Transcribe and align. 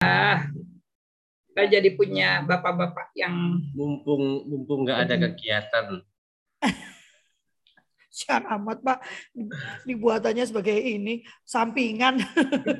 kita 0.00 1.62
jadi 1.72 1.88
punya 1.96 2.44
bapak-bapak 2.44 3.16
yang 3.16 3.32
mumpung 3.72 4.44
mumpung 4.44 4.84
nggak 4.84 5.08
ada 5.08 5.14
kegiatan. 5.16 6.04
Sian 8.16 8.48
amat 8.48 8.80
Pak, 8.80 8.98
dibuatannya 9.88 10.44
sebagai 10.48 10.76
ini 10.76 11.24
sampingan. 11.44 12.20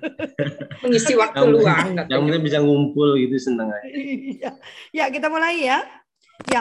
mengisi 0.84 1.12
waktu 1.16 1.40
Yang- 1.40 1.52
luang. 1.56 1.88
Yang 2.08 2.20
penting 2.24 2.44
bisa 2.44 2.58
ngumpul 2.60 3.16
gitu 3.20 3.36
seneng 3.36 3.68
aja. 3.68 3.88
Iya. 3.96 4.50
Ya, 4.92 5.04
kita 5.12 5.28
mulai 5.28 5.60
ya. 5.60 5.84
Ya, 6.52 6.60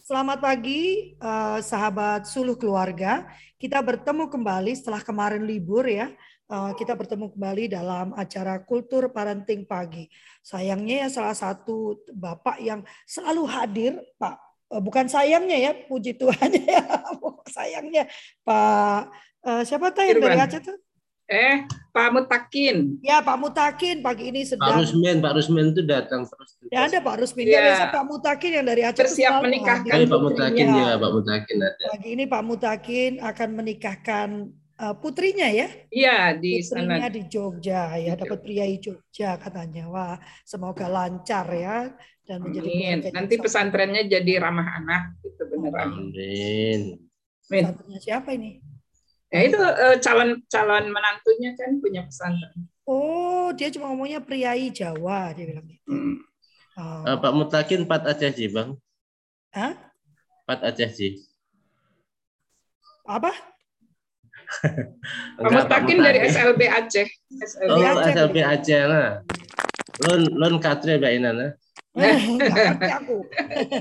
selamat 0.00 0.44
pagi 0.44 1.12
eh, 1.16 1.58
sahabat 1.60 2.24
suluh 2.28 2.56
keluarga. 2.56 3.28
Kita 3.56 3.80
bertemu 3.80 4.28
kembali 4.28 4.72
setelah 4.76 5.00
kemarin 5.00 5.44
libur 5.44 5.84
ya. 5.88 6.08
Eh, 6.46 6.72
kita 6.78 6.94
bertemu 6.94 7.26
kembali 7.34 7.64
dalam 7.66 8.14
acara 8.14 8.62
Kultur 8.62 9.10
Parenting 9.10 9.66
Pagi. 9.66 10.06
Sayangnya 10.46 11.02
ya 11.02 11.08
salah 11.10 11.34
satu 11.34 11.98
bapak 12.14 12.62
yang 12.62 12.86
selalu 13.02 13.42
hadir, 13.50 13.92
Pak. 14.14 14.38
Eh, 14.70 14.78
bukan 14.78 15.10
sayangnya 15.10 15.58
ya, 15.58 15.72
puji 15.74 16.14
Tuhan 16.14 16.50
ya. 16.70 16.86
sayangnya 17.50 18.06
Pak 18.46 19.10
eh, 19.42 19.62
siapa 19.66 19.90
tuh 19.90 20.06
yang 20.06 20.22
dari. 20.22 20.38
Aceh 20.38 20.62
tuh? 20.62 20.78
Eh, 21.26 21.66
Pak 21.90 22.14
Mutakin. 22.14 23.02
Ya, 23.02 23.18
Pak 23.18 23.42
Mutakin 23.42 23.98
pagi 23.98 24.30
ini 24.30 24.46
Pak 24.46 24.50
sedang 24.54 24.78
Rusmen, 24.78 25.18
Pak 25.18 25.32
Rusmen 25.34 25.74
itu 25.74 25.82
datang 25.82 26.30
terus. 26.30 26.54
Ya 26.70 26.86
ada 26.86 27.02
Pak 27.02 27.26
Rusmin, 27.26 27.50
Iya. 27.50 27.58
ya, 27.58 27.62
biasa 27.66 27.84
Pak 27.90 28.04
Mutakin 28.06 28.50
yang 28.54 28.66
dari 28.70 28.82
Aceh 28.86 29.02
itu 29.02 29.10
Bersiap 29.10 29.42
menikahkan 29.42 29.98
Pak 30.06 30.20
Mutakin 30.22 30.66
Iya. 30.70 30.78
ya, 30.78 30.94
Pak 30.94 31.10
Mutakin 31.10 31.56
ada. 31.58 31.84
Pagi 31.90 32.08
ini 32.14 32.24
Pak 32.30 32.42
Mutakin 32.46 33.12
akan 33.18 33.48
menikahkan 33.58 34.28
putrinya 34.76 35.48
ya, 35.48 35.68
Iya, 35.88 36.36
di 36.36 36.60
putrinya 36.60 37.08
sana. 37.08 37.12
di 37.12 37.22
Jogja 37.32 37.96
ya, 37.96 38.12
Di 38.12 38.20
dapat 38.20 38.38
priai 38.44 38.76
Jogja 38.76 39.40
katanya. 39.40 39.88
Wah, 39.88 40.16
semoga 40.44 40.86
lancar 40.86 41.48
ya 41.52 41.90
dan 42.28 42.44
menjadi 42.44 42.68
Amin. 42.68 42.98
Nanti 43.14 43.34
pesantrennya 43.40 44.04
jadi 44.04 44.42
ramah 44.42 44.68
anak 44.82 45.02
gitu 45.24 45.42
beneran. 45.48 45.88
Amin. 46.12 46.12
Amin. 47.48 47.62
Pesantrennya 47.64 48.00
siapa 48.02 48.34
ini? 48.36 48.60
Ya 49.32 49.40
itu 49.42 49.58
eh, 49.58 49.96
calon 50.04 50.38
calon 50.46 50.84
menantunya 50.92 51.56
kan 51.58 51.80
punya 51.82 52.04
pesantren. 52.06 52.68
Oh, 52.86 53.50
dia 53.56 53.66
cuma 53.74 53.90
ngomongnya 53.90 54.22
priai 54.22 54.70
Jawa, 54.70 55.34
dia 55.34 55.44
bilang 55.50 55.66
gitu. 55.66 55.82
Hmm. 55.90 56.16
Oh. 56.78 57.02
Eh, 57.08 57.16
Pak 57.18 57.32
Mutakin 57.34 57.82
Pat 57.88 58.06
Aceh 58.06 58.30
sih, 58.36 58.46
Bang. 58.52 58.78
Hah? 59.50 59.74
Pat 60.46 60.62
Aceh 60.62 60.90
sih. 60.94 61.12
Apa? 63.06 63.32
Pak 65.40 65.50
Mutakin 65.50 65.98
dari 66.02 66.18
SLB 66.26 66.60
Aceh. 66.68 67.06
SLB 67.30 67.70
Oh, 67.70 67.82
Aceh. 67.82 68.12
SLB 68.14 68.36
Aceh 68.42 68.82
lah. 68.86 69.08
Lon 70.06 70.22
lon 70.36 70.54
katre 70.60 71.00
Mbak 71.00 71.12
Ina 71.16 71.30
nah. 71.36 71.48
Aku. 73.00 73.24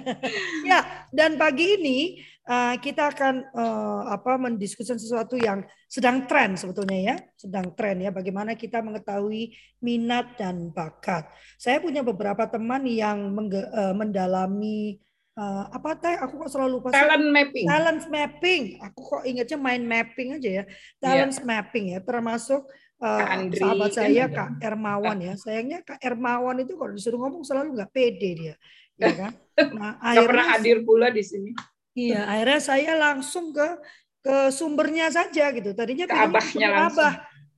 ya, 0.71 0.79
dan 1.11 1.35
pagi 1.35 1.75
ini 1.75 2.23
uh, 2.47 2.79
kita 2.79 3.11
akan 3.11 3.51
uh, 3.51 4.07
apa 4.07 4.39
mendiskusikan 4.39 4.95
sesuatu 4.95 5.35
yang 5.35 5.67
sedang 5.91 6.23
tren 6.23 6.55
sebetulnya 6.55 6.99
ya, 7.11 7.15
sedang 7.35 7.75
tren 7.75 7.99
ya. 7.99 8.15
Bagaimana 8.15 8.55
kita 8.55 8.79
mengetahui 8.79 9.51
minat 9.83 10.39
dan 10.39 10.71
bakat. 10.71 11.27
Saya 11.59 11.83
punya 11.83 12.07
beberapa 12.07 12.47
teman 12.47 12.87
yang 12.87 13.35
uh, 13.35 13.91
mendalami 13.91 15.03
uh, 15.39 15.63
apa 15.71 15.89
teh? 15.99 16.15
Aku 16.19 16.39
kok 16.41 16.51
selalu 16.51 16.79
lupa. 16.79 16.89
Talent 16.91 17.27
mapping. 17.31 17.65
Talent 17.67 18.03
mapping. 18.09 18.63
Aku 18.81 18.99
kok 19.03 19.23
ingatnya 19.27 19.57
mind 19.59 19.85
mapping 19.85 20.27
aja 20.39 20.49
ya. 20.49 20.63
Talent 20.99 21.35
mapping 21.43 21.85
ya, 21.95 21.99
termasuk 22.03 22.65
uh, 22.99 23.19
Kak 23.21 23.29
Andri 23.35 23.59
sahabat 23.61 23.89
kan 23.91 23.95
saya. 23.95 24.25
Kak 24.31 24.49
Ermawan 24.63 25.17
ya. 25.21 25.33
Sayangnya 25.39 25.79
Kak 25.83 25.99
Ermawan 26.01 26.57
itu 26.63 26.73
kalau 26.79 26.91
disuruh 26.95 27.19
ngomong 27.21 27.43
selalu 27.43 27.75
nggak 27.79 27.91
pede 27.91 28.29
dia, 28.35 28.55
ya 28.99 29.11
kan? 29.13 29.33
Nah, 29.55 29.95
Nggak 30.03 30.27
pernah 30.27 30.51
akhirnya 30.51 30.59
hadir 30.59 30.77
pula 30.83 31.07
di 31.07 31.23
sini. 31.23 31.55
iya, 31.95 32.27
akhirnya 32.27 32.59
saya 32.59 32.91
langsung 32.99 33.55
ke 33.55 33.79
ke 34.19 34.51
sumbernya 34.51 35.07
saja 35.07 35.47
gitu. 35.55 35.71
Tadinya 35.71 36.03
Ke 36.11 36.27
abahnya 36.27 36.67
langsung. 36.75 37.07
Abah. 37.07 37.13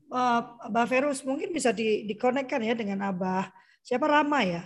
Eh, 0.07 0.41
Abah 0.69 0.85
Verus 0.85 1.25
mungkin 1.25 1.49
bisa 1.51 1.73
di 1.73 2.05
dikonekkan 2.05 2.61
ya 2.61 2.77
dengan 2.77 3.01
Abah 3.01 3.49
siapa 3.81 4.05
Rama 4.05 4.45
ya? 4.45 4.63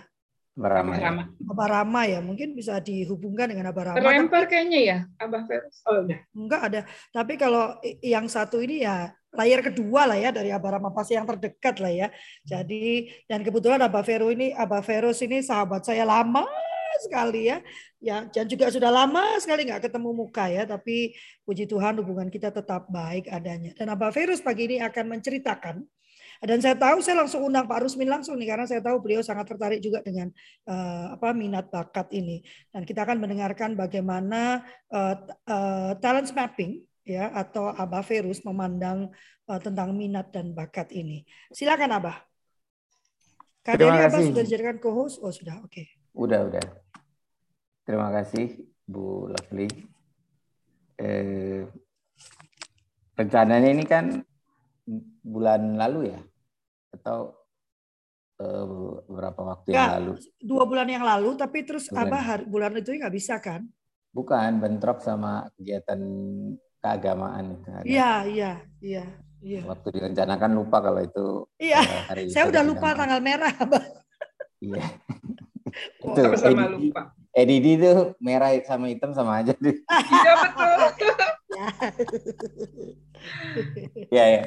Beramai. 0.52 1.00
Rama. 1.00 1.24
Abah 1.48 1.68
Rama 1.80 2.02
ya, 2.04 2.20
mungkin 2.20 2.52
bisa 2.52 2.76
dihubungkan 2.76 3.48
dengan 3.48 3.72
Abah 3.72 3.92
Rama. 3.92 3.96
Terlempar 3.96 4.44
kayaknya 4.44 4.80
ya, 4.84 4.98
Abah 5.16 5.48
Ferus. 5.48 5.80
Oh, 5.88 6.04
udah. 6.04 6.20
Enggak 6.36 6.62
ada. 6.68 6.80
Tapi 7.08 7.40
kalau 7.40 7.80
yang 8.04 8.28
satu 8.28 8.60
ini 8.60 8.84
ya 8.84 9.08
layar 9.32 9.64
kedua 9.64 10.04
lah 10.04 10.18
ya 10.20 10.28
dari 10.28 10.52
Abah 10.52 10.76
Rama 10.76 10.92
pasti 10.92 11.16
yang 11.16 11.24
terdekat 11.24 11.80
lah 11.80 11.88
ya. 11.88 12.08
Jadi 12.44 13.08
dan 13.24 13.40
kebetulan 13.40 13.80
Abah 13.80 14.04
Vero 14.04 14.28
ini 14.28 14.52
Abah 14.52 14.84
Verus 14.84 15.24
ini 15.24 15.40
sahabat 15.40 15.88
saya 15.88 16.04
lama 16.04 16.44
sekali 17.00 17.48
ya. 17.48 17.64
Ya 18.02 18.28
dan 18.28 18.44
juga 18.44 18.68
sudah 18.68 18.92
lama 18.92 19.40
sekali 19.40 19.64
nggak 19.64 19.88
ketemu 19.88 20.10
muka 20.12 20.52
ya. 20.52 20.68
Tapi 20.68 21.16
puji 21.48 21.64
Tuhan 21.64 21.96
hubungan 22.04 22.28
kita 22.28 22.52
tetap 22.52 22.92
baik 22.92 23.24
adanya. 23.32 23.72
Dan 23.72 23.88
Abah 23.88 24.12
Verus 24.12 24.44
pagi 24.44 24.68
ini 24.68 24.84
akan 24.84 25.16
menceritakan 25.16 25.80
dan 26.42 26.58
saya 26.58 26.74
tahu 26.74 26.98
saya 26.98 27.22
langsung 27.22 27.46
undang 27.46 27.70
Pak 27.70 27.86
Rusmin 27.86 28.10
langsung 28.10 28.34
nih 28.34 28.50
karena 28.50 28.66
saya 28.66 28.82
tahu 28.82 28.98
beliau 28.98 29.22
sangat 29.22 29.46
tertarik 29.46 29.78
juga 29.78 30.02
dengan 30.02 30.26
eh, 30.66 31.06
apa 31.14 31.30
minat 31.30 31.70
bakat 31.70 32.10
ini 32.10 32.42
dan 32.74 32.82
kita 32.82 33.06
akan 33.06 33.22
mendengarkan 33.22 33.78
bagaimana 33.78 34.66
t- 34.90 35.38
eh, 35.46 35.92
talent 36.02 36.28
mapping 36.34 36.82
ya 37.02 37.30
atau 37.34 37.70
Abah 37.70 38.02
Verus 38.06 38.42
memandang 38.46 39.10
eh, 39.50 39.60
tentang 39.62 39.94
minat 39.94 40.30
dan 40.30 40.54
bakat 40.54 40.90
ini. 40.94 41.26
Silakan 41.50 41.98
Abah. 41.98 42.16
Kak 43.62 43.78
Terima 43.78 43.94
Deli 43.94 44.02
Abah 44.02 44.18
kasih. 44.18 44.28
sudah 44.34 44.42
dijadikan 44.42 44.76
co-host? 44.82 45.22
Oh 45.22 45.30
sudah, 45.30 45.62
oke. 45.62 45.82
Udah, 46.18 46.50
udah. 46.50 46.66
Terima 47.86 48.10
kasih 48.10 48.66
Bu 48.86 49.30
Lovely. 49.30 49.70
Eh, 50.98 51.66
rencananya 53.18 53.70
ini 53.70 53.84
kan 53.86 54.22
bulan 55.22 55.78
lalu 55.78 56.14
ya? 56.14 56.20
Atau 56.92 57.34
eh, 58.38 58.64
beberapa 59.08 59.40
waktu 59.54 59.72
yang 59.72 59.80
Ya. 59.80 59.88
lalu? 59.98 60.12
Dua 60.42 60.64
bulan 60.66 60.88
yang 60.88 61.04
lalu, 61.06 61.38
tapi 61.38 61.62
terus 61.62 61.86
Bulan. 61.88 62.10
Abah 62.10 62.22
hari, 62.22 62.44
bulan 62.44 62.72
itu 62.76 62.90
nggak 62.92 63.14
bisa 63.14 63.38
kan? 63.38 63.64
Bukan, 64.12 64.60
bentrok 64.60 65.00
sama 65.00 65.48
kegiatan 65.56 66.00
keagamaan. 66.82 67.62
Iya, 67.86 68.26
iya, 68.28 68.52
iya, 68.82 69.04
iya. 69.40 69.62
Waktu 69.64 69.88
direncanakan 69.94 70.50
lupa 70.52 70.82
kalau 70.84 71.00
itu 71.00 71.46
Iya, 71.56 71.80
eh, 71.80 72.02
hari 72.10 72.22
saya 72.34 72.44
udah 72.50 72.62
lupa 72.66 72.92
tanggal 72.92 73.20
merah, 73.22 73.52
Abah. 73.56 73.84
Iya. 74.60 74.84
Oh, 76.02 76.12
Itu 76.18 76.20
Sama-sama 76.28 76.66
EDD, 76.68 76.72
lupa. 76.76 77.02
EDD 77.32 77.66
itu 77.80 77.90
merah 78.20 78.50
sama 78.66 78.86
hitam 78.92 79.14
sama 79.16 79.40
aja. 79.40 79.54
deh. 79.56 79.76
Iya 80.12 80.32
betul. 80.44 80.72
Ya. 81.52 81.66
Iya, 84.12 84.24
ya. 84.28 84.42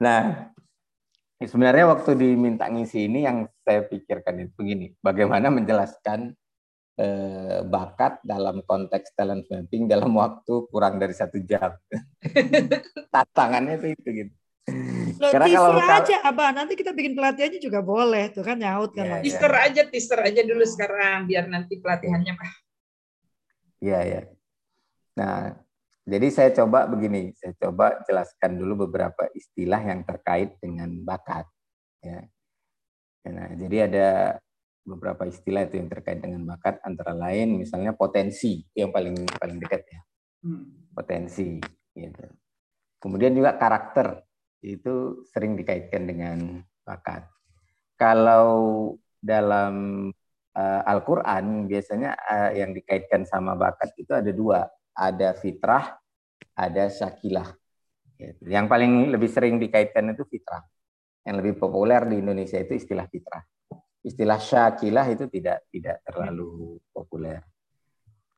Nah, 0.00 0.20
sebenarnya 1.48 1.88
waktu 1.88 2.20
diminta 2.20 2.68
ngisi 2.68 3.08
ini 3.08 3.24
yang 3.24 3.48
saya 3.64 3.86
pikirkan 3.86 4.44
itu 4.44 4.52
begini, 4.52 4.92
bagaimana 5.00 5.48
menjelaskan 5.48 6.36
eh, 7.00 7.64
bakat 7.64 8.20
dalam 8.20 8.60
konteks 8.60 9.16
talent 9.16 9.48
mapping 9.48 9.88
dalam 9.88 10.12
waktu 10.12 10.68
kurang 10.68 11.00
dari 11.00 11.16
satu 11.16 11.40
jam. 11.40 11.72
Tantangannya 13.14 13.80
itu 13.80 13.96
itu 13.96 14.08
gitu. 14.12 14.32
Loh, 15.20 15.32
Karena 15.32 15.46
teaser 15.48 15.74
kalau- 15.76 15.98
aja, 16.00 16.16
Abah. 16.24 16.48
Nanti 16.52 16.72
kita 16.76 16.92
bikin 16.92 17.12
pelatihannya 17.16 17.60
juga 17.60 17.80
boleh, 17.80 18.32
tuh 18.32 18.44
kan 18.44 18.56
nyaut 18.60 18.92
kan 18.92 19.04
Iya, 19.04 19.12
langsung. 19.18 19.24
Teaser 19.28 19.52
aja, 19.56 19.82
teaser 19.88 20.20
aja 20.20 20.40
dulu 20.44 20.64
sekarang 20.64 21.24
biar 21.28 21.44
nanti 21.48 21.76
pelatihannya 21.80 22.32
Pak. 22.36 22.50
Iya, 23.80 24.00
ya. 24.04 24.20
Nah, 25.16 25.56
jadi 26.10 26.26
saya 26.34 26.50
coba 26.50 26.90
begini, 26.90 27.30
saya 27.38 27.54
coba 27.54 28.02
jelaskan 28.02 28.58
dulu 28.58 28.90
beberapa 28.90 29.30
istilah 29.30 29.78
yang 29.78 30.02
terkait 30.02 30.58
dengan 30.58 30.90
bakat. 31.06 31.46
Ya. 32.02 32.26
Nah, 33.30 33.54
jadi 33.54 33.86
ada 33.86 34.08
beberapa 34.82 35.28
istilah 35.30 35.70
itu 35.70 35.78
yang 35.78 35.86
terkait 35.86 36.18
dengan 36.18 36.42
bakat, 36.50 36.82
antara 36.82 37.14
lain 37.14 37.62
misalnya 37.62 37.94
potensi 37.94 38.64
yang 38.74 38.90
paling 38.90 39.14
paling 39.38 39.58
dekat 39.62 39.86
ya, 39.86 40.00
Hmm. 40.40 40.88
potensi. 40.96 41.62
Gitu. 41.94 42.26
Kemudian 42.98 43.36
juga 43.36 43.54
karakter 43.60 44.24
itu 44.64 45.24
sering 45.30 45.54
dikaitkan 45.54 46.08
dengan 46.08 46.38
bakat. 46.82 47.28
Kalau 48.00 48.96
dalam 49.20 50.08
eh, 50.56 50.82
Al-Quran 50.88 51.68
biasanya 51.68 52.16
eh, 52.16 52.64
yang 52.64 52.72
dikaitkan 52.72 53.28
sama 53.28 53.52
bakat 53.54 53.92
itu 54.00 54.10
ada 54.16 54.32
dua, 54.32 54.64
ada 54.96 55.36
fitrah, 55.36 55.99
ada 56.54 56.90
syakilah. 56.92 57.48
Gitu. 58.20 58.52
Yang 58.52 58.66
paling 58.68 58.92
lebih 59.12 59.30
sering 59.32 59.56
dikaitkan 59.56 60.12
itu 60.12 60.28
fitrah. 60.28 60.60
Yang 61.24 61.36
lebih 61.44 61.54
populer 61.60 62.04
di 62.08 62.16
Indonesia 62.20 62.60
itu 62.60 62.76
istilah 62.76 63.08
fitrah. 63.08 63.44
Istilah 64.00 64.40
syakilah 64.40 65.06
itu 65.12 65.28
tidak 65.28 65.68
tidak 65.68 66.00
terlalu 66.04 66.80
populer. 66.92 67.44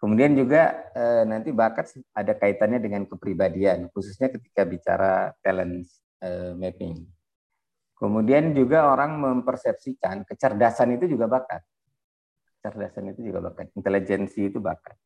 Kemudian 0.03 0.35
juga 0.35 0.91
eh, 0.91 1.23
nanti 1.23 1.55
bakat 1.55 1.95
ada 2.11 2.35
kaitannya 2.35 2.83
dengan 2.83 3.07
kepribadian, 3.07 3.87
khususnya 3.95 4.35
ketika 4.35 4.67
bicara 4.67 5.31
talent 5.39 5.87
eh, 6.19 6.59
mapping. 6.59 7.07
Kemudian 7.95 8.51
juga 8.51 8.91
orang 8.91 9.15
mempersepsikan 9.15 10.27
kecerdasan 10.27 10.99
itu 10.99 11.15
juga 11.15 11.31
bakat. 11.31 11.63
Kecerdasan 12.59 13.15
itu 13.15 13.31
juga 13.31 13.47
bakat. 13.47 13.71
Intelijensi 13.79 14.51
itu 14.51 14.59
bakat. 14.59 14.99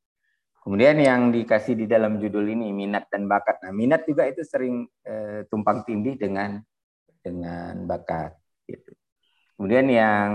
Kemudian 0.67 0.99
yang 0.99 1.31
dikasih 1.31 1.79
di 1.79 1.87
dalam 1.87 2.19
judul 2.19 2.43
ini 2.43 2.75
minat 2.75 3.07
dan 3.07 3.31
bakat. 3.31 3.63
Nah, 3.63 3.71
minat 3.71 4.03
juga 4.03 4.27
itu 4.27 4.43
sering 4.43 4.83
eh, 5.07 5.47
tumpang 5.47 5.87
tindih 5.87 6.19
dengan 6.19 6.59
dengan 7.23 7.87
bakat. 7.87 8.35
Gitu. 8.67 8.91
Kemudian 9.55 9.87
yang 9.87 10.31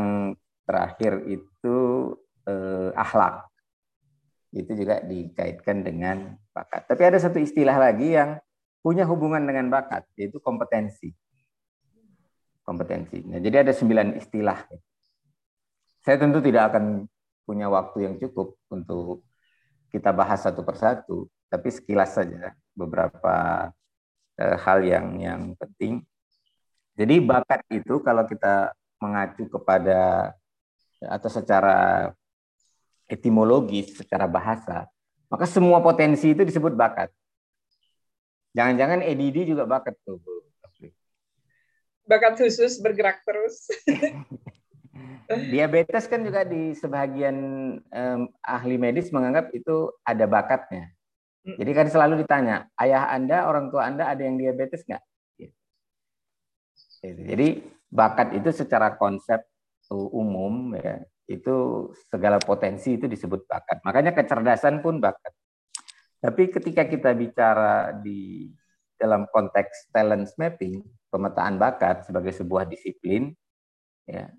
terakhir 0.63 1.27
itu 1.27 1.75
eh, 2.47 2.95
akhlak. 2.95 3.51
Itu 4.55 4.71
juga 4.71 5.03
dikaitkan 5.03 5.83
dengan 5.83 6.39
bakat. 6.55 6.87
Tapi 6.87 7.03
ada 7.03 7.19
satu 7.19 7.35
istilah 7.35 7.75
lagi 7.75 8.15
yang 8.15 8.39
punya 8.79 9.03
hubungan 9.03 9.43
dengan 9.43 9.67
bakat, 9.67 10.07
yaitu 10.15 10.39
kompetensi 10.39 11.11
kompetensi. 12.71 13.19
Nah, 13.27 13.41
jadi 13.41 13.67
ada 13.67 13.73
sembilan 13.75 14.15
istilah. 14.15 14.59
Saya 16.01 16.17
tentu 16.17 16.41
tidak 16.41 16.71
akan 16.73 17.05
punya 17.45 17.67
waktu 17.67 18.07
yang 18.07 18.15
cukup 18.15 18.57
untuk 18.71 19.25
kita 19.91 20.15
bahas 20.15 20.39
satu 20.41 20.63
persatu, 20.63 21.27
tapi 21.51 21.67
sekilas 21.67 22.15
saja 22.15 22.55
beberapa 22.71 23.67
eh, 24.39 24.57
hal 24.57 24.79
yang 24.87 25.07
yang 25.19 25.41
penting. 25.59 26.01
Jadi 26.95 27.19
bakat 27.19 27.61
itu 27.71 27.99
kalau 27.99 28.23
kita 28.23 28.71
mengacu 29.03 29.47
kepada 29.51 30.31
atau 31.01 31.29
secara 31.29 32.09
etimologis, 33.11 33.99
secara 33.99 34.29
bahasa, 34.29 34.87
maka 35.27 35.43
semua 35.43 35.83
potensi 35.83 36.31
itu 36.31 36.47
disebut 36.47 36.71
bakat. 36.71 37.11
Jangan-jangan 38.55 39.03
EDD 39.03 39.55
juga 39.55 39.63
bakat 39.63 39.95
tuh, 40.03 40.19
bakat 42.11 42.35
khusus 42.35 42.79
bergerak 42.83 43.23
terus. 43.23 43.67
Diabetes 45.31 46.11
kan 46.11 46.19
juga 46.27 46.43
di 46.43 46.75
sebagian 46.75 47.37
um, 47.79 48.21
ahli 48.43 48.75
medis 48.75 49.07
menganggap 49.15 49.55
itu 49.55 49.87
ada 50.03 50.27
bakatnya. 50.27 50.91
Jadi 51.41 51.71
kan 51.73 51.87
selalu 51.89 52.21
ditanya, 52.21 52.69
ayah 52.77 53.09
Anda, 53.09 53.49
orang 53.49 53.73
tua 53.73 53.87
Anda 53.89 54.11
ada 54.11 54.21
yang 54.21 54.37
diabetes 54.37 54.85
nggak? 54.85 55.03
Gitu. 55.41 55.55
Jadi 57.01 57.47
bakat 57.89 58.37
itu 58.37 58.53
secara 58.53 58.93
konsep 58.93 59.41
umum 59.91 60.71
ya 60.79 61.03
itu 61.27 61.89
segala 62.11 62.37
potensi 62.37 62.99
itu 62.99 63.07
disebut 63.07 63.47
bakat. 63.47 63.81
Makanya 63.87 64.11
kecerdasan 64.11 64.83
pun 64.83 64.99
bakat. 64.99 65.33
Tapi 66.21 66.53
ketika 66.53 66.85
kita 66.85 67.17
bicara 67.17 67.95
di 67.97 68.51
dalam 68.99 69.25
konteks 69.31 69.89
talent 69.89 70.29
mapping, 70.37 70.85
pemetaan 71.09 71.57
bakat 71.57 72.05
sebagai 72.05 72.29
sebuah 72.37 72.69
disiplin, 72.69 73.33
ya, 74.05 74.29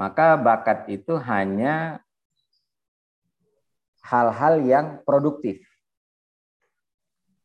maka 0.00 0.40
bakat 0.40 0.88
itu 0.88 1.20
hanya 1.20 2.00
hal-hal 4.00 4.64
yang 4.64 4.86
produktif. 5.04 5.60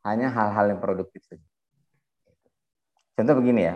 Hanya 0.08 0.32
hal-hal 0.32 0.72
yang 0.72 0.80
produktif 0.80 1.20
saja. 1.28 1.44
Contoh 3.20 3.36
begini 3.44 3.68
ya. 3.68 3.76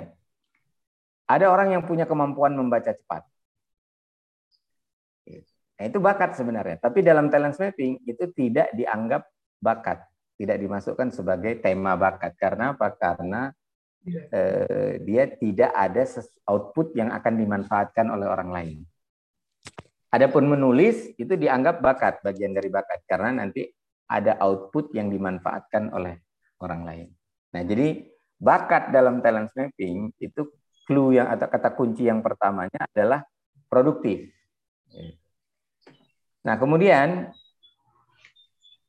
Ada 1.28 1.52
orang 1.52 1.76
yang 1.76 1.84
punya 1.84 2.08
kemampuan 2.08 2.56
membaca 2.56 2.96
cepat. 2.96 3.28
Nah, 5.80 5.84
itu 5.84 6.00
bakat 6.00 6.40
sebenarnya. 6.40 6.80
Tapi 6.80 7.04
dalam 7.04 7.28
talent 7.28 7.60
mapping 7.60 8.00
itu 8.08 8.32
tidak 8.32 8.72
dianggap 8.72 9.28
bakat. 9.60 10.08
Tidak 10.40 10.56
dimasukkan 10.56 11.12
sebagai 11.12 11.60
tema 11.60 12.00
bakat. 12.00 12.32
Karena 12.40 12.72
apa? 12.72 12.96
Karena 12.96 13.52
eh, 14.08 14.94
dia 15.04 15.24
tidak 15.36 15.72
ada 15.76 16.04
output 16.48 16.96
yang 16.96 17.12
akan 17.12 17.34
dimanfaatkan 17.36 18.08
oleh 18.10 18.28
orang 18.28 18.50
lain. 18.50 18.78
Adapun 20.10 20.50
menulis 20.50 21.14
itu 21.22 21.34
dianggap 21.38 21.86
bakat, 21.86 22.26
bagian 22.26 22.56
dari 22.56 22.70
bakat 22.74 23.06
karena 23.06 23.46
nanti 23.46 23.70
ada 24.10 24.42
output 24.42 24.90
yang 24.98 25.14
dimanfaatkan 25.14 25.94
oleh 25.94 26.18
orang 26.66 26.82
lain. 26.82 27.08
Nah, 27.54 27.62
jadi 27.62 28.10
bakat 28.42 28.90
dalam 28.90 29.22
talent 29.22 29.54
mapping 29.54 30.10
itu 30.18 30.50
clue 30.90 31.22
yang 31.22 31.30
atau 31.30 31.46
kata 31.46 31.78
kunci 31.78 32.10
yang 32.10 32.26
pertamanya 32.26 32.90
adalah 32.90 33.22
produktif. 33.70 34.34
Nah, 36.42 36.56
kemudian 36.58 37.30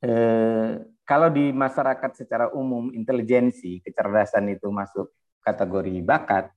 eh, 0.01 0.69
kalau 1.11 1.27
di 1.27 1.51
masyarakat 1.51 2.23
secara 2.23 2.55
umum 2.55 2.87
intelijensi, 2.95 3.83
kecerdasan 3.83 4.47
itu 4.47 4.71
masuk 4.71 5.11
kategori 5.43 5.99
bakat, 6.07 6.47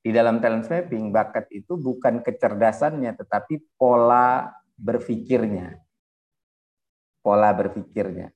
di 0.00 0.16
dalam 0.16 0.40
talent 0.40 0.64
mapping 0.64 1.12
bakat 1.12 1.44
itu 1.52 1.76
bukan 1.76 2.24
kecerdasannya 2.24 3.12
tetapi 3.20 3.76
pola 3.76 4.48
berpikirnya. 4.80 5.76
Pola 7.20 7.52
berpikirnya. 7.52 8.32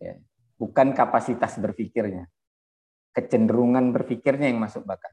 Ya. 0.00 0.16
Bukan 0.56 0.96
kapasitas 0.96 1.60
berpikirnya. 1.60 2.24
Kecenderungan 3.12 3.92
berpikirnya 3.92 4.48
yang 4.48 4.56
masuk 4.56 4.88
bakat. 4.88 5.12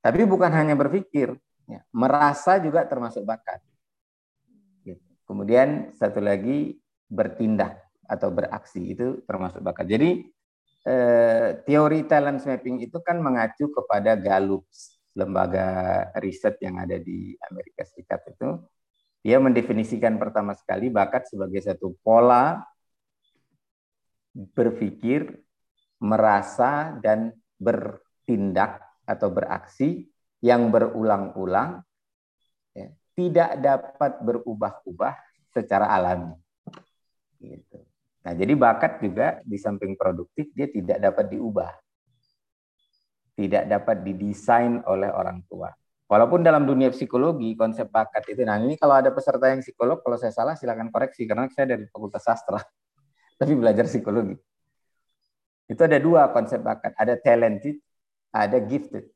Tapi 0.00 0.24
bukan 0.24 0.48
hanya 0.48 0.72
berpikir, 0.80 1.36
ya. 1.68 1.84
merasa 1.92 2.56
juga 2.56 2.88
termasuk 2.88 3.28
bakat. 3.28 3.60
Gitu. 4.80 5.04
Kemudian 5.28 5.92
satu 5.92 6.24
lagi 6.24 6.80
bertindak 7.12 7.83
atau 8.06 8.28
beraksi 8.30 8.94
itu 8.94 9.22
termasuk 9.24 9.60
bakat. 9.64 9.86
Jadi 9.88 10.10
eh, 10.84 11.48
teori 11.64 12.04
talent 12.04 12.44
mapping 12.44 12.84
itu 12.84 12.98
kan 13.00 13.18
mengacu 13.18 13.72
kepada 13.72 14.14
Gallup, 14.16 14.68
lembaga 15.16 15.66
riset 16.20 16.60
yang 16.60 16.78
ada 16.82 17.00
di 17.00 17.34
Amerika 17.50 17.82
Serikat 17.86 18.20
itu. 18.28 18.60
Dia 19.24 19.40
mendefinisikan 19.40 20.20
pertama 20.20 20.52
sekali 20.52 20.92
bakat 20.92 21.32
sebagai 21.32 21.64
satu 21.64 21.96
pola 22.04 22.60
berpikir, 24.34 25.40
merasa 26.02 26.92
dan 27.00 27.32
bertindak 27.56 28.82
atau 29.06 29.30
beraksi 29.32 30.10
yang 30.44 30.68
berulang-ulang 30.68 31.80
ya, 32.76 32.92
tidak 33.16 33.50
dapat 33.62 34.12
berubah-ubah 34.20 35.14
secara 35.54 35.88
alami. 35.88 36.36
Gitu. 37.38 37.93
Nah, 38.24 38.32
jadi 38.32 38.56
bakat 38.56 39.04
juga 39.04 39.44
di 39.44 39.60
samping 39.60 39.92
produktif 40.00 40.48
dia 40.56 40.64
tidak 40.72 40.96
dapat 40.96 41.28
diubah. 41.28 41.70
Tidak 43.36 43.68
dapat 43.68 44.00
didesain 44.00 44.80
oleh 44.88 45.12
orang 45.12 45.44
tua. 45.44 45.68
Walaupun 46.08 46.40
dalam 46.40 46.64
dunia 46.64 46.88
psikologi 46.88 47.52
konsep 47.56 47.88
bakat 47.88 48.24
itu, 48.32 48.44
nah 48.44 48.60
ini 48.60 48.76
kalau 48.80 48.96
ada 48.96 49.12
peserta 49.12 49.50
yang 49.52 49.60
psikolog, 49.60 50.00
kalau 50.00 50.16
saya 50.16 50.32
salah 50.32 50.54
silakan 50.56 50.88
koreksi 50.88 51.24
karena 51.24 51.48
saya 51.52 51.76
dari 51.76 51.84
Fakultas 51.88 52.24
Sastra, 52.24 52.60
tapi 53.40 53.52
belajar 53.56 53.84
psikologi. 53.88 54.36
Itu 55.64 55.80
ada 55.84 55.96
dua 55.96 56.28
konsep 56.32 56.60
bakat, 56.60 56.92
ada 56.96 57.16
talented, 57.16 57.80
ada 58.32 58.56
gifted. 58.60 59.08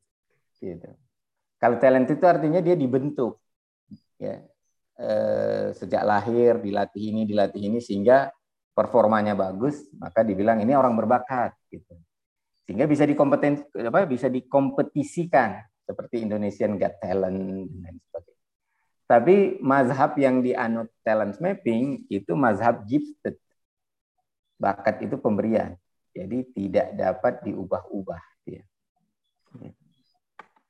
Gitu. 0.59 0.91
Kalau 1.61 1.77
talented 1.77 2.17
itu 2.19 2.27
artinya 2.27 2.61
dia 2.65 2.75
dibentuk, 2.75 3.37
ya 4.17 4.43
eh, 4.99 5.69
sejak 5.77 6.03
lahir 6.03 6.59
dilatih 6.59 7.05
ini 7.15 7.23
dilatih 7.29 7.63
ini 7.63 7.79
sehingga 7.79 8.33
performanya 8.79 9.35
bagus, 9.35 9.91
maka 9.99 10.23
dibilang 10.23 10.63
ini 10.63 10.71
orang 10.79 10.95
berbakat 10.95 11.51
gitu. 11.67 11.99
Sehingga 12.63 12.87
bisa 12.87 13.03
dikompeten 13.03 13.67
apa 13.75 14.07
bisa 14.07 14.31
dikompetisikan 14.31 15.67
seperti 15.83 16.23
Indonesian 16.23 16.79
Got 16.79 17.03
Talent 17.03 17.67
dan 17.83 17.99
sebagainya. 17.99 18.47
Tapi 19.09 19.57
mazhab 19.59 20.15
yang 20.21 20.45
dianut 20.47 20.93
talent 21.03 21.43
mapping 21.43 22.07
itu 22.07 22.39
mazhab 22.39 22.87
gifted. 22.87 23.35
Bakat 24.63 25.03
itu 25.03 25.19
pemberian. 25.19 25.75
Jadi 26.15 26.47
tidak 26.55 26.95
dapat 26.95 27.43
diubah-ubah 27.43 28.23
ya. 28.47 28.63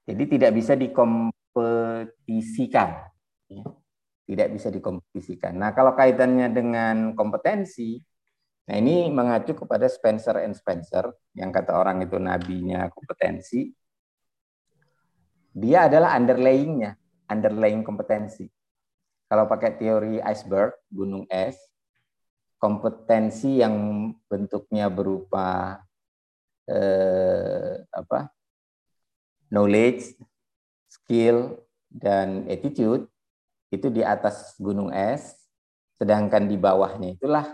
Jadi 0.08 0.24
tidak 0.32 0.56
bisa 0.56 0.72
dikompetisikan. 0.80 3.04
Ya 3.52 3.68
tidak 4.28 4.52
bisa 4.52 4.68
dikompetisikan. 4.68 5.56
Nah, 5.56 5.72
kalau 5.72 5.96
kaitannya 5.96 6.52
dengan 6.52 7.16
kompetensi, 7.16 7.96
nah 8.68 8.76
ini 8.76 9.08
mengacu 9.08 9.56
kepada 9.56 9.88
Spencer 9.88 10.44
and 10.44 10.52
Spencer, 10.52 11.08
yang 11.32 11.48
kata 11.48 11.72
orang 11.72 12.04
itu 12.04 12.20
nabinya 12.20 12.92
kompetensi. 12.92 13.72
Dia 15.56 15.88
adalah 15.88 16.12
underlayingnya, 16.20 16.92
underlying 17.32 17.80
kompetensi. 17.80 18.44
Kalau 19.32 19.48
pakai 19.48 19.80
teori 19.80 20.20
iceberg, 20.20 20.76
gunung 20.92 21.24
es, 21.32 21.56
kompetensi 22.60 23.64
yang 23.64 24.12
bentuknya 24.28 24.92
berupa 24.92 25.80
eh, 26.68 27.80
apa 27.88 28.28
knowledge, 29.48 30.20
skill, 30.84 31.56
dan 31.88 32.44
attitude 32.52 33.08
itu 33.68 33.92
di 33.92 34.00
atas 34.00 34.56
gunung 34.56 34.88
es, 34.92 35.36
sedangkan 36.00 36.48
di 36.48 36.56
bawahnya 36.56 37.14
itulah 37.16 37.46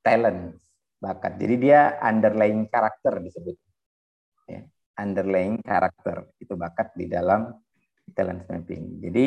talent, 0.00 0.56
bakat. 1.02 1.36
Jadi 1.36 1.54
dia 1.60 2.00
underlying 2.00 2.70
karakter 2.70 3.20
disebut. 3.20 3.56
Ya. 4.46 4.62
underlying 4.96 5.60
karakter. 5.60 6.30
Itu 6.40 6.56
bakat 6.56 6.96
di 6.96 7.10
dalam 7.10 7.52
talent 8.16 8.48
mapping. 8.48 9.02
Jadi 9.04 9.26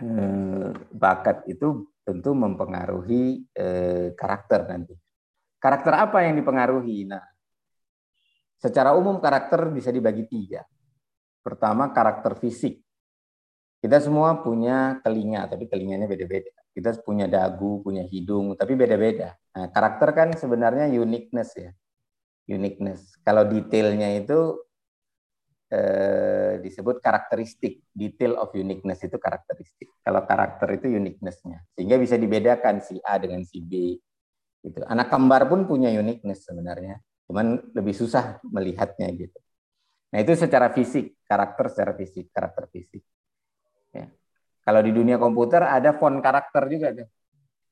eh, 0.00 0.70
bakat 0.94 1.44
itu 1.50 1.90
tentu 2.00 2.32
mempengaruhi 2.32 3.44
eh, 3.52 4.16
karakter 4.16 4.64
nanti. 4.70 4.96
Karakter 5.58 5.92
apa 5.92 6.22
yang 6.24 6.38
dipengaruhi? 6.38 7.04
Nah, 7.10 7.20
secara 8.56 8.94
umum 8.94 9.18
karakter 9.20 9.68
bisa 9.74 9.92
dibagi 9.92 10.24
tiga. 10.24 10.62
Pertama, 11.44 11.90
karakter 11.90 12.38
fisik. 12.38 12.87
Kita 13.78 14.02
semua 14.02 14.42
punya 14.42 14.98
telinga, 15.06 15.46
tapi 15.46 15.70
telinganya 15.70 16.10
beda-beda. 16.10 16.50
Kita 16.74 16.98
punya 16.98 17.30
dagu, 17.30 17.78
punya 17.78 18.02
hidung, 18.02 18.58
tapi 18.58 18.74
beda-beda. 18.74 19.38
Nah, 19.54 19.70
karakter 19.70 20.10
kan 20.14 20.28
sebenarnya 20.34 20.90
uniqueness 20.90 21.54
ya. 21.54 21.70
Uniqueness. 22.50 23.14
Kalau 23.22 23.46
detailnya 23.46 24.18
itu 24.18 24.58
eh, 25.70 26.58
disebut 26.58 26.98
karakteristik. 26.98 27.86
Detail 27.94 28.34
of 28.42 28.50
uniqueness 28.58 28.98
itu 29.06 29.14
karakteristik. 29.14 29.94
Kalau 30.02 30.26
karakter 30.26 30.68
itu 30.74 30.90
uniquenessnya. 30.98 31.62
Sehingga 31.78 32.02
bisa 32.02 32.18
dibedakan 32.18 32.82
si 32.82 32.98
A 33.06 33.14
dengan 33.22 33.46
si 33.46 33.62
B. 33.62 33.94
Gitu. 34.58 34.82
Anak 34.90 35.06
kembar 35.06 35.46
pun 35.46 35.70
punya 35.70 35.94
uniqueness 35.94 36.42
sebenarnya. 36.50 36.98
Cuman 37.30 37.62
lebih 37.78 37.94
susah 37.94 38.42
melihatnya 38.42 39.06
gitu. 39.14 39.38
Nah 40.08 40.18
itu 40.24 40.32
secara 40.34 40.72
fisik, 40.72 41.20
karakter 41.28 41.68
secara 41.68 41.92
fisik, 41.92 42.32
karakter 42.32 42.64
fisik. 42.72 43.04
Ya. 43.92 44.06
Kalau 44.64 44.80
di 44.84 44.92
dunia 44.92 45.16
komputer 45.16 45.64
ada 45.64 45.96
font 45.96 46.20
karakter 46.20 46.68
juga 46.68 46.92
tuh. 46.92 47.08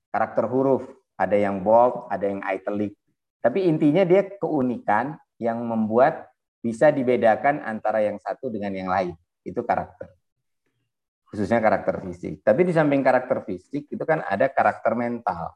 Karakter 0.08 0.44
huruf, 0.48 0.84
ada 1.16 1.36
yang 1.36 1.60
bold, 1.60 2.08
ada 2.08 2.24
yang 2.24 2.40
italic. 2.44 2.96
Tapi 3.40 3.68
intinya 3.68 4.02
dia 4.02 4.24
keunikan 4.40 5.16
yang 5.36 5.60
membuat 5.60 6.32
bisa 6.64 6.88
dibedakan 6.90 7.62
antara 7.62 8.00
yang 8.02 8.16
satu 8.16 8.48
dengan 8.48 8.72
yang 8.72 8.88
lain. 8.88 9.12
Itu 9.44 9.62
karakter. 9.62 10.10
Khususnya 11.26 11.60
karakter 11.60 12.00
fisik. 12.00 12.40
Tapi 12.40 12.60
di 12.64 12.72
samping 12.72 13.04
karakter 13.04 13.44
fisik 13.44 13.92
itu 13.92 14.04
kan 14.06 14.24
ada 14.24 14.48
karakter 14.48 14.96
mental. 14.96 15.52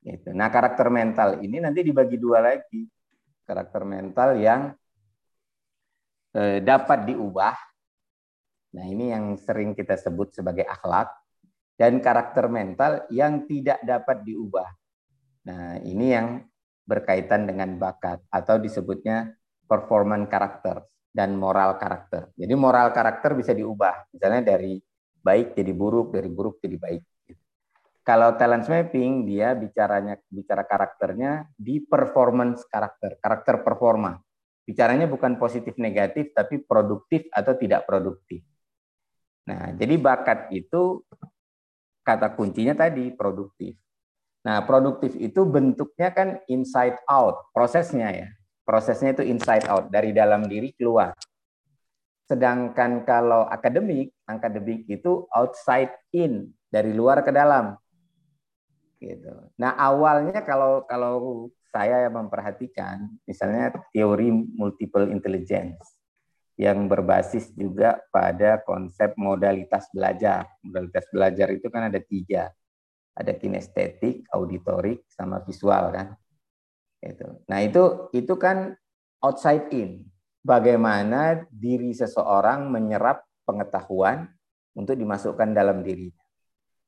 Gitu. 0.00 0.30
Nah, 0.30 0.48
karakter 0.48 0.86
mental 0.88 1.42
ini 1.42 1.58
nanti 1.58 1.82
dibagi 1.82 2.16
dua 2.16 2.38
lagi. 2.38 2.86
Karakter 3.46 3.82
mental 3.86 4.38
yang 4.38 4.74
eh, 6.34 6.58
dapat 6.62 7.12
diubah 7.12 7.54
Nah, 8.76 8.84
ini 8.84 9.08
yang 9.08 9.40
sering 9.40 9.72
kita 9.72 9.96
sebut 9.96 10.36
sebagai 10.36 10.68
akhlak 10.68 11.08
dan 11.80 11.96
karakter 12.04 12.44
mental 12.52 13.08
yang 13.08 13.48
tidak 13.48 13.80
dapat 13.80 14.20
diubah. 14.20 14.68
Nah, 15.48 15.80
ini 15.80 16.12
yang 16.12 16.44
berkaitan 16.84 17.48
dengan 17.48 17.80
bakat 17.80 18.20
atau 18.28 18.60
disebutnya 18.60 19.32
performance 19.64 20.28
karakter 20.28 20.84
dan 21.08 21.32
moral 21.40 21.80
karakter. 21.80 22.28
Jadi 22.36 22.52
moral 22.52 22.92
karakter 22.92 23.32
bisa 23.32 23.56
diubah, 23.56 24.12
misalnya 24.12 24.54
dari 24.54 24.76
baik 25.24 25.56
jadi 25.56 25.72
buruk, 25.72 26.12
dari 26.12 26.28
buruk 26.28 26.60
jadi 26.60 26.76
baik. 26.76 27.02
Kalau 28.06 28.38
talent 28.38 28.70
mapping 28.70 29.26
dia 29.26 29.56
bicaranya 29.58 30.14
bicara 30.30 30.62
karakternya 30.62 31.50
di 31.58 31.82
performance 31.82 32.62
karakter, 32.68 33.18
karakter 33.18 33.66
performa. 33.66 34.14
Bicaranya 34.62 35.10
bukan 35.10 35.40
positif 35.40 35.74
negatif 35.80 36.30
tapi 36.30 36.62
produktif 36.62 37.26
atau 37.34 37.58
tidak 37.58 37.82
produktif. 37.82 38.46
Nah, 39.46 39.70
jadi 39.78 39.94
bakat 39.94 40.50
itu 40.50 41.06
kata 42.02 42.34
kuncinya 42.34 42.74
tadi 42.74 43.14
produktif. 43.14 43.78
Nah, 44.46 44.62
produktif 44.62 45.14
itu 45.18 45.42
bentuknya 45.42 46.10
kan 46.14 46.28
inside 46.46 46.98
out, 47.10 47.50
prosesnya 47.50 48.10
ya. 48.14 48.28
Prosesnya 48.66 49.14
itu 49.14 49.22
inside 49.26 49.66
out, 49.70 49.90
dari 49.90 50.10
dalam 50.10 50.46
diri 50.46 50.74
keluar. 50.74 51.14
Sedangkan 52.26 53.06
kalau 53.06 53.46
akademik, 53.46 54.10
akademik 54.26 54.86
itu 54.90 55.26
outside 55.30 55.94
in, 56.10 56.50
dari 56.66 56.90
luar 56.90 57.22
ke 57.22 57.30
dalam. 57.30 57.78
Gitu. 58.98 59.30
Nah, 59.58 59.78
awalnya 59.78 60.42
kalau 60.42 60.82
kalau 60.86 61.46
saya 61.70 62.08
memperhatikan 62.10 63.06
misalnya 63.28 63.74
teori 63.92 64.32
multiple 64.32 65.06
intelligence 65.12 65.95
yang 66.56 66.88
berbasis 66.88 67.52
juga 67.52 68.00
pada 68.08 68.64
konsep 68.64 69.12
modalitas 69.20 69.92
belajar. 69.92 70.48
Modalitas 70.64 71.04
belajar 71.12 71.48
itu 71.52 71.68
kan 71.68 71.92
ada 71.92 72.00
tiga. 72.00 72.48
Ada 73.16 73.36
kinestetik, 73.36 74.28
auditorik, 74.32 75.04
sama 75.08 75.44
visual 75.44 75.92
kan. 75.92 76.16
Itu. 77.04 77.44
Nah 77.48 77.60
itu 77.60 78.08
itu 78.16 78.34
kan 78.40 78.72
outside 79.20 79.68
in. 79.72 80.08
Bagaimana 80.40 81.44
diri 81.52 81.92
seseorang 81.92 82.72
menyerap 82.72 83.24
pengetahuan 83.44 84.30
untuk 84.72 84.96
dimasukkan 84.96 85.52
dalam 85.52 85.84
dirinya. 85.84 86.22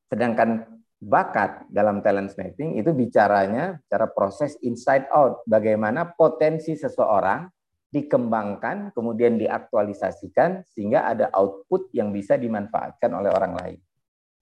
Sedangkan 0.08 0.78
bakat 0.98 1.70
dalam 1.70 2.02
talent 2.02 2.34
mapping 2.34 2.74
itu 2.80 2.90
bicaranya 2.90 3.78
cara 3.86 4.06
proses 4.10 4.58
inside 4.64 5.06
out. 5.12 5.44
Bagaimana 5.44 6.08
potensi 6.14 6.74
seseorang 6.74 7.46
dikembangkan, 7.88 8.92
kemudian 8.92 9.40
diaktualisasikan 9.40 10.64
sehingga 10.68 11.08
ada 11.08 11.32
output 11.32 11.88
yang 11.96 12.12
bisa 12.12 12.36
dimanfaatkan 12.36 13.08
oleh 13.12 13.32
orang 13.32 13.56
lain. 13.56 13.78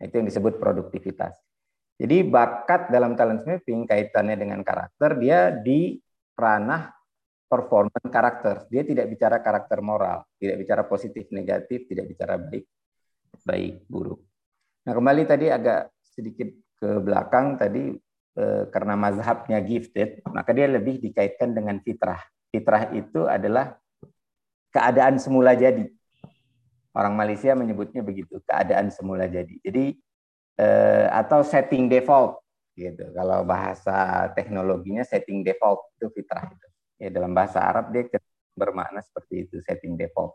Itu 0.02 0.18
yang 0.20 0.26
disebut 0.28 0.58
produktivitas. 0.58 1.38
Jadi 1.96 2.26
bakat 2.28 2.92
dalam 2.92 3.16
talent 3.16 3.48
mapping 3.48 3.88
kaitannya 3.88 4.36
dengan 4.36 4.60
karakter, 4.60 5.16
dia 5.16 5.48
di 5.48 5.96
ranah 6.36 6.92
performance 7.48 8.10
karakter. 8.12 8.68
Dia 8.68 8.84
tidak 8.84 9.08
bicara 9.08 9.40
karakter 9.40 9.80
moral, 9.80 10.26
tidak 10.36 10.60
bicara 10.60 10.82
positif 10.84 11.30
negatif, 11.32 11.88
tidak 11.88 12.12
bicara 12.12 12.36
baik 12.36 12.66
baik 13.46 13.86
buruk. 13.88 14.20
Nah 14.84 14.92
kembali 14.92 15.22
tadi 15.24 15.46
agak 15.48 15.94
sedikit 16.02 16.50
ke 16.76 17.00
belakang 17.00 17.56
tadi 17.56 17.96
eh, 18.36 18.64
karena 18.68 18.94
mazhabnya 18.98 19.64
gifted, 19.64 20.20
maka 20.28 20.52
dia 20.52 20.68
lebih 20.68 21.00
dikaitkan 21.00 21.56
dengan 21.56 21.80
fitrah. 21.80 22.20
Fitrah 22.50 22.90
itu 22.94 23.26
adalah 23.26 23.76
keadaan 24.72 25.16
semula 25.20 25.52
jadi. 25.56 25.88
Orang 26.96 27.12
Malaysia 27.12 27.52
menyebutnya 27.52 28.00
begitu, 28.00 28.40
keadaan 28.48 28.88
semula 28.88 29.28
jadi. 29.28 29.52
Jadi 29.60 29.96
eh, 30.56 31.06
atau 31.12 31.44
setting 31.44 31.92
default 31.92 32.40
gitu. 32.76 33.12
Kalau 33.12 33.44
bahasa 33.44 34.28
teknologinya 34.32 35.04
setting 35.04 35.44
default 35.44 35.92
itu 35.96 36.08
fitrah 36.12 36.48
itu. 36.48 36.66
Ya 36.96 37.08
dalam 37.12 37.36
bahasa 37.36 37.60
Arab 37.60 37.92
dia 37.92 38.08
bermakna 38.56 39.04
seperti 39.04 39.48
itu 39.48 39.56
setting 39.60 40.00
default. 40.00 40.32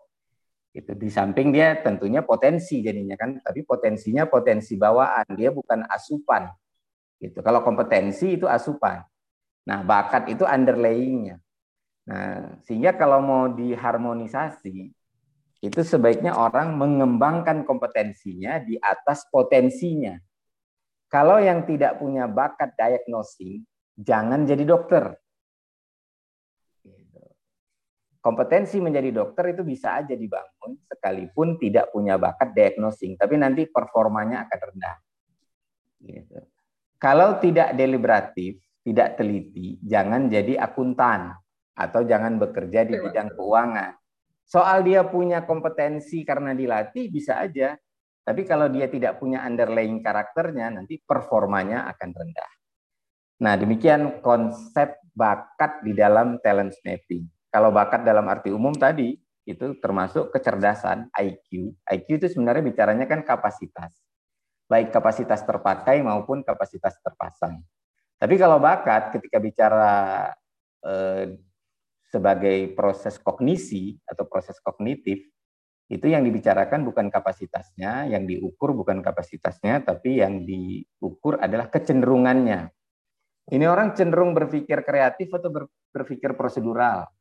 Itu 0.71 0.95
di 0.95 1.09
samping 1.11 1.51
dia 1.51 1.81
tentunya 1.83 2.23
potensi 2.23 2.79
jadinya 2.79 3.17
kan, 3.19 3.43
tapi 3.43 3.65
potensinya 3.67 4.23
potensi 4.29 4.79
bawaan, 4.79 5.27
dia 5.35 5.51
bukan 5.51 5.83
asupan. 5.89 6.47
Gitu. 7.19 7.43
Kalau 7.43 7.59
kompetensi 7.65 8.39
itu 8.39 8.47
asupan. 8.47 9.03
Nah, 9.67 9.83
bakat 9.83 10.31
itu 10.31 10.47
underlayingnya. 10.47 11.40
Nah, 12.11 12.59
sehingga 12.67 12.91
kalau 12.99 13.23
mau 13.23 13.47
diharmonisasi, 13.55 14.91
itu 15.63 15.79
sebaiknya 15.79 16.35
orang 16.35 16.75
mengembangkan 16.75 17.63
kompetensinya 17.63 18.59
di 18.59 18.75
atas 18.75 19.23
potensinya. 19.31 20.19
Kalau 21.07 21.39
yang 21.39 21.63
tidak 21.63 22.03
punya 22.03 22.27
bakat 22.27 22.75
diagnosing, 22.75 23.63
jangan 23.95 24.43
jadi 24.43 24.63
dokter. 24.67 25.15
Gitu. 26.83 27.23
Kompetensi 28.19 28.83
menjadi 28.83 29.15
dokter 29.15 29.55
itu 29.55 29.63
bisa 29.63 30.03
aja 30.03 30.11
dibangun 30.11 30.83
sekalipun 30.83 31.55
tidak 31.63 31.95
punya 31.95 32.19
bakat 32.19 32.51
diagnosing, 32.51 33.15
tapi 33.15 33.39
nanti 33.39 33.71
performanya 33.71 34.43
akan 34.49 34.59
rendah. 34.67 34.97
Gitu. 36.03 36.37
Kalau 36.99 37.39
tidak 37.39 37.71
deliberatif, 37.71 38.59
tidak 38.83 39.15
teliti, 39.15 39.79
jangan 39.79 40.27
jadi 40.27 40.59
akuntan 40.59 41.39
atau 41.81 42.05
jangan 42.05 42.37
bekerja 42.37 42.85
di 42.85 43.01
bidang 43.01 43.33
keuangan. 43.33 43.97
Soal 44.45 44.85
dia 44.85 45.07
punya 45.07 45.47
kompetensi 45.47 46.21
karena 46.21 46.53
dilatih 46.53 47.09
bisa 47.09 47.41
aja, 47.41 47.73
tapi 48.21 48.45
kalau 48.45 48.69
dia 48.69 48.85
tidak 48.85 49.17
punya 49.17 49.41
underlying 49.41 50.05
karakternya 50.05 50.69
nanti 50.69 51.01
performanya 51.01 51.89
akan 51.89 52.09
rendah. 52.13 52.51
Nah, 53.41 53.57
demikian 53.57 54.21
konsep 54.21 55.01
bakat 55.17 55.81
di 55.81 55.97
dalam 55.97 56.37
talent 56.45 56.77
mapping. 56.85 57.25
Kalau 57.49 57.73
bakat 57.73 58.05
dalam 58.05 58.29
arti 58.29 58.53
umum 58.53 58.71
tadi 58.71 59.17
itu 59.43 59.75
termasuk 59.81 60.29
kecerdasan 60.29 61.09
IQ. 61.17 61.73
IQ 61.89 62.07
itu 62.21 62.27
sebenarnya 62.37 62.61
bicaranya 62.61 63.05
kan 63.09 63.25
kapasitas. 63.25 63.97
Baik 64.69 64.93
kapasitas 64.93 65.41
terpakai 65.43 65.99
maupun 66.05 66.45
kapasitas 66.45 66.95
terpasang. 67.01 67.59
Tapi 68.21 68.37
kalau 68.37 68.61
bakat 68.61 69.17
ketika 69.17 69.41
bicara 69.41 70.29
eh, 70.85 71.35
sebagai 72.11 72.75
proses 72.75 73.15
kognisi 73.15 73.95
atau 74.03 74.27
proses 74.27 74.59
kognitif 74.59 75.31
itu 75.91 76.07
yang 76.07 76.23
dibicarakan 76.23 76.87
bukan 76.87 77.11
kapasitasnya, 77.11 78.07
yang 78.07 78.23
diukur 78.23 78.71
bukan 78.71 79.03
kapasitasnya, 79.03 79.83
tapi 79.83 80.23
yang 80.23 80.47
diukur 80.47 81.35
adalah 81.35 81.67
kecenderungannya. 81.67 82.71
Ini 83.51 83.65
orang 83.67 83.91
cenderung 83.91 84.31
berpikir 84.31 84.87
kreatif 84.87 85.27
atau 85.35 85.51
berpikir 85.91 86.31
prosedural. 86.39 87.11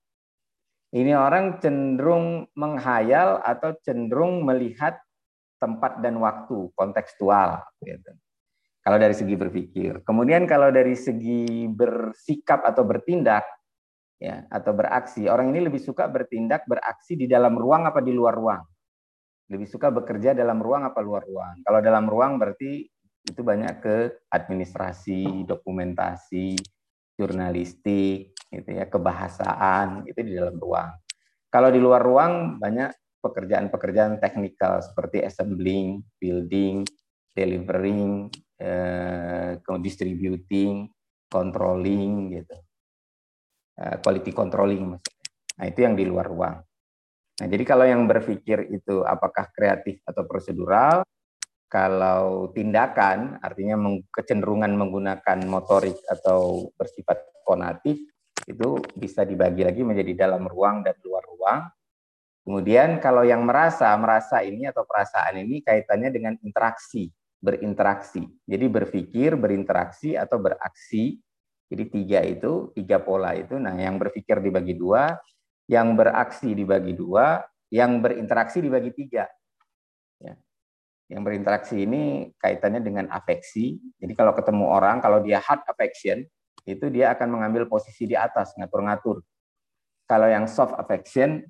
Ini 0.95 1.19
orang 1.19 1.59
cenderung 1.59 2.47
menghayal 2.55 3.43
atau 3.43 3.75
cenderung 3.83 4.47
melihat 4.47 5.03
tempat 5.59 5.99
dan 5.99 6.23
waktu 6.23 6.71
kontekstual. 6.79 7.67
Gitu. 7.83 8.11
Kalau 8.87 8.99
dari 9.03 9.15
segi 9.19 9.35
berpikir. 9.35 10.07
Kemudian 10.07 10.47
kalau 10.47 10.71
dari 10.71 10.95
segi 10.95 11.67
bersikap 11.67 12.63
atau 12.63 12.87
bertindak, 12.87 13.43
ya 14.21 14.45
atau 14.53 14.77
beraksi, 14.77 15.27
orang 15.27 15.51
ini 15.57 15.73
lebih 15.73 15.81
suka 15.81 16.05
bertindak 16.07 16.69
beraksi 16.69 17.17
di 17.17 17.25
dalam 17.25 17.57
ruang 17.57 17.89
apa 17.89 18.05
di 18.05 18.13
luar 18.13 18.37
ruang. 18.37 18.63
Lebih 19.51 19.67
suka 19.67 19.89
bekerja 19.89 20.37
dalam 20.37 20.61
ruang 20.61 20.85
apa 20.87 21.01
luar 21.01 21.25
ruang. 21.25 21.65
Kalau 21.65 21.81
dalam 21.81 22.05
ruang 22.07 22.37
berarti 22.39 22.87
itu 23.25 23.41
banyak 23.41 23.75
ke 23.83 23.97
administrasi, 24.31 25.49
dokumentasi, 25.49 26.55
jurnalistik, 27.19 28.37
gitu 28.53 28.71
ya, 28.71 28.87
kebahasaan 28.87 30.07
itu 30.07 30.21
di 30.23 30.33
dalam 30.37 30.57
ruang. 30.61 30.95
Kalau 31.51 31.69
di 31.73 31.81
luar 31.83 32.05
ruang 32.05 32.63
banyak 32.63 32.95
pekerjaan-pekerjaan 33.21 34.23
teknikal 34.23 34.81
seperti 34.81 35.27
assembling, 35.27 36.01
building, 36.17 36.87
delivering, 37.35 38.31
eh, 38.63 39.59
distributing, 39.83 40.89
controlling 41.29 42.39
gitu. 42.39 42.57
Eh, 43.81 43.97
quality 44.05 44.37
controlling. 44.37 44.93
Nah, 45.57 45.65
itu 45.65 45.81
yang 45.81 45.97
di 45.97 46.05
luar 46.05 46.29
ruang. 46.29 46.61
Nah, 47.41 47.47
jadi 47.49 47.65
kalau 47.65 47.89
yang 47.89 48.05
berpikir 48.05 48.69
itu 48.69 49.01
apakah 49.09 49.49
kreatif 49.57 50.05
atau 50.05 50.29
prosedural, 50.29 51.01
kalau 51.65 52.53
tindakan 52.53 53.41
artinya 53.41 53.81
kecenderungan 54.13 54.77
menggunakan 54.77 55.49
motorik 55.49 55.97
atau 56.13 56.69
bersifat 56.77 57.25
konatif 57.41 58.05
itu 58.45 58.69
bisa 59.01 59.25
dibagi 59.25 59.65
lagi 59.65 59.81
menjadi 59.81 60.29
dalam 60.29 60.45
ruang 60.45 60.85
dan 60.85 61.01
luar 61.01 61.25
ruang. 61.25 61.61
Kemudian 62.45 63.01
kalau 63.01 63.25
yang 63.25 63.49
merasa, 63.49 63.97
merasa 63.97 64.45
ini 64.45 64.69
atau 64.69 64.85
perasaan 64.85 65.41
ini 65.41 65.65
kaitannya 65.65 66.13
dengan 66.13 66.37
interaksi, 66.45 67.09
berinteraksi. 67.41 68.29
Jadi 68.45 68.67
berpikir, 68.69 69.41
berinteraksi 69.41 70.21
atau 70.21 70.37
beraksi. 70.37 71.17
Jadi 71.71 71.85
tiga 71.87 72.21
itu, 72.27 72.75
tiga 72.75 72.99
pola 72.99 73.31
itu. 73.39 73.55
Nah 73.55 73.79
yang 73.79 73.95
berpikir 73.95 74.43
dibagi 74.43 74.75
dua, 74.75 75.15
yang 75.71 75.95
beraksi 75.95 76.51
dibagi 76.51 76.99
dua, 76.99 77.47
yang 77.71 78.03
berinteraksi 78.03 78.59
dibagi 78.59 78.91
tiga. 78.91 79.31
Ya. 80.19 80.35
Yang 81.07 81.23
berinteraksi 81.23 81.87
ini 81.87 82.35
kaitannya 82.43 82.83
dengan 82.83 83.07
afeksi. 83.07 83.79
Jadi 84.03 84.13
kalau 84.19 84.35
ketemu 84.35 84.67
orang, 84.67 84.99
kalau 84.99 85.23
dia 85.23 85.39
hard 85.39 85.63
affection, 85.71 86.27
itu 86.67 86.87
dia 86.91 87.15
akan 87.15 87.39
mengambil 87.39 87.71
posisi 87.71 88.11
di 88.11 88.19
atas, 88.19 88.53
ngatur-ngatur. 88.59 89.23
Kalau 90.11 90.27
yang 90.27 90.51
soft 90.51 90.75
affection, 90.75 91.47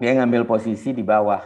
dia 0.00 0.12
ngambil 0.16 0.48
posisi 0.48 0.96
di 0.96 1.04
bawah, 1.04 1.44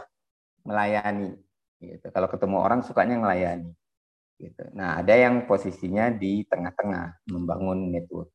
melayani. 0.63 1.35
Gitu. 1.79 2.07
Kalau 2.11 2.31
ketemu 2.31 2.57
orang, 2.63 2.79
sukanya 2.79 3.19
melayani. 3.19 3.75
Gitu. 4.39 4.63
Nah, 4.71 5.03
ada 5.03 5.11
yang 5.19 5.43
posisinya 5.43 6.07
di 6.15 6.47
tengah-tengah, 6.47 7.27
membangun 7.27 7.91
network. 7.91 8.31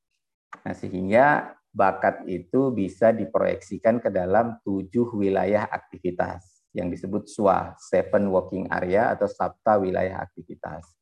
Nah, 0.61 0.77
sehingga 0.77 1.57
bakat 1.73 2.29
itu 2.29 2.69
bisa 2.77 3.11
diproyeksikan 3.11 4.05
ke 4.05 4.13
dalam 4.13 4.61
tujuh 4.63 5.17
wilayah 5.17 5.65
aktivitas 5.65 6.69
yang 6.77 6.93
disebut 6.93 7.25
SWA, 7.25 7.73
Seven 7.81 8.29
Working 8.29 8.69
Area 8.69 9.17
atau 9.17 9.25
Sabta 9.25 9.81
Wilayah 9.81 10.21
Aktivitas. 10.21 10.93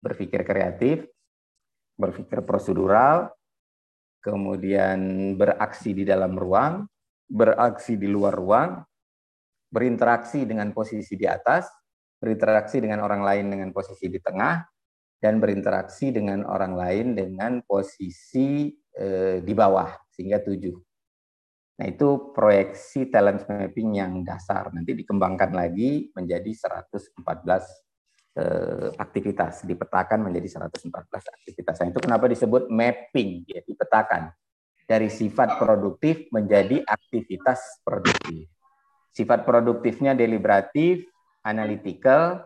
Berpikir 0.00 0.40
kreatif, 0.42 1.04
berpikir 2.00 2.40
prosedural, 2.40 3.28
kemudian 4.24 5.34
beraksi 5.36 5.92
di 5.92 6.08
dalam 6.08 6.32
ruang, 6.32 6.88
beraksi 7.28 8.00
di 8.00 8.08
luar 8.08 8.32
ruang, 8.32 8.70
berinteraksi 9.68 10.48
dengan 10.48 10.72
posisi 10.72 11.14
di 11.14 11.28
atas, 11.28 11.68
berinteraksi 12.20 12.84
dengan 12.84 13.00
orang 13.00 13.24
lain 13.24 13.48
dengan 13.48 13.68
posisi 13.72 14.12
di 14.12 14.20
tengah, 14.20 14.60
dan 15.20 15.36
berinteraksi 15.40 16.12
dengan 16.12 16.44
orang 16.48 16.76
lain 16.76 17.06
dengan 17.16 17.60
posisi 17.64 18.72
eh, 18.96 19.40
di 19.40 19.52
bawah, 19.56 19.88
sehingga 20.12 20.40
tujuh. 20.40 20.76
Nah, 21.80 21.88
itu 21.88 22.36
proyeksi 22.36 23.08
talent 23.08 23.48
mapping 23.48 23.96
yang 23.96 24.20
dasar. 24.20 24.68
Nanti 24.72 24.92
dikembangkan 24.92 25.52
lagi 25.56 26.12
menjadi 26.12 26.52
114 26.84 27.16
eh, 28.36 28.88
aktivitas, 29.00 29.64
dipetakan 29.64 30.28
menjadi 30.28 30.68
114 30.68 30.92
aktivitas. 31.08 31.76
Nah, 31.80 31.88
itu 31.88 32.00
kenapa 32.04 32.28
disebut 32.28 32.68
mapping, 32.68 33.48
ya, 33.48 33.64
dipetakan 33.64 34.28
dari 34.84 35.08
sifat 35.08 35.56
produktif 35.56 36.28
menjadi 36.34 36.84
aktivitas 36.84 37.80
produktif. 37.80 38.50
Sifat 39.16 39.48
produktifnya 39.48 40.12
deliberatif, 40.12 41.06
analytical. 41.44 42.44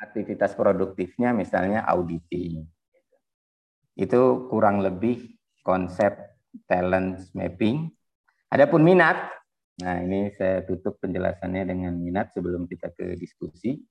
Aktivitas 0.00 0.52
produktifnya 0.52 1.32
misalnya 1.32 1.86
auditing. 1.88 2.66
Itu 3.94 4.50
kurang 4.50 4.82
lebih 4.82 5.38
konsep 5.62 6.12
talent 6.66 7.30
mapping. 7.32 7.90
Adapun 8.50 8.86
minat, 8.86 9.30
nah 9.82 9.98
ini 9.98 10.30
saya 10.34 10.62
tutup 10.62 11.02
penjelasannya 11.02 11.66
dengan 11.66 11.94
minat 11.98 12.30
sebelum 12.34 12.70
kita 12.70 12.94
ke 12.94 13.18
diskusi. 13.18 13.82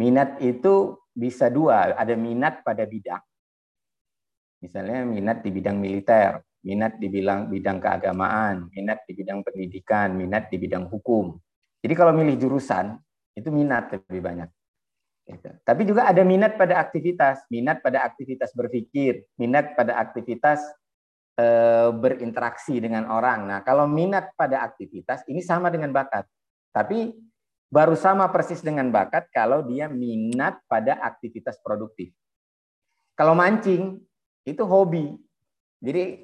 Minat 0.00 0.40
itu 0.40 0.96
bisa 1.12 1.52
dua, 1.52 1.92
ada 1.92 2.16
minat 2.16 2.64
pada 2.64 2.88
bidang. 2.88 3.20
Misalnya 4.64 5.04
minat 5.04 5.44
di 5.44 5.50
bidang 5.52 5.76
militer, 5.76 6.40
minat 6.64 6.96
di 6.96 7.10
bidang 7.12 7.52
bidang 7.52 7.82
keagamaan, 7.82 8.72
minat 8.72 9.04
di 9.04 9.12
bidang 9.12 9.44
pendidikan, 9.44 10.16
minat 10.16 10.48
di 10.48 10.56
bidang 10.56 10.88
hukum. 10.88 11.36
Jadi 11.82 11.94
kalau 11.98 12.14
milih 12.14 12.38
jurusan 12.38 12.94
itu 13.34 13.50
minat 13.50 13.90
lebih 13.90 14.22
banyak. 14.22 14.48
Gitu. 15.26 15.50
Tapi 15.66 15.82
juga 15.86 16.06
ada 16.06 16.22
minat 16.22 16.54
pada 16.54 16.78
aktivitas, 16.78 17.42
minat 17.50 17.82
pada 17.82 18.06
aktivitas 18.06 18.54
berpikir, 18.54 19.26
minat 19.38 19.74
pada 19.74 19.98
aktivitas 19.98 20.62
Eh, 21.32 21.90
berinteraksi 21.96 22.76
dengan 22.76 23.08
orang. 23.08 23.48
Nah, 23.48 23.58
kalau 23.64 23.88
minat 23.88 24.36
pada 24.36 24.68
aktivitas 24.68 25.24
ini 25.32 25.40
sama 25.40 25.72
dengan 25.72 25.88
bakat. 25.88 26.28
Tapi 26.68 27.08
baru 27.72 27.96
sama 27.96 28.28
persis 28.28 28.60
dengan 28.60 28.92
bakat 28.92 29.32
kalau 29.32 29.64
dia 29.64 29.88
minat 29.88 30.60
pada 30.68 31.00
aktivitas 31.00 31.56
produktif. 31.64 32.12
Kalau 33.16 33.32
mancing 33.32 33.96
itu 34.44 34.60
hobi. 34.68 35.16
Jadi 35.80 36.20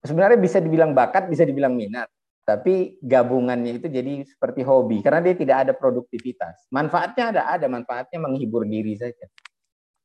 sebenarnya 0.00 0.40
bisa 0.40 0.56
dibilang 0.56 0.96
bakat, 0.96 1.28
bisa 1.28 1.44
dibilang 1.44 1.76
minat. 1.76 2.08
Tapi 2.42 2.98
gabungannya 2.98 3.78
itu 3.78 3.86
jadi 3.86 4.26
seperti 4.26 4.66
hobi 4.66 4.98
karena 4.98 5.22
dia 5.22 5.38
tidak 5.38 5.56
ada 5.68 5.72
produktivitas. 5.78 6.66
Manfaatnya 6.74 7.24
ada, 7.30 7.42
ada 7.54 7.66
manfaatnya 7.70 8.18
menghibur 8.18 8.66
diri 8.66 8.98
saja. 8.98 9.30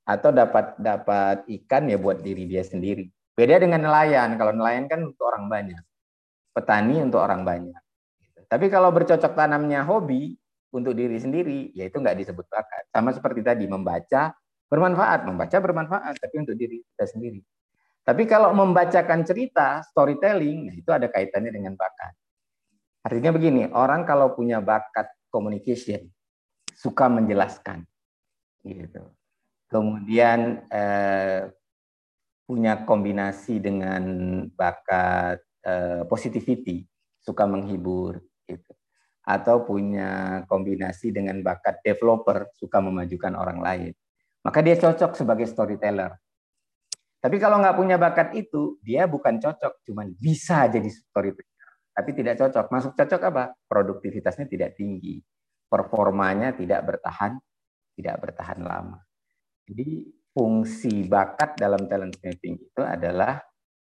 Atau 0.06 0.30
dapat 0.30 0.78
dapat 0.78 1.50
ikan 1.50 1.90
ya 1.90 1.98
buat 1.98 2.22
diri 2.22 2.46
dia 2.46 2.62
sendiri. 2.62 3.10
Beda 3.34 3.58
dengan 3.58 3.90
nelayan. 3.90 4.38
Kalau 4.38 4.54
nelayan 4.54 4.86
kan 4.86 5.02
untuk 5.02 5.26
orang 5.26 5.50
banyak. 5.50 5.82
Petani 6.54 7.02
untuk 7.02 7.26
orang 7.26 7.42
banyak. 7.42 7.82
Tapi 8.48 8.66
kalau 8.70 8.94
bercocok 8.94 9.34
tanamnya 9.34 9.82
hobi 9.84 10.38
untuk 10.72 10.94
diri 10.94 11.18
sendiri, 11.18 11.74
ya 11.74 11.90
itu 11.90 11.98
nggak 12.00 12.22
disebut 12.22 12.46
bakat. 12.48 12.86
Sama 12.94 13.12
seperti 13.12 13.42
tadi, 13.44 13.66
membaca 13.66 14.32
bermanfaat. 14.70 15.26
Membaca 15.26 15.58
bermanfaat, 15.58 16.16
tapi 16.22 16.36
untuk 16.38 16.56
diri 16.56 16.86
kita 16.94 17.06
sendiri. 17.10 17.42
Tapi 18.08 18.24
kalau 18.24 18.56
membacakan 18.56 19.28
cerita, 19.28 19.84
storytelling, 19.92 20.72
nah 20.72 20.76
itu 20.80 20.90
ada 20.96 21.12
kaitannya 21.12 21.52
dengan 21.52 21.76
bakat. 21.76 22.16
Artinya 23.08 23.32
begini, 23.32 23.72
orang 23.72 24.04
kalau 24.04 24.36
punya 24.36 24.60
bakat 24.60 25.08
communication, 25.32 26.12
suka 26.76 27.08
menjelaskan. 27.08 27.88
gitu. 28.68 29.00
Kemudian 29.72 30.68
eh, 30.68 31.48
punya 32.48 32.88
kombinasi 32.88 33.60
dengan 33.60 34.04
bakat 34.56 35.44
uh, 35.68 36.08
positivity, 36.08 36.88
suka 37.20 37.44
menghibur, 37.44 38.24
gitu. 38.48 38.72
atau 39.28 39.68
punya 39.68 40.42
kombinasi 40.48 41.12
dengan 41.12 41.44
bakat 41.44 41.84
developer, 41.84 42.48
suka 42.56 42.80
memajukan 42.80 43.36
orang 43.36 43.60
lain, 43.60 43.92
maka 44.48 44.64
dia 44.64 44.80
cocok 44.80 45.20
sebagai 45.20 45.44
storyteller. 45.44 46.16
Tapi 47.20 47.36
kalau 47.36 47.60
nggak 47.60 47.76
punya 47.76 48.00
bakat 48.00 48.32
itu, 48.40 48.80
dia 48.80 49.04
bukan 49.04 49.44
cocok, 49.44 49.84
cuman 49.84 50.16
bisa 50.16 50.72
jadi 50.72 50.88
storyteller, 50.88 51.57
tapi 51.98 52.14
tidak 52.14 52.38
cocok. 52.38 52.70
Masuk 52.70 52.94
cocok 52.94 53.22
apa? 53.34 53.58
Produktivitasnya 53.66 54.46
tidak 54.46 54.78
tinggi, 54.78 55.18
performanya 55.66 56.54
tidak 56.54 56.86
bertahan, 56.86 57.42
tidak 57.98 58.22
bertahan 58.22 58.62
lama. 58.62 59.02
Jadi 59.66 60.06
fungsi 60.30 61.10
bakat 61.10 61.58
dalam 61.58 61.90
talent 61.90 62.22
mapping 62.22 62.56
itu 62.62 62.82
adalah 62.86 63.42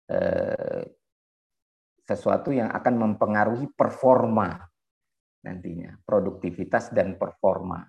eh, 0.09 0.89
sesuatu 2.09 2.57
yang 2.57 2.73
akan 2.73 2.95
mempengaruhi 2.97 3.69
performa 3.77 4.57
nantinya, 5.45 6.01
produktivitas 6.01 6.97
dan 6.97 7.21
performa. 7.21 7.85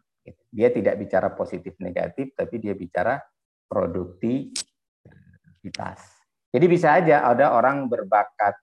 Dia 0.52 0.70
tidak 0.76 1.00
bicara 1.00 1.32
positif 1.32 1.80
negatif, 1.80 2.36
tapi 2.36 2.60
dia 2.60 2.76
bicara 2.76 3.16
produktivitas. 3.72 4.60
Jadi 6.52 6.66
bisa 6.68 7.00
aja 7.00 7.24
ada 7.24 7.56
orang 7.56 7.88
berbakat 7.88 8.60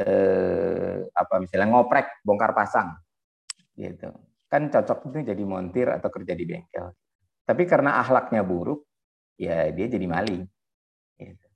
eh, 0.00 0.96
apa 1.12 1.34
misalnya 1.36 1.68
ngoprek, 1.76 2.24
bongkar 2.24 2.56
pasang, 2.56 2.96
gitu. 3.76 4.08
Kan 4.48 4.72
cocok 4.72 5.12
itu 5.12 5.18
jadi 5.30 5.42
montir 5.44 5.92
atau 5.92 6.08
kerja 6.08 6.32
di 6.34 6.44
bengkel. 6.48 6.90
Tapi 7.44 7.62
karena 7.68 8.00
akhlaknya 8.00 8.42
buruk, 8.42 8.88
ya 9.36 9.68
dia 9.70 9.86
jadi 9.86 10.06
maling. 10.08 10.42
Gitu. 11.20 11.46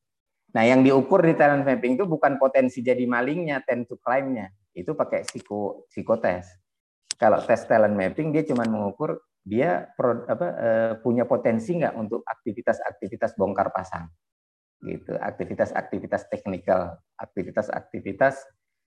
Nah, 0.55 0.63
yang 0.63 0.87
diukur 0.87 1.25
di 1.27 1.35
talent 1.35 1.67
mapping 1.67 1.99
itu 1.99 2.07
bukan 2.07 2.39
potensi 2.39 2.79
jadi 2.85 3.03
malingnya, 3.09 3.65
tend 3.67 3.91
to 3.91 3.99
crime-nya. 3.99 4.53
Itu 4.71 4.95
pakai 4.95 5.27
psiko 5.27 5.89
psikotes. 5.91 6.47
Kalau 7.19 7.43
tes 7.43 7.67
talent 7.67 7.95
mapping 7.95 8.31
dia 8.31 8.47
cuma 8.47 8.63
mengukur 8.67 9.19
dia 9.45 9.91
pro, 9.99 10.25
apa, 10.25 10.47
eh, 10.57 10.93
punya 11.03 11.29
potensi 11.29 11.77
nggak 11.77 11.95
untuk 11.99 12.25
aktivitas-aktivitas 12.25 13.37
bongkar 13.37 13.71
pasang 13.71 14.09
gitu. 14.85 15.17
Aktivitas-aktivitas 15.17 16.29
teknikal 16.29 17.01
aktivitas-aktivitas 17.17 18.45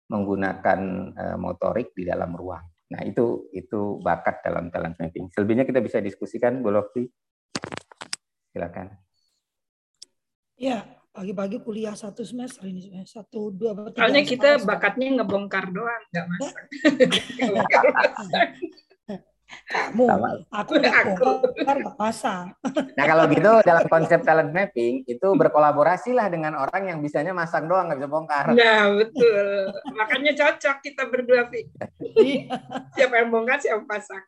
menggunakan 0.09 0.79
uh, 1.15 1.37
motorik 1.37 1.93
di 1.95 2.09
dalam 2.09 2.33
ruang. 2.33 2.65
Nah 2.91 3.01
itu 3.05 3.47
itu 3.53 4.01
bakat 4.01 4.43
dalam 4.43 4.73
talent 4.73 4.97
mapping. 4.99 5.31
Selebihnya 5.31 5.63
kita 5.63 5.79
bisa 5.79 6.03
diskusikan 6.03 6.59
Bu 6.59 6.73
Lokti 6.73 7.07
silakan. 8.53 8.93
Ya 10.57 10.85
pagi-pagi 11.13 11.61
kuliah 11.61 11.93
satu 11.93 12.25
semester 12.25 12.65
ini 12.65 13.05
satu 13.05 13.53
dua 13.53 13.77
soalnya 13.93 14.25
kita 14.25 14.65
bakatnya 14.65 15.21
ngebongkar 15.21 15.69
doang 15.69 16.03
nggak 16.09 16.25
masak 16.25 16.65
Kamu, 19.63 20.05
Sama. 20.05 20.29
aku 20.51 20.73
aku 20.79 21.29
nggak 21.63 21.97
pasang. 21.97 22.53
Nah 22.93 23.05
kalau 23.09 23.23
gitu 23.31 23.51
dalam 23.65 23.85
konsep 23.89 24.19
talent 24.21 24.51
mapping 24.53 25.07
itu 25.07 25.27
berkolaborasi 25.33 26.13
lah 26.13 26.29
dengan 26.29 26.59
orang 26.59 26.93
yang 26.93 26.99
bisanya 27.01 27.33
masang 27.33 27.65
doang 27.65 27.89
nggak 27.89 27.99
bisa 28.03 28.11
bongkar. 28.11 28.45
Nah 28.53 28.91
betul, 28.93 29.47
makanya 29.95 30.31
cocok 30.37 30.77
kita 30.83 31.03
berdua 31.09 31.47
Vi. 31.49 31.65
Iya. 32.13 32.41
siapa 32.93 33.23
yang 33.23 33.29
bongkar 33.33 33.57
siapa 33.59 33.83
pasang. 33.87 34.23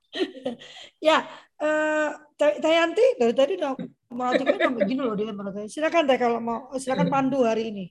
ya, 1.04 1.24
uh, 1.62 2.10
Tayanti 2.36 3.06
dari 3.16 3.32
tadi 3.32 3.54
udah 3.56 3.74
mau 4.16 4.32
begini 4.80 5.02
loh 5.04 5.16
dia 5.16 5.32
Silakan 5.68 6.08
deh 6.08 6.20
kalau 6.20 6.40
mau, 6.40 6.72
silakan 6.80 7.08
pandu 7.12 7.44
hari 7.44 7.72
ini. 7.72 7.86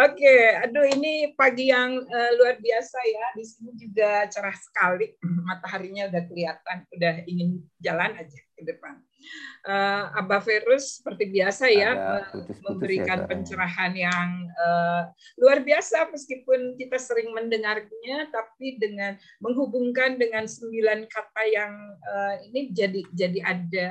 Oke, 0.00 0.56
aduh 0.56 0.88
ini 0.96 1.36
pagi 1.36 1.68
yang 1.68 2.00
uh, 2.00 2.30
luar 2.40 2.56
biasa 2.56 2.96
ya. 3.04 3.26
Di 3.36 3.44
sini 3.44 3.76
juga 3.76 4.24
cerah 4.32 4.56
sekali. 4.56 5.12
Mataharinya 5.48 6.08
udah 6.08 6.22
kelihatan, 6.24 6.78
udah 6.96 7.14
ingin 7.28 7.60
jalan 7.84 8.16
aja 8.16 8.40
ke 8.56 8.64
depan. 8.64 8.96
Uh, 9.68 10.08
Abah 10.16 10.40
Verus 10.40 10.96
seperti 10.96 11.28
biasa 11.28 11.68
ya 11.68 11.92
putus 12.32 12.32
-putus 12.32 12.58
memberikan 12.64 13.18
ya, 13.20 13.26
pencerahan 13.28 13.92
yang 13.92 14.48
uh, 14.56 15.12
luar 15.36 15.60
biasa 15.60 16.08
meskipun 16.08 16.80
kita 16.80 16.96
sering 16.96 17.36
mendengarnya 17.36 18.32
tapi 18.32 18.80
dengan 18.80 19.20
menghubungkan 19.44 20.16
dengan 20.16 20.48
sembilan 20.48 21.04
kata 21.12 21.42
yang 21.52 21.76
uh, 22.00 22.40
ini 22.48 22.72
jadi 22.72 23.04
jadi 23.12 23.38
ada 23.44 23.86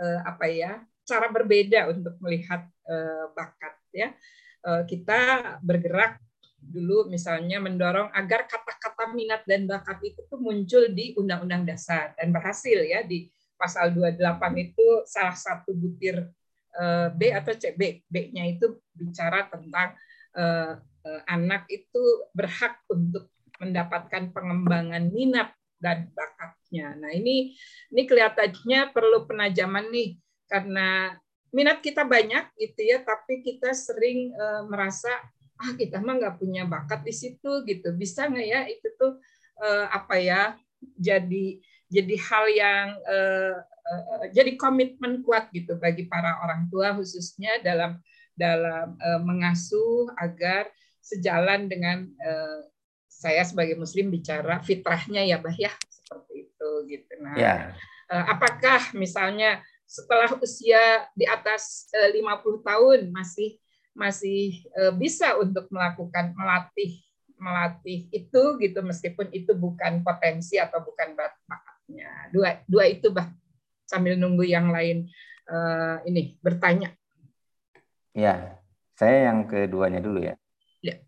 uh, 0.00 0.18
apa 0.24 0.48
ya 0.48 0.80
cara 1.04 1.28
berbeda 1.28 1.92
untuk 1.92 2.16
melihat 2.24 2.64
uh, 2.88 3.28
bakat 3.36 3.76
ya. 3.92 4.08
Eh, 4.08 4.14
kita 4.60 5.20
bergerak 5.64 6.20
dulu 6.60 7.08
misalnya 7.08 7.56
mendorong 7.58 8.12
agar 8.12 8.44
kata-kata 8.44 9.16
minat 9.16 9.42
dan 9.48 9.64
bakat 9.64 9.96
itu 10.04 10.20
tuh 10.28 10.36
muncul 10.36 10.92
di 10.92 11.16
Undang-Undang 11.16 11.64
Dasar 11.64 12.12
dan 12.14 12.30
berhasil 12.30 12.84
ya 12.84 13.00
di 13.00 13.32
pasal 13.56 13.92
28 13.96 14.20
itu 14.60 14.86
salah 15.08 15.36
satu 15.36 15.72
butir 15.72 16.28
eh, 16.76 17.08
B 17.12 17.32
atau 17.32 17.52
C 17.56 17.72
B 17.76 18.04
B-nya 18.08 18.44
itu 18.56 18.80
bicara 18.92 19.48
tentang 19.48 19.96
eh, 20.36 20.74
anak 21.28 21.64
itu 21.72 22.28
berhak 22.36 22.76
untuk 22.92 23.32
mendapatkan 23.60 24.32
pengembangan 24.32 25.08
minat 25.12 25.52
dan 25.80 26.12
bakatnya. 26.12 26.92
Nah 26.96 27.12
ini 27.12 27.56
ini 27.92 28.02
kelihatannya 28.04 28.92
perlu 28.92 29.24
penajaman 29.24 29.88
nih 29.88 30.20
karena 30.44 31.16
minat 31.50 31.82
kita 31.82 32.06
banyak 32.06 32.50
gitu 32.58 32.80
ya, 32.86 33.02
tapi 33.02 33.42
kita 33.42 33.74
sering 33.74 34.34
uh, 34.34 34.66
merasa 34.66 35.10
ah 35.60 35.76
kita 35.76 36.00
mah 36.00 36.16
nggak 36.16 36.36
punya 36.40 36.64
bakat 36.64 37.04
di 37.04 37.12
situ 37.12 37.62
gitu. 37.68 37.92
Bisa 37.94 38.26
nggak 38.30 38.46
ya 38.46 38.60
itu 38.70 38.88
tuh 38.96 39.20
uh, 39.60 39.86
apa 39.92 40.16
ya 40.16 40.56
jadi 40.96 41.60
jadi 41.90 42.16
hal 42.16 42.44
yang 42.54 42.86
uh, 43.04 43.56
uh, 43.60 44.24
jadi 44.32 44.56
komitmen 44.56 45.20
kuat 45.26 45.50
gitu 45.52 45.76
bagi 45.76 46.06
para 46.06 46.40
orang 46.40 46.70
tua 46.70 46.96
khususnya 46.96 47.60
dalam 47.60 48.00
dalam 48.38 48.96
uh, 48.96 49.20
mengasuh 49.20 50.08
agar 50.16 50.70
sejalan 51.02 51.68
dengan 51.68 52.08
uh, 52.22 52.64
saya 53.10 53.44
sebagai 53.44 53.76
muslim 53.76 54.08
bicara 54.08 54.62
fitrahnya 54.64 55.26
ya 55.26 55.36
bah 55.36 55.52
ya 55.52 55.74
seperti 55.90 56.48
itu 56.48 56.70
gitu. 56.88 57.12
Nah, 57.20 57.36
yeah. 57.36 57.58
Ya. 58.08 58.26
apakah 58.32 58.90
misalnya 58.96 59.62
setelah 59.90 60.30
usia 60.38 61.10
di 61.18 61.26
atas 61.26 61.90
50 61.90 62.14
eh, 62.14 62.58
tahun 62.62 63.00
masih 63.10 63.58
masih 63.90 64.62
eh, 64.78 64.94
bisa 64.94 65.34
untuk 65.34 65.66
melakukan 65.74 66.30
melatih 66.38 67.02
melatih 67.40 68.06
itu 68.14 68.42
gitu 68.62 68.78
meskipun 68.86 69.32
itu 69.34 69.50
bukan 69.56 70.06
potensi 70.06 70.60
atau 70.60 70.84
bukan 70.84 71.16
bakatnya 71.16 72.30
dua 72.30 72.62
dua 72.68 72.84
itu 72.86 73.10
bah 73.10 73.26
sambil 73.88 74.14
nunggu 74.14 74.46
yang 74.46 74.70
lain 74.70 75.08
uh, 75.50 75.98
ini 76.04 76.36
bertanya 76.44 76.94
ya 78.12 78.60
saya 78.94 79.32
yang 79.32 79.48
keduanya 79.48 80.04
dulu 80.04 80.20
ya, 80.20 80.36
ya. 80.84 81.00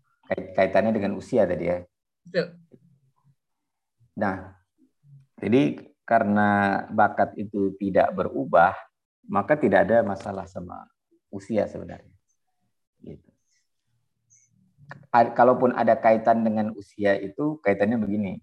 kaitannya 0.57 0.91
dengan 0.91 1.13
usia 1.15 1.45
tadi 1.45 1.69
ya 1.69 1.77
Betul. 2.25 2.57
nah 4.17 4.57
jadi 5.37 5.92
karena 6.03 6.83
bakat 6.91 7.35
itu 7.39 7.75
tidak 7.79 8.11
berubah, 8.11 8.75
maka 9.27 9.55
tidak 9.55 9.87
ada 9.87 10.03
masalah 10.03 10.43
sama 10.47 10.83
usia 11.31 11.63
sebenarnya. 11.67 12.11
Gitu. 12.99 13.29
Kalaupun 15.09 15.71
ada 15.73 15.95
kaitan 15.95 16.43
dengan 16.43 16.75
usia 16.75 17.15
itu, 17.15 17.57
kaitannya 17.63 17.97
begini. 17.97 18.33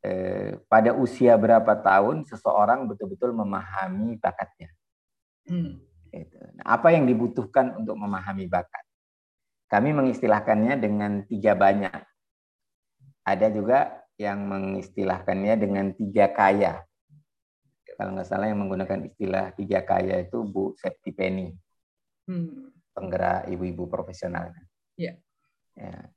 Eh, 0.00 0.56
pada 0.70 0.96
usia 0.96 1.36
berapa 1.36 1.76
tahun 1.76 2.24
seseorang 2.24 2.88
betul-betul 2.88 3.36
memahami 3.36 4.16
bakatnya. 4.16 4.72
Hmm. 5.44 5.82
Gitu. 6.08 6.38
Nah, 6.56 6.64
apa 6.78 6.94
yang 6.94 7.04
dibutuhkan 7.04 7.76
untuk 7.76 7.98
memahami 7.98 8.48
bakat? 8.48 8.86
Kami 9.70 9.94
mengistilahkannya 9.94 10.74
dengan 10.78 11.12
tiga 11.26 11.54
banyak. 11.54 12.00
Ada 13.22 13.52
juga 13.52 14.02
yang 14.18 14.42
mengistilahkannya 14.48 15.54
dengan 15.60 15.92
tiga 15.94 16.32
kaya 16.32 16.89
kalau 18.00 18.16
nggak 18.16 18.32
salah 18.32 18.48
yang 18.48 18.64
menggunakan 18.64 19.12
istilah 19.12 19.52
tiga 19.52 19.84
kaya 19.84 20.24
itu 20.24 20.40
Bu 20.40 20.72
Septi 20.72 21.12
Penny, 21.12 21.52
hmm. 22.32 22.96
penggerak 22.96 23.44
ibu-ibu 23.52 23.92
profesional. 23.92 24.56
Yeah. 24.96 25.20
Ya. 25.76 26.08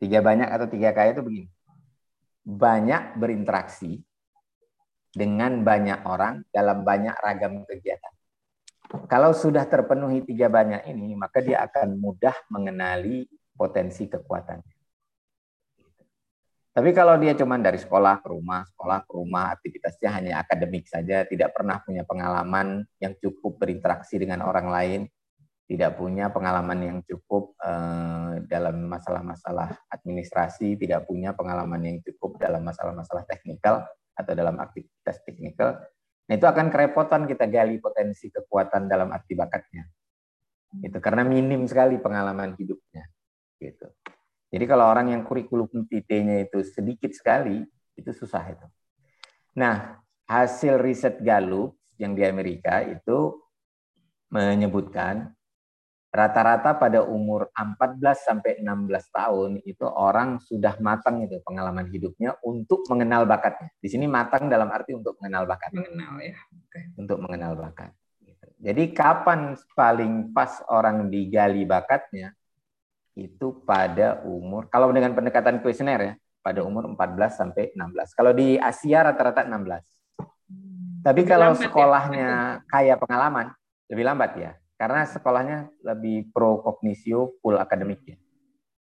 Tiga 0.00 0.24
banyak 0.24 0.48
atau 0.48 0.64
tiga 0.64 0.96
kaya 0.96 1.12
itu 1.12 1.20
begini, 1.20 1.52
banyak 2.40 3.20
berinteraksi 3.20 4.00
dengan 5.12 5.60
banyak 5.60 6.08
orang 6.08 6.40
dalam 6.48 6.80
banyak 6.88 7.12
ragam 7.20 7.68
kegiatan. 7.68 8.16
Kalau 9.04 9.36
sudah 9.36 9.68
terpenuhi 9.68 10.24
tiga 10.24 10.48
banyak 10.48 10.88
ini, 10.88 11.12
maka 11.20 11.44
dia 11.44 11.60
akan 11.68 12.00
mudah 12.00 12.48
mengenali 12.48 13.28
potensi 13.52 14.08
kekuatannya. 14.08 14.75
Tapi 16.76 16.92
kalau 16.92 17.16
dia 17.16 17.32
cuma 17.32 17.56
dari 17.56 17.80
sekolah 17.80 18.20
ke 18.20 18.28
rumah, 18.28 18.60
sekolah 18.68 19.08
ke 19.08 19.12
rumah, 19.16 19.56
aktivitasnya 19.56 20.10
hanya 20.12 20.32
akademik 20.44 20.84
saja, 20.84 21.24
tidak 21.24 21.56
pernah 21.56 21.80
punya 21.80 22.04
pengalaman 22.04 22.84
yang 23.00 23.16
cukup 23.16 23.56
berinteraksi 23.56 24.20
dengan 24.20 24.44
orang 24.44 24.68
lain, 24.68 25.00
tidak 25.64 25.96
punya 25.96 26.28
pengalaman 26.28 26.78
yang 26.84 26.98
cukup 27.08 27.56
eh, 27.64 28.44
dalam 28.44 28.92
masalah-masalah 28.92 29.88
administrasi, 29.88 30.76
tidak 30.76 31.08
punya 31.08 31.32
pengalaman 31.32 31.80
yang 31.80 31.98
cukup 32.04 32.36
dalam 32.36 32.60
masalah-masalah 32.60 33.24
teknikal 33.24 33.80
atau 34.12 34.32
dalam 34.36 34.60
aktivitas 34.60 35.24
teknikal, 35.24 35.80
nah 36.28 36.34
itu 36.36 36.44
akan 36.44 36.68
kerepotan 36.68 37.24
kita 37.24 37.48
gali 37.48 37.80
potensi 37.80 38.28
kekuatan 38.28 38.84
dalam 38.84 39.16
arti 39.16 39.32
bakatnya. 39.32 39.88
Itu 40.84 41.00
karena 41.00 41.24
minim 41.24 41.64
sekali 41.64 41.96
pengalaman 41.96 42.52
hidupnya. 42.52 43.08
Gitu. 43.56 43.88
Jadi 44.50 44.64
kalau 44.64 44.86
orang 44.86 45.10
yang 45.10 45.22
kurikulum 45.26 45.68
vitae-nya 45.90 46.46
itu 46.46 46.62
sedikit 46.62 47.10
sekali, 47.10 47.66
itu 47.98 48.10
susah 48.14 48.44
itu. 48.52 48.66
Nah, 49.58 49.98
hasil 50.28 50.78
riset 50.78 51.18
Gallup 51.22 51.74
yang 51.96 52.12
di 52.14 52.22
Amerika 52.22 52.84
itu 52.84 53.40
menyebutkan 54.30 55.32
rata-rata 56.16 56.72
pada 56.80 57.04
umur 57.04 57.52
14 57.52 58.00
sampai 58.24 58.64
16 58.64 58.88
tahun 59.12 59.50
itu 59.68 59.84
orang 59.84 60.40
sudah 60.40 60.80
matang 60.80 61.20
itu 61.20 61.44
pengalaman 61.44 61.84
hidupnya 61.92 62.40
untuk 62.40 62.88
mengenal 62.88 63.28
bakatnya. 63.28 63.68
Di 63.76 63.88
sini 63.92 64.08
matang 64.08 64.48
dalam 64.48 64.72
arti 64.72 64.96
untuk 64.96 65.20
mengenal 65.20 65.44
bakat. 65.44 65.76
Mengenal 65.76 66.16
ya. 66.24 66.36
Okay. 66.68 66.84
Untuk 66.96 67.18
mengenal 67.20 67.52
bakat. 67.58 67.92
Jadi 68.56 68.96
kapan 68.96 69.52
paling 69.76 70.32
pas 70.32 70.64
orang 70.72 71.12
digali 71.12 71.68
bakatnya? 71.68 72.32
Itu 73.16 73.64
pada 73.64 74.20
umur, 74.28 74.68
kalau 74.68 74.92
dengan 74.92 75.16
pendekatan 75.16 75.64
kuesioner 75.64 76.00
ya, 76.04 76.12
pada 76.44 76.60
umur 76.62 76.84
14 76.92 77.32
sampai 77.32 77.72
16. 77.72 78.12
Kalau 78.12 78.36
di 78.36 78.60
Asia 78.60 79.02
rata-rata 79.02 79.42
16. 79.42 79.82
Tapi 81.00 81.22
Lebih 81.22 81.30
kalau 81.32 81.50
ya? 81.50 81.58
sekolahnya 81.64 82.28
kaya 82.68 82.94
pengalaman, 83.00 83.50
lebih 83.88 84.04
lambat 84.04 84.30
ya. 84.36 84.52
Karena 84.76 85.08
sekolahnya 85.08 85.72
lebih 85.80 86.28
pro 86.30 86.60
kognisio 86.60 87.40
full 87.40 87.56
akademik 87.56 88.04
ya. 88.04 88.16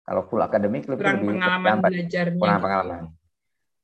Kalau 0.04 0.28
full 0.28 0.43
akademik 0.43 0.84
lebih, 0.86 1.02
kurang 1.02 1.17
lebih 1.24 1.30
pengalaman 1.39 1.65
lambat. 1.71 1.89
belajarnya. 1.95 2.38
kurang 2.41 2.60
pengalaman. 2.62 3.04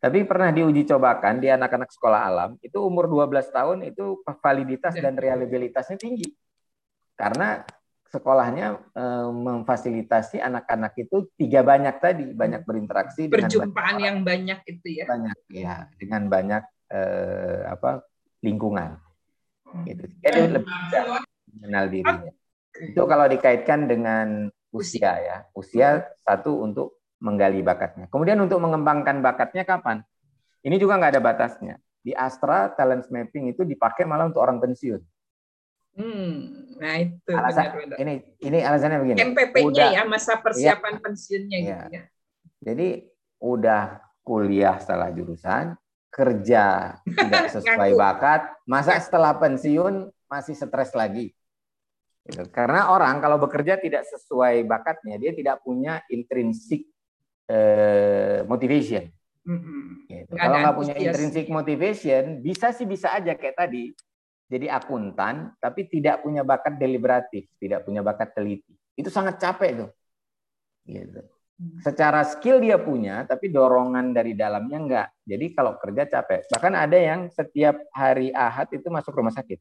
Tapi 0.02 0.20
pernah 0.26 0.50
diuji 0.50 0.82
cobakan 0.84 1.38
di 1.38 1.48
anak-anak 1.48 1.90
sekolah 1.94 2.22
alam, 2.26 2.52
itu 2.60 2.78
umur 2.82 3.06
12 3.06 3.54
tahun 3.54 3.78
itu 3.86 4.20
validitas 4.42 4.98
Ya. 4.98 5.06
dan 5.08 5.14
reliabilitasnya 5.16 5.96
tinggi. 5.96 6.34
Karena 7.14 7.62
sekolahnya 8.12 8.78
eh, 8.92 9.30
memfasilitasi 9.32 10.44
anak-anak 10.44 10.94
itu 11.00 11.32
tiga 11.40 11.64
banyak 11.64 11.96
tadi, 12.04 12.28
banyak 12.36 12.68
berinteraksi 12.68 13.32
dengan 13.32 13.48
Perjumpaan 13.48 13.96
banyak 13.96 14.04
yang 14.04 14.18
banyak 14.28 14.60
itu 14.68 14.88
ya. 15.00 15.06
banyak 15.08 15.38
ya, 15.48 15.76
dengan 15.96 16.28
banyak 16.28 16.64
eh, 16.92 17.62
apa 17.72 18.04
lingkungan. 18.44 19.00
Gitu. 19.88 20.04
Jadi 20.20 20.40
lebih 20.60 20.68
bisa 20.68 21.00
mengenal 21.56 21.86
dirinya. 21.88 22.32
Itu 22.76 23.02
kalau 23.08 23.26
dikaitkan 23.32 23.88
dengan 23.88 24.52
usia 24.76 25.12
ya. 25.24 25.38
Usia 25.56 26.04
satu 26.20 26.60
untuk 26.60 27.00
menggali 27.24 27.64
bakatnya. 27.64 28.12
Kemudian 28.12 28.40
untuk 28.44 28.60
mengembangkan 28.60 29.24
bakatnya 29.24 29.64
kapan? 29.64 30.04
Ini 30.62 30.76
juga 30.76 31.00
nggak 31.00 31.16
ada 31.16 31.24
batasnya. 31.24 31.76
Di 32.02 32.12
Astra 32.18 32.74
talent 32.74 33.08
mapping 33.08 33.54
itu 33.54 33.62
dipakai 33.62 34.04
malah 34.10 34.28
untuk 34.28 34.42
orang 34.42 34.58
pensiun. 34.58 35.02
Hmm, 35.92 36.61
nah 36.82 36.98
itu 36.98 37.30
Alasan 37.30 37.62
benar-benar. 37.78 37.98
ini 38.02 38.14
ini 38.42 38.60
alasannya 38.66 38.98
begini. 39.06 39.18
MPP-nya 39.22 39.86
ya 40.02 40.04
masa 40.10 40.42
persiapan 40.42 40.98
pensiunnya 40.98 41.58
Iya. 41.62 41.66
gitu 41.70 41.86
ya. 41.94 42.04
jadi 42.66 42.88
udah 43.38 43.84
kuliah 44.22 44.78
salah 44.82 45.14
jurusan, 45.14 45.78
kerja 46.10 46.98
tidak 47.06 47.46
sesuai 47.58 47.94
bakat, 47.94 48.50
masa 48.66 48.98
setelah 48.98 49.38
pensiun 49.38 50.10
masih 50.26 50.54
stres 50.54 50.94
lagi. 50.94 51.34
Gitu. 52.22 52.46
Karena 52.54 52.94
orang 52.94 53.18
kalau 53.18 53.42
bekerja 53.42 53.82
tidak 53.82 54.06
sesuai 54.06 54.62
bakatnya, 54.66 55.18
dia 55.18 55.34
tidak 55.34 55.58
punya 55.66 56.06
intrinsic 56.10 56.86
eh, 57.50 58.46
motivation. 58.46 59.10
Mm-mm. 59.42 60.06
Gitu. 60.06 60.30
Nggak 60.34 60.38
Kalau 60.38 60.58
nggak 60.62 60.76
punya 60.78 60.96
intrinsic 61.02 61.46
motivation, 61.50 62.24
bisa 62.46 62.70
sih 62.74 62.86
bisa 62.86 63.10
aja 63.10 63.34
kayak 63.34 63.58
tadi. 63.58 63.90
Jadi 64.52 64.68
akuntan, 64.68 65.56
tapi 65.64 65.88
tidak 65.88 66.28
punya 66.28 66.44
bakat 66.44 66.76
deliberatif, 66.76 67.48
tidak 67.56 67.88
punya 67.88 68.04
bakat 68.04 68.36
teliti. 68.36 68.76
Itu 69.00 69.08
sangat 69.08 69.40
capek 69.40 69.72
tuh. 69.80 69.90
Gitu. 70.84 71.24
Hmm. 71.56 71.80
Secara 71.80 72.28
skill 72.28 72.60
dia 72.60 72.76
punya, 72.76 73.24
tapi 73.24 73.48
dorongan 73.48 74.12
dari 74.12 74.36
dalamnya 74.36 74.78
enggak. 74.82 75.08
Jadi 75.24 75.46
kalau 75.56 75.80
kerja 75.80 76.04
capek. 76.04 76.52
Bahkan 76.52 76.74
ada 76.76 76.98
yang 77.00 77.32
setiap 77.32 77.80
hari 77.96 78.36
Ahad 78.36 78.68
itu 78.76 78.92
masuk 78.92 79.16
rumah 79.16 79.32
sakit. 79.32 79.56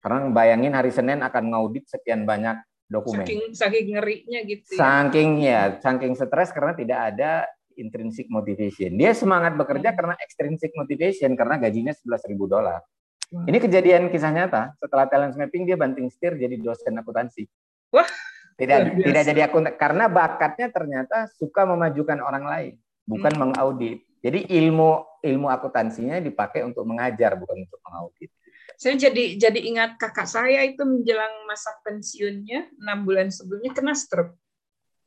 Karena 0.00 0.32
bayangin 0.32 0.72
hari 0.72 0.88
Senin 0.88 1.20
akan 1.20 1.44
ngaudit 1.52 1.92
sekian 1.92 2.24
banyak 2.24 2.56
dokumen. 2.88 3.28
Saking 3.28 3.42
saking 3.52 3.86
ngerinya 4.00 4.40
gitu 4.48 4.70
ya. 4.72 4.80
Saking 4.80 5.30
ya, 5.44 5.62
saking 5.76 6.12
stres 6.16 6.56
karena 6.56 6.72
tidak 6.72 7.00
ada 7.12 7.44
intrinsic 7.76 8.32
motivation. 8.32 8.96
Dia 8.96 9.12
semangat 9.12 9.60
bekerja 9.60 9.92
Hmm. 9.92 9.98
karena 9.98 10.14
extrinsic 10.24 10.72
motivation 10.72 11.36
karena 11.36 11.60
gajinya 11.60 11.92
11.000 11.92 12.48
dolar. 12.48 12.80
Wah. 13.28 13.44
Ini 13.44 13.58
kejadian 13.60 14.08
kisah 14.08 14.32
nyata. 14.32 14.72
Setelah 14.80 15.04
talent 15.04 15.36
mapping 15.36 15.68
dia 15.68 15.76
banting 15.76 16.08
setir 16.08 16.32
jadi 16.40 16.56
dosen 16.56 16.96
akuntansi. 16.96 17.44
Wah, 17.92 18.08
tidak 18.56 18.96
biasa. 18.96 19.04
tidak 19.04 19.22
jadi 19.28 19.40
akuntan 19.48 19.72
karena 19.76 20.04
bakatnya 20.08 20.68
ternyata 20.72 21.28
suka 21.36 21.68
memajukan 21.68 22.18
orang 22.24 22.44
lain, 22.48 22.72
bukan 23.04 23.32
Hmm. 23.36 23.40
mengaudit. 23.48 24.00
Jadi 24.18 24.50
ilmu 24.50 25.04
ilmu 25.22 25.46
akuntansinya 25.46 26.18
dipakai 26.18 26.64
untuk 26.64 26.82
mengajar 26.88 27.36
bukan 27.38 27.68
untuk 27.68 27.80
mengaudit. 27.84 28.32
Saya 28.78 28.94
jadi 28.94 29.36
jadi 29.36 29.60
ingat 29.60 29.98
kakak 29.98 30.26
saya 30.26 30.62
itu 30.64 30.82
menjelang 30.86 31.44
masa 31.44 31.74
pensiunnya 31.82 32.70
enam 32.80 33.04
bulan 33.04 33.28
sebelumnya 33.28 33.74
kena 33.74 33.94
stroke. 33.94 34.38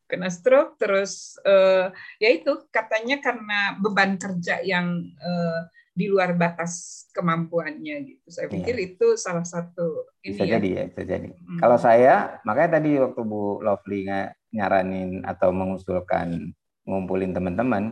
Kena 0.08 0.28
stroke 0.28 0.76
terus 0.76 1.40
eh, 1.44 1.88
ya 2.20 2.30
itu 2.32 2.68
katanya 2.70 3.24
karena 3.24 3.80
beban 3.80 4.20
kerja 4.20 4.60
yang 4.62 5.10
eh, 5.16 5.62
di 5.92 6.08
luar 6.08 6.32
batas 6.40 7.04
kemampuannya 7.12 7.96
gitu. 8.08 8.26
Saya 8.32 8.48
Iya. 8.48 8.54
pikir 8.56 8.76
itu 8.80 9.08
salah 9.20 9.44
satu 9.44 10.08
ini 10.24 10.36
Bisa 10.36 10.44
ya. 10.48 10.52
jadi 10.58 10.70
ya, 10.72 10.84
bisa 10.88 11.04
jadi. 11.04 11.30
Hmm. 11.36 11.60
Kalau 11.60 11.78
saya, 11.78 12.40
makanya 12.48 12.80
tadi 12.80 12.92
waktu 12.96 13.22
Bu 13.28 13.60
Lovely 13.60 14.08
nyaranin 14.56 15.28
atau 15.28 15.52
mengusulkan 15.52 16.56
ngumpulin 16.88 17.36
teman-teman, 17.36 17.92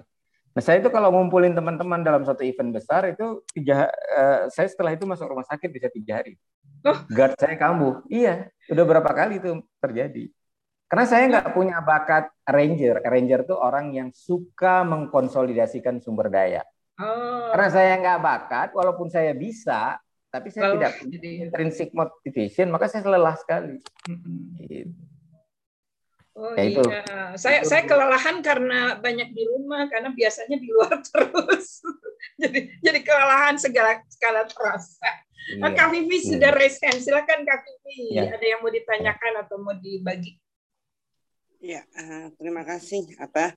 nah 0.55 0.61
saya 0.63 0.79
itu 0.79 0.87
kalau 0.91 1.11
ngumpulin 1.11 1.51
teman-teman 1.51 1.99
dalam 2.01 2.23
satu 2.23 2.41
event 2.47 2.71
besar 2.71 3.11
itu 3.11 3.43
tiga, 3.51 3.91
eh, 3.91 4.47
saya 4.47 4.67
setelah 4.71 4.95
itu 4.95 5.03
masuk 5.03 5.27
rumah 5.27 5.45
sakit 5.47 5.67
bisa 5.67 5.91
tiga 5.91 6.23
hari. 6.23 6.39
Oh. 6.87 6.95
Guard 7.11 7.35
saya 7.35 7.59
kambuh. 7.59 7.99
Iya, 8.07 8.47
udah 8.71 8.83
berapa 8.87 9.11
kali 9.11 9.43
itu 9.43 9.59
terjadi. 9.83 10.31
Karena 10.89 11.05
saya 11.05 11.23
nggak 11.29 11.53
punya 11.53 11.77
bakat 11.83 12.31
ranger. 12.47 13.03
Ranger 13.03 13.45
tuh 13.45 13.59
orang 13.59 13.93
yang 13.93 14.09
suka 14.15 14.81
mengkonsolidasikan 14.87 15.99
sumber 16.01 16.31
daya. 16.33 16.63
Oh, 16.99 17.55
Karena 17.55 17.69
saya 17.71 17.93
nggak 17.95 18.19
bakat, 18.19 18.69
walaupun 18.75 19.07
saya 19.07 19.31
bisa, 19.31 19.95
tapi 20.27 20.51
saya 20.51 20.69
Lalu 20.69 20.75
tidak 20.83 20.91
punya 20.99 21.11
jadi 21.15 21.29
intrinsic 21.47 21.89
motivation, 21.95 22.67
maka 22.69 22.91
saya 22.91 23.07
lelah 23.07 23.39
sekali. 23.39 23.79
Gitu. 24.59 24.91
Oh 26.39 26.55
Ya, 26.55 26.63
itu. 26.71 26.79
iya, 26.87 27.03
saya 27.35 27.59
Itu. 27.63 27.67
saya 27.67 27.83
kelelahan 27.83 28.39
karena 28.39 28.95
banyak 28.95 29.35
di 29.35 29.43
rumah 29.43 29.91
karena 29.91 30.07
biasanya 30.15 30.55
di 30.55 30.71
luar 30.71 31.03
terus. 31.07 31.83
jadi 32.39 32.79
jadi 32.79 32.99
kelelahan 33.03 33.59
segala 33.59 33.99
skala 34.07 34.47
terasa. 34.47 35.03
Iya. 35.51 35.59
Nah, 35.59 35.71
Kak 35.75 35.87
Vivi 35.91 36.15
Iya. 36.15 36.27
sudah 36.35 36.51
raise 36.55 36.79
hand. 36.79 36.99
Silakan 37.03 37.43
Kak 37.43 37.59
Vivi. 37.67 38.15
Iya. 38.15 38.39
Ada 38.39 38.45
yang 38.55 38.59
mau 38.63 38.71
ditanyakan 38.71 39.33
atau 39.43 39.55
mau 39.59 39.75
dibagi? 39.75 40.39
Ya, 41.59 41.83
eh, 41.83 42.31
terima 42.39 42.63
kasih. 42.63 43.03
Apa 43.19 43.51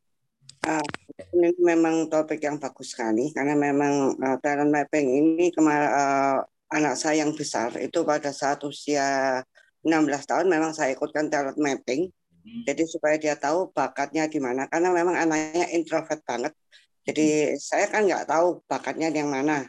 eh, 0.66 0.87
ini 1.35 1.50
memang 1.61 2.09
topik 2.09 2.40
yang 2.42 2.57
bagus 2.62 2.94
sekali 2.94 3.31
karena 3.31 3.55
memang 3.59 4.16
eh, 4.16 4.37
talent 4.42 4.70
mapping 4.70 5.07
ini 5.07 5.46
kemarin 5.55 5.90
anak 6.72 6.94
saya 6.96 7.22
yang 7.22 7.37
besar 7.37 7.76
itu 7.76 8.00
pada 8.02 8.33
saat 8.33 8.64
usia 8.64 9.40
16 9.85 10.31
tahun 10.31 10.46
memang 10.46 10.72
saya 10.72 10.94
ikutkan 10.94 11.28
talent 11.28 11.59
mapping. 11.59 12.09
Jadi 12.42 12.83
supaya 12.90 13.14
dia 13.22 13.38
tahu 13.38 13.70
bakatnya 13.70 14.26
di 14.26 14.42
mana 14.42 14.66
karena 14.66 14.90
memang 14.90 15.14
anaknya 15.14 15.70
introvert 15.70 16.26
banget. 16.26 16.50
Jadi 17.07 17.55
saya 17.59 17.87
kan 17.87 18.02
nggak 18.02 18.26
tahu 18.26 18.62
bakatnya 18.66 19.14
yang 19.14 19.31
mana, 19.31 19.66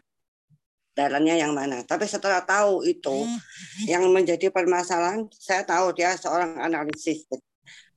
talentnya 0.98 1.38
yang 1.38 1.54
mana. 1.54 1.86
Tapi 1.86 2.06
setelah 2.10 2.42
tahu 2.42 2.82
itu, 2.86 3.26
yang 3.86 4.10
menjadi 4.10 4.50
permasalahan 4.50 5.26
saya 5.38 5.66
tahu 5.66 5.94
dia 5.94 6.18
seorang 6.18 6.58
analisis. 6.62 7.26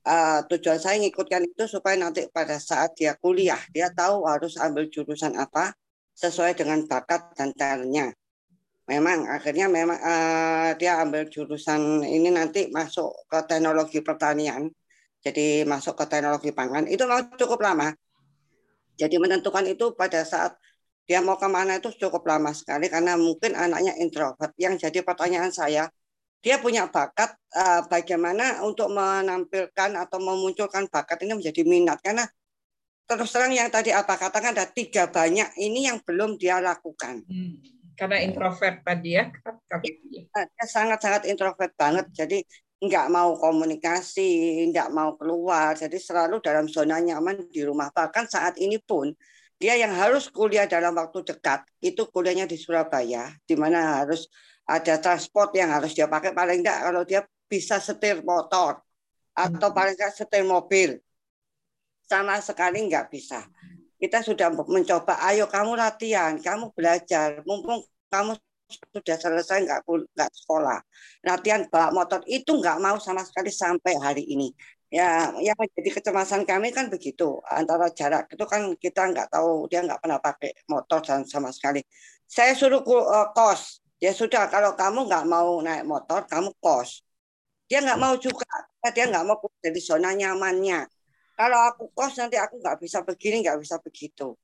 Uh, 0.07 0.39
tujuan 0.47 0.79
saya 0.79 0.95
ngikutkan 1.03 1.43
itu 1.43 1.67
supaya 1.67 1.99
nanti 1.99 2.31
pada 2.31 2.55
saat 2.63 2.95
dia 2.95 3.11
kuliah 3.19 3.59
dia 3.75 3.91
tahu 3.91 4.23
harus 4.23 4.55
ambil 4.55 4.87
jurusan 4.87 5.35
apa 5.35 5.75
sesuai 6.15 6.55
dengan 6.55 6.87
bakat 6.87 7.35
dan 7.35 7.51
talentnya. 7.51 8.15
Memang 8.87 9.27
akhirnya 9.27 9.67
memang 9.67 9.99
uh, 9.99 10.71
dia 10.79 11.03
ambil 11.03 11.27
jurusan 11.27 12.07
ini 12.07 12.31
nanti 12.31 12.71
masuk 12.71 13.27
ke 13.27 13.51
teknologi 13.51 13.99
pertanian, 13.99 14.71
jadi 15.19 15.67
masuk 15.67 15.99
ke 15.99 16.07
teknologi 16.07 16.55
pangan 16.55 16.87
itu 16.87 17.03
mau 17.03 17.19
cukup 17.35 17.59
lama. 17.67 17.91
Jadi 18.95 19.19
menentukan 19.19 19.67
itu 19.67 19.91
pada 19.91 20.23
saat 20.23 20.55
dia 21.03 21.19
mau 21.19 21.35
ke 21.35 21.51
mana 21.51 21.83
itu 21.83 21.91
cukup 21.99 22.23
lama 22.23 22.55
sekali 22.55 22.87
karena 22.87 23.19
mungkin 23.19 23.59
anaknya 23.59 23.91
introvert. 23.99 24.55
Yang 24.55 24.87
jadi 24.87 25.03
pertanyaan 25.03 25.51
saya, 25.51 25.91
dia 26.41 26.61
punya 26.61 26.85
bakat 26.87 27.33
uh, 27.57 27.81
bagaimana 27.89 28.61
untuk 28.61 28.93
menampilkan 28.93 29.97
atau 29.97 30.17
memunculkan 30.21 30.85
bakat 30.87 31.25
ini 31.25 31.33
menjadi 31.37 31.61
minat 31.65 31.99
karena 31.99 32.23
terus 33.07 33.31
terang 33.31 33.55
yang 33.55 33.71
tadi 33.71 33.95
apa 33.95 34.19
katakan 34.19 34.51
ada 34.51 34.67
tiga 34.67 35.07
banyak 35.07 35.55
ini 35.63 35.87
yang 35.87 36.03
belum 36.03 36.35
dia 36.35 36.59
lakukan. 36.59 37.23
Hmm, 37.23 37.63
Karena 37.95 38.19
introvert 38.19 38.83
tadi 38.83 39.15
ya. 39.15 39.31
Nah, 39.31 40.45
Dia 40.45 40.65
sangat-sangat 40.67 41.23
introvert 41.25 41.71
banget, 41.79 42.11
jadi 42.11 42.43
nggak 42.77 43.07
mau 43.09 43.33
komunikasi, 43.39 44.61
nggak 44.69 44.93
mau 44.93 45.17
keluar, 45.17 45.73
jadi 45.73 45.97
selalu 45.97 46.43
dalam 46.43 46.69
zona 46.69 47.01
nyaman 47.01 47.49
di 47.49 47.65
rumah. 47.65 47.89
Bahkan 47.89 48.29
saat 48.29 48.59
ini 48.61 48.77
pun 48.77 49.09
dia 49.57 49.73
yang 49.73 49.97
harus 49.97 50.29
kuliah 50.29 50.69
dalam 50.69 50.93
waktu 50.93 51.25
dekat 51.25 51.65
itu 51.81 52.05
kuliahnya 52.13 52.45
di 52.45 52.53
Surabaya, 52.59 53.33
di 53.49 53.57
mana 53.57 54.03
harus 54.03 54.29
ada 54.67 54.99
transport 54.99 55.55
yang 55.55 55.71
harus 55.71 55.95
dia 55.95 56.05
pakai 56.05 56.35
paling 56.35 56.61
enggak 56.61 56.79
kalau 56.83 57.01
dia 57.07 57.23
bisa 57.47 57.79
setir 57.79 58.19
motor 58.21 58.83
atau 59.31 59.69
paling 59.71 59.95
enggak 59.95 60.13
setir 60.13 60.43
mobil 60.43 60.99
sama 62.03 62.39
sekali 62.43 62.83
nggak 62.87 63.07
bisa 63.07 63.47
kita 63.97 64.21
sudah 64.21 64.51
mencoba 64.51 65.17
ayo 65.31 65.47
kamu 65.47 65.79
latihan 65.79 66.35
kamu 66.37 66.69
belajar 66.75 67.41
mumpung 67.47 67.81
kamu 68.11 68.35
sudah 68.67 69.17
selesai 69.17 69.63
nggak 69.63 69.81
nggak 69.87 70.31
sekolah. 70.43 70.79
Latihan 71.23 71.63
bawa 71.71 71.95
motor 71.95 72.19
itu 72.27 72.51
nggak 72.59 72.77
mau 72.83 72.99
sama 72.99 73.23
sekali 73.23 73.51
sampai 73.51 73.95
hari 73.99 74.23
ini. 74.27 74.51
Ya, 74.87 75.35
yang 75.43 75.55
menjadi 75.59 75.99
kecemasan 75.99 76.47
kami 76.47 76.71
kan 76.71 76.87
begitu. 76.87 77.43
Antara 77.47 77.91
jarak 77.91 78.31
itu 78.31 78.43
kan 78.47 78.71
kita 78.79 79.11
nggak 79.11 79.27
tahu 79.35 79.67
dia 79.67 79.83
nggak 79.83 79.99
pernah 79.99 80.19
pakai 80.19 80.51
motor 80.71 80.99
dan 81.03 81.23
sama 81.27 81.51
sekali. 81.51 81.83
Saya 82.27 82.55
suruh 82.55 82.83
uh, 82.83 83.31
kos. 83.35 83.83
Ya 83.97 84.13
sudah, 84.13 84.45
kalau 84.47 84.77
kamu 84.77 85.09
nggak 85.09 85.25
mau 85.25 85.57
naik 85.61 85.83
motor, 85.85 86.25
kamu 86.29 86.53
kos. 86.61 87.01
Dia 87.65 87.81
nggak 87.81 87.99
mau 87.99 88.13
juga. 88.17 88.45
Dia 88.93 89.05
nggak 89.09 89.25
mau 89.25 89.41
dari 89.59 89.81
zona 89.81 90.13
nyamannya. 90.13 90.85
Kalau 91.37 91.59
aku 91.69 91.89
kos 91.93 92.17
nanti 92.21 92.37
aku 92.37 92.61
nggak 92.61 92.77
bisa 92.81 93.01
begini, 93.01 93.41
nggak 93.41 93.59
bisa 93.61 93.81
begitu. 93.81 94.37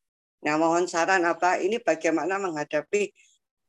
Nah, 0.44 0.60
mohon 0.60 0.90
saran 0.90 1.24
apa? 1.24 1.62
Ini 1.62 1.80
bagaimana 1.80 2.36
menghadapi 2.36 3.08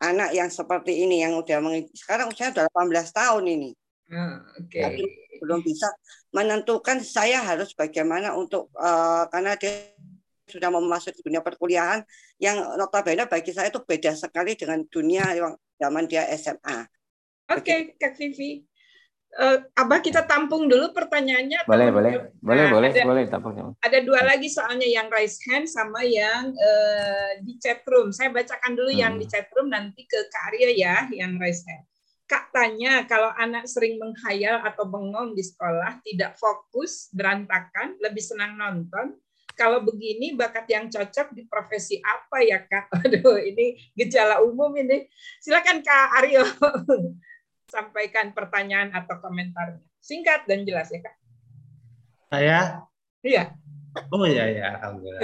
anak 0.03 0.35
yang 0.35 0.51
seperti 0.51 1.07
ini 1.07 1.23
yang 1.23 1.39
udah 1.39 1.63
sekarang 1.95 2.35
usia 2.35 2.51
udah 2.51 2.67
18 2.67 3.15
tahun 3.15 3.45
ini. 3.47 3.71
Hmm, 4.11 4.43
Oke. 4.59 4.81
Okay 4.83 5.25
belum 5.45 5.61
bisa 5.61 5.93
menentukan 6.33 7.05
saya 7.05 7.45
harus 7.45 7.77
bagaimana 7.77 8.33
untuk 8.33 8.73
uh, 8.81 9.29
karena 9.29 9.61
dia 9.61 9.93
sudah 10.45 10.69
memasuki 10.69 11.25
dunia 11.25 11.41
perkuliahan 11.41 12.05
yang 12.37 12.77
notabene 12.77 13.25
bagi 13.25 13.51
saya 13.57 13.73
itu 13.73 13.81
beda 13.81 14.13
sekali 14.13 14.53
dengan 14.55 14.85
dunia 14.85 15.25
yang 15.33 15.53
zaman 15.81 16.05
dia 16.05 16.29
SMA. 16.37 16.85
Oke, 17.53 17.61
okay, 17.61 17.81
Kak 17.97 18.17
Vivi. 18.17 18.65
Uh, 19.35 19.67
Abah 19.75 19.99
kita 19.99 20.23
tampung 20.31 20.71
dulu 20.71 20.95
pertanyaannya. 20.95 21.67
Boleh, 21.67 21.91
boleh, 21.91 22.13
nah, 22.15 22.31
boleh, 22.39 22.65
boleh, 22.71 22.89
ada, 22.95 23.03
boleh 23.03 23.23
tampung. 23.27 23.75
Ada 23.83 23.99
dua 24.07 24.23
lagi 24.23 24.47
soalnya 24.47 24.87
yang 24.87 25.11
raise 25.11 25.43
hand 25.51 25.67
sama 25.67 26.07
yang 26.07 26.55
uh, 26.55 27.31
di 27.43 27.59
chat 27.59 27.83
room. 27.91 28.15
Saya 28.15 28.31
bacakan 28.31 28.79
dulu 28.79 28.95
hmm. 28.95 29.01
yang 29.03 29.19
di 29.19 29.27
chat 29.27 29.51
room 29.59 29.75
nanti 29.75 30.07
ke 30.07 30.31
Kak 30.31 30.55
Arya 30.55 30.71
ya 30.71 30.97
yang 31.11 31.35
raise 31.43 31.67
hand. 31.67 31.83
Kak 32.25 32.55
tanya 32.55 33.05
kalau 33.11 33.29
anak 33.37 33.69
sering 33.69 34.01
menghayal 34.01 34.63
atau 34.65 34.89
bengong 34.89 35.37
di 35.37 35.45
sekolah, 35.45 36.01
tidak 36.07 36.39
fokus, 36.41 37.11
berantakan, 37.13 38.01
lebih 38.01 38.23
senang 38.23 38.57
nonton. 38.57 39.19
Kalau 39.55 39.87
begini 39.87 40.35
bakat 40.35 40.67
yang 40.67 40.91
cocok 40.91 41.31
di 41.31 41.47
profesi 41.47 42.03
apa 42.03 42.43
ya 42.43 42.63
Kak? 42.67 42.91
Aduh, 43.07 43.39
ini 43.39 43.79
gejala 43.95 44.43
umum 44.43 44.75
ini. 44.75 45.07
Silakan 45.39 45.81
Kak 45.81 46.07
Aryo 46.23 46.43
sampaikan 47.75 48.35
pertanyaan 48.35 48.91
atau 48.91 49.19
komentarnya. 49.23 49.83
Singkat 50.03 50.51
dan 50.51 50.67
jelas 50.67 50.91
ya 50.91 51.01
Kak. 51.01 51.17
Saya? 52.29 52.59
Iya. 53.23 53.55
Oh 54.11 54.27
iya 54.27 54.45
ya, 54.51 54.67
alhamdulillah. 54.75 55.23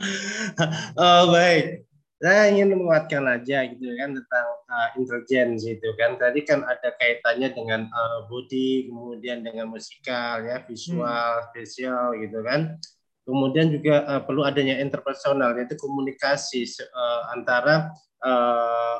oh 1.02 1.22
baik 1.34 1.89
saya 2.20 2.52
ingin 2.52 2.76
menguatkan 2.76 3.24
aja 3.24 3.64
gitu 3.64 3.96
kan 3.96 4.12
tentang 4.12 4.46
uh, 4.68 4.88
intelligence 5.00 5.64
itu 5.64 5.88
kan 5.96 6.20
tadi 6.20 6.44
kan 6.44 6.60
ada 6.68 6.92
kaitannya 7.00 7.48
dengan 7.48 7.88
uh, 7.88 8.28
body 8.28 8.92
kemudian 8.92 9.40
dengan 9.40 9.72
musikal 9.72 10.44
ya 10.44 10.60
visual 10.68 11.32
hmm. 11.40 11.44
spesial 11.48 12.12
gitu 12.20 12.44
kan 12.44 12.76
kemudian 13.24 13.72
juga 13.72 14.04
uh, 14.04 14.20
perlu 14.20 14.44
adanya 14.44 14.76
interpersonal 14.84 15.56
yaitu 15.56 15.80
komunikasi 15.80 16.68
uh, 16.92 17.32
antara 17.32 17.88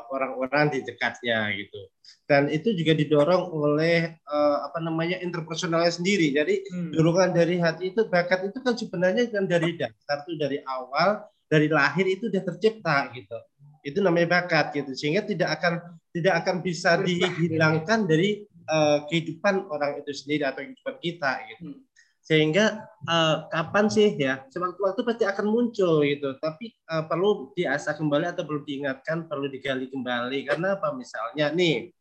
orang-orang 0.09 0.65
uh, 0.65 0.71
di 0.73 0.79
dekatnya 0.81 1.53
gitu 1.53 1.77
dan 2.25 2.49
itu 2.49 2.73
juga 2.73 2.97
didorong 2.97 3.53
oleh 3.53 4.17
uh, 4.25 4.65
apa 4.65 4.81
namanya 4.81 5.21
interpersonalnya 5.21 5.93
sendiri 5.93 6.33
jadi 6.33 6.57
hmm. 6.57 6.97
dorongan 6.97 7.29
dari 7.37 7.61
hati 7.61 7.93
itu 7.93 8.01
bakat 8.09 8.49
itu 8.49 8.57
kan 8.65 8.73
sebenarnya 8.73 9.29
kan 9.29 9.45
dari 9.45 9.77
dasar 9.77 10.25
itu 10.25 10.41
dari 10.41 10.57
awal 10.65 11.21
dari 11.51 11.67
lahir 11.67 12.07
itu 12.07 12.31
sudah 12.31 12.43
tercipta 12.47 13.11
gitu. 13.11 13.35
Itu 13.83 13.99
namanya 13.99 14.39
bakat 14.39 14.71
gitu. 14.71 14.95
Sehingga 14.95 15.27
tidak 15.27 15.59
akan 15.59 15.73
tidak 16.15 16.33
akan 16.39 16.55
bisa 16.63 16.95
dihilangkan 17.03 18.07
dari 18.07 18.47
uh, 18.71 19.03
kehidupan 19.11 19.67
orang 19.67 19.99
itu 19.99 20.15
sendiri 20.15 20.47
atau 20.47 20.63
kehidupan 20.63 20.95
kita 21.03 21.31
gitu. 21.51 21.75
Hmm. 21.75 21.83
Sehingga 22.21 22.87
uh, 23.09 23.49
kapan 23.51 23.91
sih 23.91 24.15
ya 24.15 24.45
sewaktu-waktu 24.47 25.01
pasti 25.03 25.23
akan 25.27 25.45
muncul 25.51 26.07
gitu. 26.07 26.39
Tapi 26.39 26.71
uh, 26.87 27.03
perlu 27.03 27.51
diasah 27.51 27.99
kembali 27.99 28.31
atau 28.31 28.47
perlu 28.47 28.63
diingatkan, 28.63 29.27
perlu 29.27 29.51
digali 29.51 29.91
kembali 29.91 30.47
karena 30.47 30.79
apa 30.79 30.95
misalnya 30.95 31.51
nih 31.51 31.91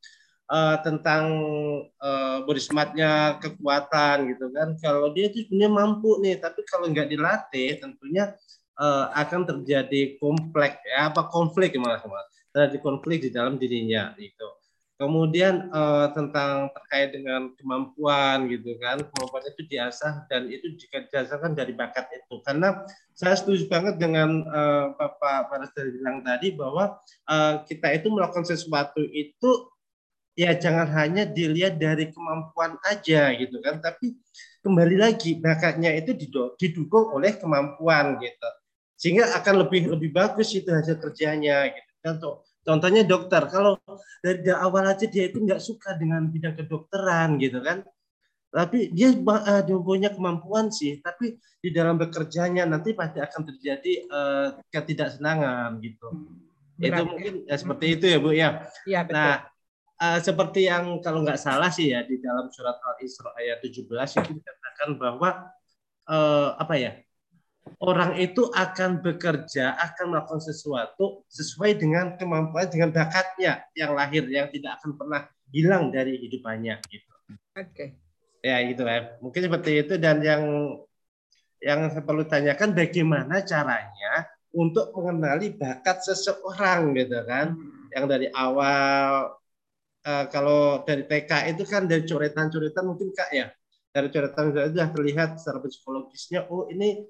uh, 0.46 0.76
tentang 0.84 1.24
uh, 1.98 2.38
body 2.44 2.62
smartnya 2.62 3.40
kekuatan 3.42 4.36
gitu 4.36 4.46
kan. 4.54 4.76
Kalau 4.78 5.10
dia 5.16 5.32
itu 5.32 5.48
sebenarnya 5.48 5.72
mampu 5.72 6.20
nih, 6.20 6.36
tapi 6.38 6.60
kalau 6.68 6.86
nggak 6.92 7.08
dilatih 7.08 7.80
tentunya 7.80 8.36
uh, 8.80 9.12
akan 9.12 9.44
terjadi 9.44 10.16
kompleks 10.16 10.80
ya 10.88 11.12
apa 11.12 11.28
konflik 11.28 11.76
malah 11.76 12.00
terjadi 12.50 12.78
konflik 12.80 13.20
di 13.22 13.30
dalam 13.30 13.60
dirinya 13.60 14.16
gitu. 14.16 14.48
Kemudian 15.00 15.72
uh, 15.72 16.12
tentang 16.12 16.68
terkait 16.76 17.16
dengan 17.16 17.56
kemampuan 17.56 18.44
gitu 18.52 18.76
kan 18.76 19.00
kemampuan 19.00 19.48
itu 19.48 19.64
diasah 19.64 20.28
dan 20.28 20.44
itu 20.52 20.76
jika 20.76 21.08
didasarkan 21.08 21.56
dari 21.56 21.72
bakat 21.72 22.04
itu. 22.12 22.36
Karena 22.44 22.84
saya 23.16 23.32
setuju 23.32 23.64
banget 23.64 23.96
dengan 23.96 24.44
uh, 24.44 24.92
Bapak 25.00 25.48
Paras 25.48 25.72
bilang 25.72 26.20
tadi 26.20 26.52
bahwa 26.52 27.00
uh, 27.32 27.64
kita 27.64 27.96
itu 27.96 28.12
melakukan 28.12 28.44
sesuatu 28.44 29.00
itu 29.08 29.72
ya 30.36 30.52
jangan 30.52 30.92
hanya 30.92 31.24
dilihat 31.24 31.80
dari 31.80 32.12
kemampuan 32.12 32.76
aja 32.84 33.32
gitu 33.40 33.56
kan. 33.64 33.80
Tapi 33.80 34.20
kembali 34.60 35.00
lagi 35.00 35.40
bakatnya 35.40 35.96
itu 35.96 36.12
didukung 36.60 37.16
oleh 37.16 37.40
kemampuan 37.40 38.20
gitu 38.20 38.48
sehingga 39.00 39.32
akan 39.40 39.64
lebih 39.64 39.88
lebih 39.96 40.12
bagus 40.12 40.52
itu 40.52 40.68
hasil 40.68 41.00
kerjanya 41.00 41.72
gitu. 41.72 41.90
Contoh 42.04 42.44
contohnya 42.60 43.00
dokter 43.08 43.40
kalau 43.48 43.80
dari 44.20 44.44
awal 44.52 44.92
aja 44.92 45.08
dia 45.08 45.32
itu 45.32 45.40
nggak 45.40 45.56
suka 45.56 45.96
dengan 45.96 46.28
bidang 46.28 46.52
kedokteran 46.60 47.40
gitu 47.40 47.64
kan. 47.64 47.80
Tapi 48.50 48.90
dia, 48.90 49.14
uh, 49.14 49.62
dia 49.62 49.78
punya 49.78 50.10
kemampuan 50.12 50.68
sih 50.68 51.00
tapi 51.00 51.40
di 51.64 51.70
dalam 51.72 51.96
bekerjanya 51.96 52.68
nanti 52.68 52.92
pasti 52.92 53.24
akan 53.24 53.42
terjadi 53.48 53.92
uh, 54.12 54.48
ketidaksenangan 54.68 55.80
gitu. 55.80 56.08
Berat, 56.76 56.84
itu 56.84 57.00
ya? 57.00 57.04
mungkin 57.08 57.34
ya, 57.48 57.56
seperti 57.56 57.86
itu 57.96 58.04
ya 58.08 58.18
bu 58.20 58.30
ya, 58.32 58.48
ya 58.88 59.00
betul. 59.04 59.12
nah 59.16 59.32
uh, 60.00 60.18
seperti 60.20 60.60
yang 60.68 60.98
kalau 61.04 61.20
nggak 61.20 61.40
salah 61.40 61.68
sih 61.68 61.92
ya 61.92 62.00
di 62.04 62.16
dalam 62.20 62.48
surat 62.48 62.80
al 62.80 62.96
isra 63.04 63.32
ayat 63.36 63.60
17 63.60 63.84
itu 63.84 64.32
dikatakan 64.40 64.88
bahwa 64.96 65.30
uh, 66.08 66.56
apa 66.56 66.74
ya 66.80 66.92
orang 67.78 68.18
itu 68.18 68.50
akan 68.50 69.04
bekerja, 69.04 69.78
akan 69.78 70.16
melakukan 70.16 70.42
sesuatu 70.42 71.22
sesuai 71.30 71.78
dengan 71.78 72.18
kemampuan, 72.18 72.66
dengan 72.66 72.90
bakatnya 72.90 73.62
yang 73.78 73.94
lahir, 73.94 74.26
yang 74.26 74.50
tidak 74.50 74.82
akan 74.82 74.98
pernah 74.98 75.22
hilang 75.54 75.94
dari 75.94 76.18
hidupannya. 76.18 76.82
Gitu. 76.90 77.12
Oke. 77.30 77.38
Okay. 77.54 77.88
Ya 78.40 78.58
gitu 78.66 78.82
ya. 78.82 79.20
Mungkin 79.20 79.40
seperti 79.46 79.70
itu 79.84 79.94
dan 80.00 80.24
yang 80.24 80.42
yang 81.60 81.92
saya 81.92 82.00
perlu 82.00 82.24
tanyakan 82.24 82.72
bagaimana 82.72 83.44
caranya 83.44 84.24
untuk 84.50 84.90
mengenali 84.96 85.52
bakat 85.52 86.00
seseorang 86.02 86.96
gitu 86.96 87.20
kan, 87.28 87.52
hmm. 87.52 87.92
yang 87.92 88.08
dari 88.08 88.32
awal 88.32 89.36
uh, 90.04 90.24
kalau 90.32 90.82
dari 90.88 91.04
TK 91.04 91.52
itu 91.56 91.62
kan 91.68 91.84
dari 91.84 92.04
coretan-coretan 92.08 92.84
mungkin 92.88 93.12
kak 93.12 93.30
ya 93.30 93.52
dari 93.90 94.08
coretan 94.08 94.54
itu 94.54 94.58
sudah 94.74 94.88
terlihat 94.94 95.28
secara 95.36 95.58
psikologisnya 95.62 96.40
oh 96.48 96.70
ini 96.70 97.04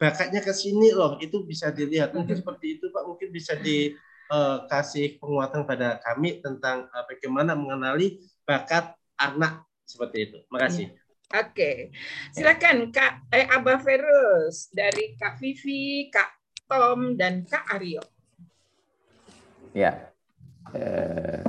bakatnya 0.00 0.40
ke 0.44 0.52
sini 0.54 0.90
loh. 0.90 1.16
Itu 1.20 1.42
bisa 1.46 1.70
dilihat. 1.70 2.12
Mungkin 2.14 2.36
seperti 2.38 2.78
itu 2.80 2.90
pak. 2.90 3.04
Mungkin 3.06 3.28
bisa 3.30 3.54
dikasih 3.58 5.06
eh, 5.06 5.16
penguatan 5.18 5.64
pada 5.64 6.02
kami 6.02 6.42
tentang 6.42 6.86
uh, 6.90 7.04
bagaimana 7.08 7.54
mengenali 7.54 8.22
bakat 8.44 8.94
anak 9.18 9.64
seperti 9.84 10.30
itu. 10.30 10.38
Makasih 10.50 10.92
Oke, 11.34 11.90
silakan 12.30 12.94
Kak 12.94 13.26
eh, 13.34 13.48
Abah 13.50 13.82
Ferus 13.82 14.70
dari 14.70 15.18
Kak 15.18 15.42
Vivi, 15.42 16.06
Kak 16.06 16.30
Tom 16.68 17.18
dan 17.18 17.42
Kak 17.42 17.74
Aryo. 17.74 17.98
Ya, 19.74 20.14
eh, 20.70 21.42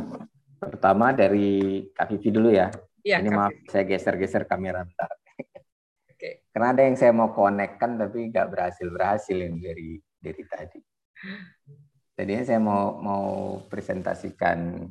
pertama 0.57 1.13
dari 1.13 1.85
Kak 1.93 2.07
Vivi 2.07 2.29
dulu 2.33 2.49
ya. 2.49 2.73
ya 3.05 3.21
Ini 3.21 3.29
Kak 3.29 3.37
maaf 3.37 3.53
Vivi. 3.53 3.69
saya 3.69 3.83
geser-geser 3.85 4.49
kamera 4.49 4.87
bentar. 4.87 5.11
Okay. 6.25 6.41
Karena 6.49 6.67
ada 6.73 6.81
yang 6.81 6.97
saya 6.97 7.13
mau 7.13 7.29
konekkan 7.29 8.01
tapi 8.01 8.33
nggak 8.33 8.49
berhasil 8.49 8.87
berhasil 8.89 9.37
yang 9.37 9.61
dari 9.61 10.01
dari 10.17 10.43
tadi. 10.49 10.81
Tadinya 12.17 12.43
saya 12.47 12.57
mau 12.57 12.97
mau 12.97 13.25
presentasikan 13.69 14.89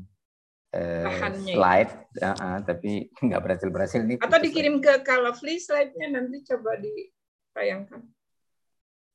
uh, 0.71 1.35
slide, 1.43 1.91
ya. 2.15 2.31
uh, 2.31 2.35
uh, 2.39 2.57
tapi 2.63 3.11
nggak 3.19 3.43
berhasil 3.43 3.69
berhasil 3.75 4.01
nih. 4.07 4.23
Atau 4.23 4.39
dikirim 4.39 4.79
ke 4.79 5.03
Calofly 5.03 5.59
slide-nya 5.59 6.15
nanti 6.15 6.47
coba 6.47 6.79
ditayangkan. 6.79 8.01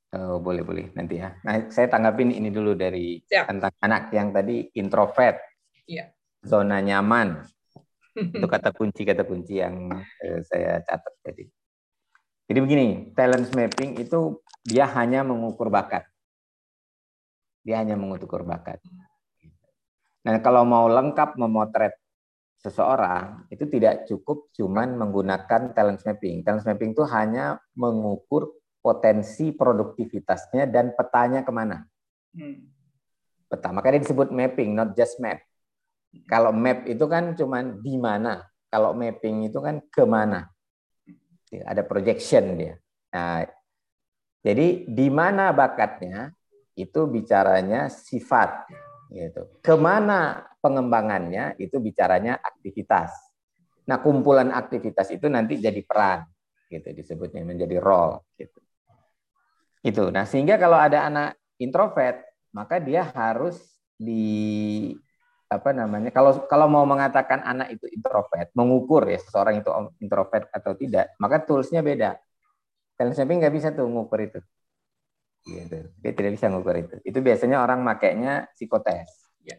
Oh, 0.09 0.41
boleh 0.41 0.65
boleh 0.65 0.89
nanti 0.97 1.22
ya. 1.22 1.38
Nah, 1.45 1.70
saya 1.70 1.86
tanggapin 1.86 2.34
ini 2.34 2.49
dulu 2.49 2.74
dari 2.74 3.22
Siap. 3.30 3.45
tentang 3.45 3.74
anak 3.78 4.09
yang 4.09 4.34
tadi 4.34 4.65
introvert, 4.74 5.38
iya. 5.86 6.09
zona 6.41 6.82
nyaman. 6.82 7.45
Itu 8.36 8.49
kata 8.49 8.74
kunci 8.74 9.05
kata 9.05 9.22
kunci 9.22 9.61
yang 9.61 9.93
uh, 9.93 10.39
saya 10.41 10.82
catat 10.82 11.13
tadi. 11.22 11.45
Jadi 12.50 12.60
begini, 12.66 12.88
talent 13.14 13.54
mapping 13.54 14.02
itu 14.02 14.41
dia 14.66 14.89
hanya 14.97 15.22
mengukur 15.22 15.70
bakat. 15.70 16.10
Dia 17.62 17.86
hanya 17.86 17.93
mengukur 17.93 18.41
bakat. 18.41 18.82
Nah, 20.26 20.41
kalau 20.41 20.66
mau 20.66 20.89
lengkap 20.89 21.38
memotret 21.38 21.93
seseorang, 22.58 23.45
itu 23.54 23.70
tidak 23.70 24.10
cukup 24.10 24.50
cuman 24.58 24.97
menggunakan 24.97 25.78
talent 25.78 26.02
mapping. 26.02 26.41
Talent 26.41 26.66
mapping 26.66 26.97
itu 26.97 27.06
hanya 27.06 27.62
mengukur 27.78 28.50
potensi 28.82 29.54
produktivitasnya 29.54 30.66
dan 30.66 30.97
petanya 30.97 31.45
ke 31.45 31.52
mana. 31.54 31.86
Hmm. 32.34 32.66
Peta. 33.45 33.70
Makanya 33.70 34.02
disebut 34.02 34.34
mapping, 34.34 34.74
not 34.74 34.97
just 34.97 35.22
map. 35.22 35.38
Kalau 36.26 36.50
map 36.50 36.89
itu 36.89 37.06
kan 37.06 37.38
cuman 37.38 37.86
di 37.86 37.93
mana. 38.02 38.41
Kalau 38.74 38.97
mapping 38.97 39.45
itu 39.45 39.62
kan 39.62 39.86
ke 39.93 40.02
mana. 40.02 40.50
Ada 41.50 41.82
projection 41.82 42.54
dia. 42.58 42.76
Nah, 43.10 43.41
jadi 44.45 44.86
di 44.86 45.08
mana 45.10 45.50
bakatnya 45.52 46.32
itu 46.78 47.10
bicaranya 47.10 47.91
sifat 47.91 48.70
gitu. 49.12 49.50
Ke 49.60 49.76
mana 49.76 50.47
pengembangannya 50.64 51.60
itu 51.60 51.82
bicaranya 51.82 52.39
aktivitas. 52.39 53.12
Nah 53.89 53.97
kumpulan 54.00 54.54
aktivitas 54.54 55.10
itu 55.10 55.26
nanti 55.28 55.58
jadi 55.58 55.82
peran 55.82 56.24
gitu 56.70 56.93
disebutnya 56.93 57.41
menjadi 57.43 57.82
role 57.82 58.22
gitu. 58.38 58.60
Itu. 59.82 60.04
Nah 60.14 60.24
sehingga 60.30 60.56
kalau 60.62 60.78
ada 60.78 61.10
anak 61.10 61.36
introvert 61.58 62.22
maka 62.54 62.78
dia 62.78 63.10
harus 63.12 63.60
di 64.00 64.95
apa 65.50 65.74
namanya 65.74 66.14
kalau 66.14 66.45
kalau 66.45 66.70
mau 66.70 66.86
mengatakan 66.86 67.41
anak 67.41 67.74
itu 67.74 67.89
introvert 67.89 68.54
mengukur 68.54 69.02
ya 69.10 69.18
seseorang 69.18 69.66
itu 69.66 69.70
introvert 69.97 70.45
atau 70.54 70.78
tidak 70.78 71.10
maka 71.18 71.41
toolsnya 71.41 71.82
beda 71.82 72.22
talent 72.93 73.18
mapping 73.18 73.38
nggak 73.41 73.56
bisa 73.58 73.68
tuh 73.74 73.89
mengukur 73.89 74.22
itu 74.22 74.39
gitu. 75.47 75.78
Dia 76.02 76.12
tidak 76.12 76.32
bisa 76.36 76.45
ngukur 76.52 76.76
itu. 76.76 76.95
Itu 77.06 77.20
biasanya 77.24 77.64
orang 77.64 77.80
makainya 77.84 78.50
psikotes. 78.54 79.10
Ya. 79.43 79.58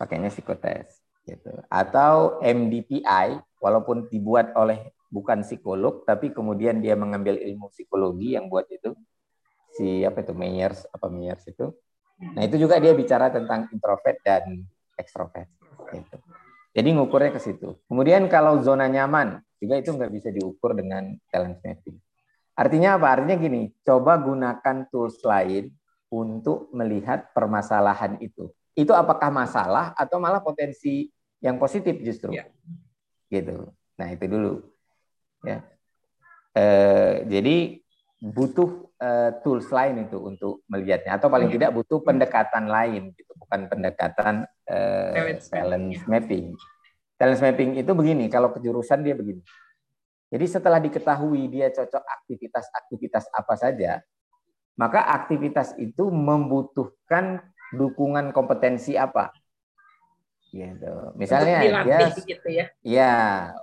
Pakainya 0.00 0.32
psikotes 0.32 1.02
gitu. 1.28 1.52
Atau 1.68 2.42
MDPI 2.42 3.38
walaupun 3.62 4.10
dibuat 4.10 4.56
oleh 4.58 4.90
bukan 5.12 5.44
psikolog 5.44 6.02
tapi 6.08 6.32
kemudian 6.32 6.80
dia 6.80 6.96
mengambil 6.96 7.36
ilmu 7.36 7.68
psikologi 7.68 8.32
yang 8.32 8.48
buat 8.48 8.64
itu 8.72 8.96
si 9.76 10.00
apa 10.08 10.24
itu 10.24 10.32
Meyers 10.32 10.88
apa 10.90 11.06
Meyers 11.12 11.44
itu. 11.46 11.70
Nah, 12.22 12.46
itu 12.46 12.54
juga 12.54 12.78
dia 12.78 12.94
bicara 12.94 13.34
tentang 13.34 13.66
introvert 13.74 14.14
dan 14.22 14.62
extrovert 14.98 15.48
gitu. 15.92 16.16
Jadi 16.72 16.88
ngukurnya 16.96 17.36
ke 17.36 17.40
situ. 17.40 17.76
Kemudian 17.84 18.24
kalau 18.32 18.60
zona 18.64 18.88
nyaman 18.88 19.44
juga 19.60 19.76
itu 19.76 19.92
nggak 19.92 20.12
bisa 20.12 20.28
diukur 20.32 20.72
dengan 20.72 21.12
talent 21.28 21.60
mapping. 21.60 22.00
Artinya 22.56 23.00
apa? 23.00 23.06
Artinya 23.16 23.36
gini, 23.40 23.72
coba 23.84 24.20
gunakan 24.20 24.76
tools 24.88 25.20
lain 25.24 25.72
untuk 26.12 26.68
melihat 26.76 27.32
permasalahan 27.32 28.20
itu. 28.20 28.52
Itu 28.72 28.92
apakah 28.92 29.32
masalah 29.32 29.96
atau 29.96 30.16
malah 30.20 30.40
potensi 30.40 31.08
yang 31.40 31.56
positif 31.56 31.96
justru? 32.00 32.32
Ya. 32.32 32.48
Gitu. 33.28 33.72
Nah 33.96 34.08
itu 34.12 34.24
dulu. 34.28 34.52
Ya. 35.44 35.64
E, 36.52 36.64
jadi 37.28 37.56
butuh 38.20 38.92
e, 39.00 39.08
tools 39.40 39.68
lain 39.72 40.04
itu 40.04 40.20
untuk 40.20 40.60
melihatnya, 40.68 41.16
atau 41.16 41.32
paling 41.32 41.48
ya. 41.48 41.54
tidak 41.56 41.70
butuh 41.80 42.04
pendekatan 42.04 42.68
lain, 42.68 43.12
gitu. 43.16 43.31
Bukan 43.52 43.68
pendekatan 43.68 44.48
e, 44.64 44.78
talent 45.52 45.92
mapping. 46.08 46.56
Talent 47.20 47.40
mapping 47.44 47.76
itu 47.76 47.92
begini, 47.92 48.32
kalau 48.32 48.48
kejurusan 48.48 49.04
dia 49.04 49.12
begini 49.12 49.44
jadi 50.32 50.48
setelah 50.48 50.80
diketahui 50.80 51.44
dia 51.52 51.68
cocok 51.68 52.00
aktivitas-aktivitas 52.00 53.28
apa 53.36 53.52
saja, 53.52 54.00
maka 54.80 55.04
aktivitas 55.04 55.76
itu 55.76 56.08
membutuhkan 56.08 57.44
dukungan 57.76 58.32
kompetensi 58.32 58.96
apa? 58.96 59.28
Gitu. 60.48 61.12
Misalnya 61.20 61.60
untuk 61.60 61.68
dilatih, 61.68 62.08
dia, 62.16 62.28
gitu 62.32 62.48
ya. 62.48 62.66
Ya, 62.80 63.16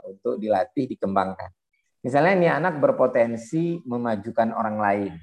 untuk 0.05 0.37
dilatih 0.37 0.85
dikembangkan. 0.93 1.49
Misalnya 2.05 2.33
ini 2.37 2.47
anak 2.53 2.77
berpotensi 2.77 3.81
memajukan 3.89 4.53
orang 4.53 4.77
lain, 4.77 5.13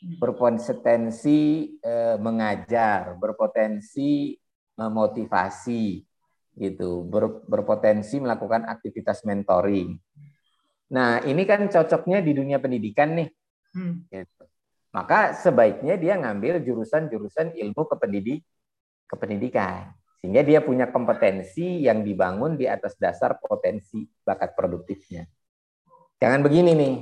berpotensi 0.00 1.74
eh, 1.80 2.16
mengajar, 2.16 3.16
berpotensi 3.20 4.36
memotivasi, 4.76 6.00
gitu, 6.56 7.04
ber, 7.04 7.44
berpotensi 7.44 8.16
melakukan 8.16 8.64
aktivitas 8.64 9.28
mentoring 9.28 10.00
Nah, 10.90 11.22
ini 11.22 11.46
kan 11.46 11.70
cocoknya 11.70 12.18
di 12.18 12.34
dunia 12.34 12.58
pendidikan 12.58 13.14
nih. 13.14 13.30
Hmm. 13.74 14.02
Gitu. 14.10 14.44
Maka 14.90 15.38
sebaiknya 15.38 15.94
dia 15.94 16.18
ngambil 16.18 16.66
jurusan-jurusan 16.66 17.54
ilmu 17.54 17.82
kependidik 17.86 18.42
kependidikan. 19.06 19.94
Sehingga 20.18 20.42
dia 20.42 20.60
punya 20.60 20.90
kompetensi 20.90 21.86
yang 21.86 22.02
dibangun 22.02 22.58
di 22.58 22.66
atas 22.66 22.98
dasar 22.98 23.38
potensi 23.38 24.04
bakat 24.26 24.52
produktifnya. 24.58 25.24
Jangan 26.20 26.44
begini 26.44 26.76
nih, 26.76 26.94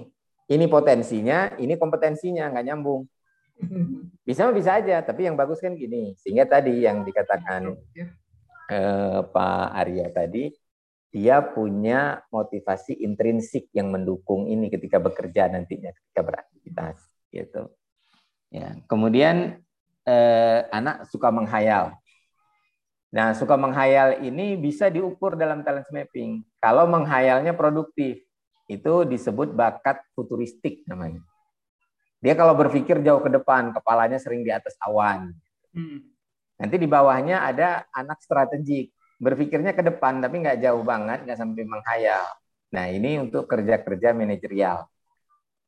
ini 0.49 0.67
potensinya, 0.67 1.55
ini 1.61 1.77
kompetensinya, 1.77 2.49
nggak 2.53 2.67
nyambung. 2.67 3.05
Bisa 4.23 4.49
bisa 4.55 4.81
aja, 4.81 5.03
tapi 5.05 5.29
yang 5.29 5.37
bagus 5.37 5.61
kan 5.61 5.77
gini. 5.77 6.17
Sehingga 6.17 6.49
tadi 6.49 6.85
yang 6.85 7.05
dikatakan 7.05 7.77
eh, 8.73 9.21
Pak 9.29 9.67
Arya 9.77 10.09
tadi, 10.15 10.49
dia 11.09 11.41
punya 11.41 12.21
motivasi 12.29 13.01
intrinsik 13.01 13.73
yang 13.73 13.89
mendukung 13.89 14.45
ini 14.45 14.69
ketika 14.69 15.01
bekerja 15.01 15.49
nantinya 15.49 15.89
ketika 15.97 16.21
beraktivitas 16.21 16.97
gitu 17.33 17.73
ya 18.53 18.77
kemudian 18.85 19.61
eh, 20.05 20.61
anak 20.69 21.09
suka 21.09 21.33
menghayal 21.33 21.97
nah 23.09 23.33
suka 23.33 23.57
menghayal 23.57 24.21
ini 24.21 24.61
bisa 24.61 24.93
diukur 24.93 25.33
dalam 25.33 25.65
talent 25.65 25.89
mapping 25.89 26.45
kalau 26.61 26.85
menghayalnya 26.85 27.57
produktif 27.57 28.21
itu 28.69 29.09
disebut 29.09 29.57
bakat 29.57 30.05
futuristik 30.13 30.85
namanya 30.87 31.25
dia 32.21 32.37
kalau 32.37 32.53
berpikir 32.55 33.01
jauh 33.01 33.25
ke 33.25 33.31
depan 33.33 33.73
kepalanya 33.73 34.21
sering 34.21 34.45
di 34.45 34.53
atas 34.53 34.77
awan 34.85 35.33
hmm. 35.73 35.99
nanti 36.61 36.77
di 36.77 36.87
bawahnya 36.87 37.49
ada 37.49 37.89
anak 37.91 38.21
strategik 38.21 38.93
berpikirnya 39.19 39.75
ke 39.75 39.83
depan 39.83 40.23
tapi 40.23 40.41
nggak 40.41 40.63
jauh 40.63 40.83
banget, 40.87 41.27
nggak 41.27 41.39
sampai 41.39 41.67
menghayal. 41.67 42.25
Nah 42.71 42.87
ini 42.87 43.19
untuk 43.19 43.51
kerja-kerja 43.51 44.15
manajerial, 44.15 44.87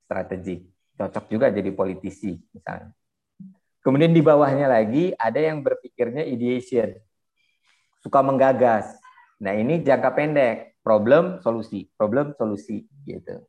strategi. 0.07 0.63
Cocok 0.95 1.25
juga 1.33 1.51
jadi 1.51 1.71
politisi 1.75 2.39
misalnya. 2.55 2.95
Kemudian 3.81 4.13
di 4.13 4.21
bawahnya 4.21 4.69
lagi 4.69 5.11
ada 5.17 5.41
yang 5.41 5.65
berpikirnya 5.65 6.23
ideation, 6.29 6.95
suka 8.05 8.21
menggagas. 8.21 9.01
Nah 9.41 9.57
ini 9.57 9.81
jangka 9.81 10.11
pendek, 10.13 10.70
problem 10.81 11.39
solusi, 11.45 11.89
problem 11.95 12.33
solusi 12.37 12.85
gitu. 13.05 13.45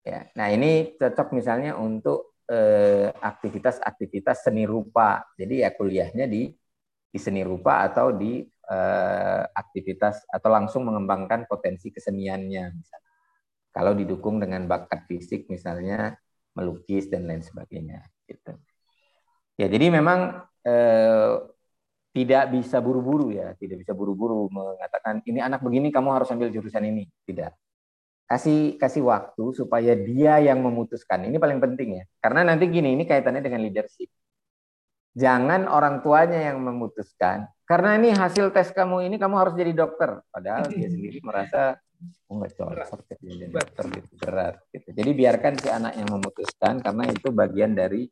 Ya, 0.00 0.32
nah 0.32 0.48
ini 0.48 0.96
cocok 0.96 1.36
misalnya 1.36 1.76
untuk 1.76 2.40
eh, 2.48 3.12
aktivitas-aktivitas 3.12 4.48
seni 4.48 4.64
rupa. 4.64 5.22
Jadi 5.36 5.62
ya 5.62 5.70
kuliahnya 5.70 6.26
di 6.26 6.50
di 7.10 7.18
seni 7.18 7.42
rupa 7.42 7.84
atau 7.86 8.14
di 8.14 8.42
eh, 8.46 9.42
aktivitas 9.44 10.26
atau 10.30 10.50
langsung 10.50 10.86
mengembangkan 10.88 11.46
potensi 11.46 11.92
keseniannya 11.92 12.64
misalnya. 12.74 13.12
Kalau 13.70 13.92
didukung 13.94 14.42
dengan 14.42 14.66
bakat 14.66 15.06
fisik 15.06 15.46
misalnya 15.46 16.18
melukis 16.58 17.06
dan 17.06 17.30
lain 17.30 17.46
sebagainya 17.46 18.02
gitu. 18.26 18.58
Ya, 19.60 19.68
jadi 19.68 19.92
memang 19.92 20.42
eh, 20.66 21.34
tidak 22.10 22.50
bisa 22.50 22.82
buru-buru 22.82 23.30
ya, 23.30 23.54
tidak 23.54 23.86
bisa 23.86 23.94
buru-buru 23.94 24.50
mengatakan 24.50 25.22
ini 25.22 25.38
anak 25.38 25.62
begini 25.62 25.94
kamu 25.94 26.10
harus 26.10 26.30
ambil 26.34 26.50
jurusan 26.50 26.82
ini, 26.82 27.06
tidak. 27.22 27.54
Kasih 28.26 28.78
kasih 28.78 29.02
waktu 29.06 29.44
supaya 29.54 29.94
dia 29.98 30.38
yang 30.38 30.62
memutuskan. 30.62 31.26
Ini 31.26 31.38
paling 31.38 31.58
penting 31.58 32.02
ya. 32.02 32.04
Karena 32.22 32.46
nanti 32.46 32.70
gini, 32.70 32.94
ini 32.94 33.02
kaitannya 33.02 33.42
dengan 33.42 33.62
leadership. 33.62 34.10
Jangan 35.18 35.66
orang 35.66 36.06
tuanya 36.06 36.38
yang 36.38 36.62
memutuskan, 36.62 37.50
karena 37.66 37.98
ini 37.98 38.14
hasil 38.14 38.50
tes 38.50 38.74
kamu 38.74 39.10
ini 39.10 39.18
kamu 39.18 39.34
harus 39.38 39.54
jadi 39.54 39.70
dokter. 39.70 40.22
Padahal 40.30 40.66
dia 40.70 40.90
sendiri 40.94 41.22
merasa 41.22 41.78
oh, 42.26 42.38
nggak 42.38 42.54
cocok 42.58 43.18
jadi 43.22 43.46
dokter 43.50 43.84
gitu 43.94 44.12
berat. 44.18 44.54
Gitu. 44.74 44.88
Jadi 44.94 45.10
biarkan 45.14 45.52
si 45.58 45.68
anak 45.70 45.94
yang 45.94 46.10
memutuskan 46.10 46.82
karena 46.82 47.04
itu 47.10 47.30
bagian 47.30 47.74
dari 47.74 48.10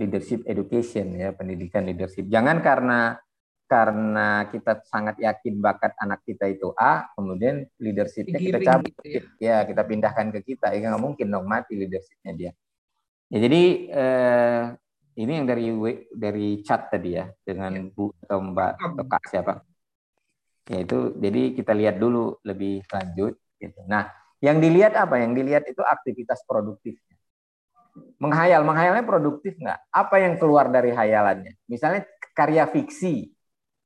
leadership 0.00 0.44
education 0.48 1.20
ya 1.20 1.36
pendidikan 1.36 1.84
leadership. 1.84 2.26
Jangan 2.32 2.64
karena 2.64 3.16
karena 3.64 4.46
kita 4.52 4.84
sangat 4.84 5.16
yakin 5.18 5.58
bakat 5.58 5.96
anak 5.96 6.20
kita 6.22 6.46
itu 6.52 6.70
A, 6.76 7.08
kemudian 7.16 7.64
leadershipnya 7.80 8.36
kita 8.36 8.58
cabut, 8.60 8.92
gitu 8.92 9.00
ya. 9.08 9.22
ya 9.40 9.56
kita 9.64 9.82
pindahkan 9.82 10.28
ke 10.36 10.54
kita, 10.54 10.76
ya 10.76 10.92
nggak 10.92 11.02
mungkin 11.02 11.26
dong 11.32 11.48
mati 11.48 11.74
leadershipnya 11.74 12.32
dia. 12.36 12.52
Ya, 13.32 13.38
jadi 13.40 13.62
eh, 13.88 14.62
ini 15.18 15.32
yang 15.42 15.46
dari 15.48 15.66
dari 16.12 16.48
chat 16.60 16.92
tadi 16.92 17.16
ya 17.18 17.26
dengan 17.42 17.72
ya. 17.72 17.90
Bu 17.90 18.12
atau 18.26 18.38
Mbak 18.42 18.72
atau 18.78 19.04
Kak 19.08 19.22
siapa? 19.32 19.52
Ya 20.70 20.78
itu 20.80 21.16
jadi 21.20 21.42
kita 21.56 21.72
lihat 21.76 21.96
dulu 22.00 22.40
lebih 22.44 22.84
lanjut 22.88 23.36
gitu. 23.60 23.80
Nah, 23.84 24.08
yang 24.40 24.60
dilihat 24.60 24.96
apa? 24.96 25.20
Yang 25.20 25.32
dilihat 25.40 25.64
itu 25.68 25.80
aktivitas 25.80 26.44
produktifnya. 26.44 27.16
Menghayal, 28.18 28.66
menghayalnya 28.66 29.04
produktif 29.06 29.54
nggak? 29.58 29.80
Apa 29.92 30.16
yang 30.18 30.34
keluar 30.38 30.68
dari 30.68 30.90
hayalannya? 30.90 31.58
Misalnya 31.66 32.06
karya 32.34 32.66
fiksi. 32.66 33.33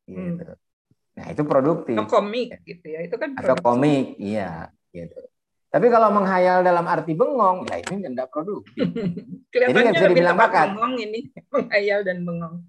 Gitu. 0.09 0.43
Hmm. 0.49 0.57
Nah, 1.19 1.27
itu 1.35 1.43
produktif. 1.45 1.95
Atau 1.99 2.09
komik 2.09 2.49
gitu 2.65 2.87
ya. 2.89 3.01
Itu 3.05 3.17
kan 3.21 3.37
Atau 3.37 3.59
komik, 3.61 4.17
iya, 4.17 4.73
gitu. 4.95 5.19
Tapi 5.69 5.87
kalau 5.93 6.09
menghayal 6.09 6.65
dalam 6.65 6.89
arti 6.89 7.13
bengong, 7.13 7.69
ya 7.69 7.77
ini 7.85 8.09
tidak 8.09 8.33
produktif. 8.33 8.89
Jadi 9.53 9.77
nggak 9.77 9.95
bisa 10.01 10.09
dibilang 10.09 10.39
bakat. 10.39 10.73
Bengong 10.73 10.97
ini, 10.97 11.21
menghayal 11.53 12.01
dan 12.09 12.25
bengong. 12.25 12.65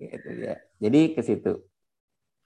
Gitu 0.00 0.28
ya. 0.40 0.56
Jadi 0.80 1.00
ke 1.12 1.20
situ. 1.20 1.60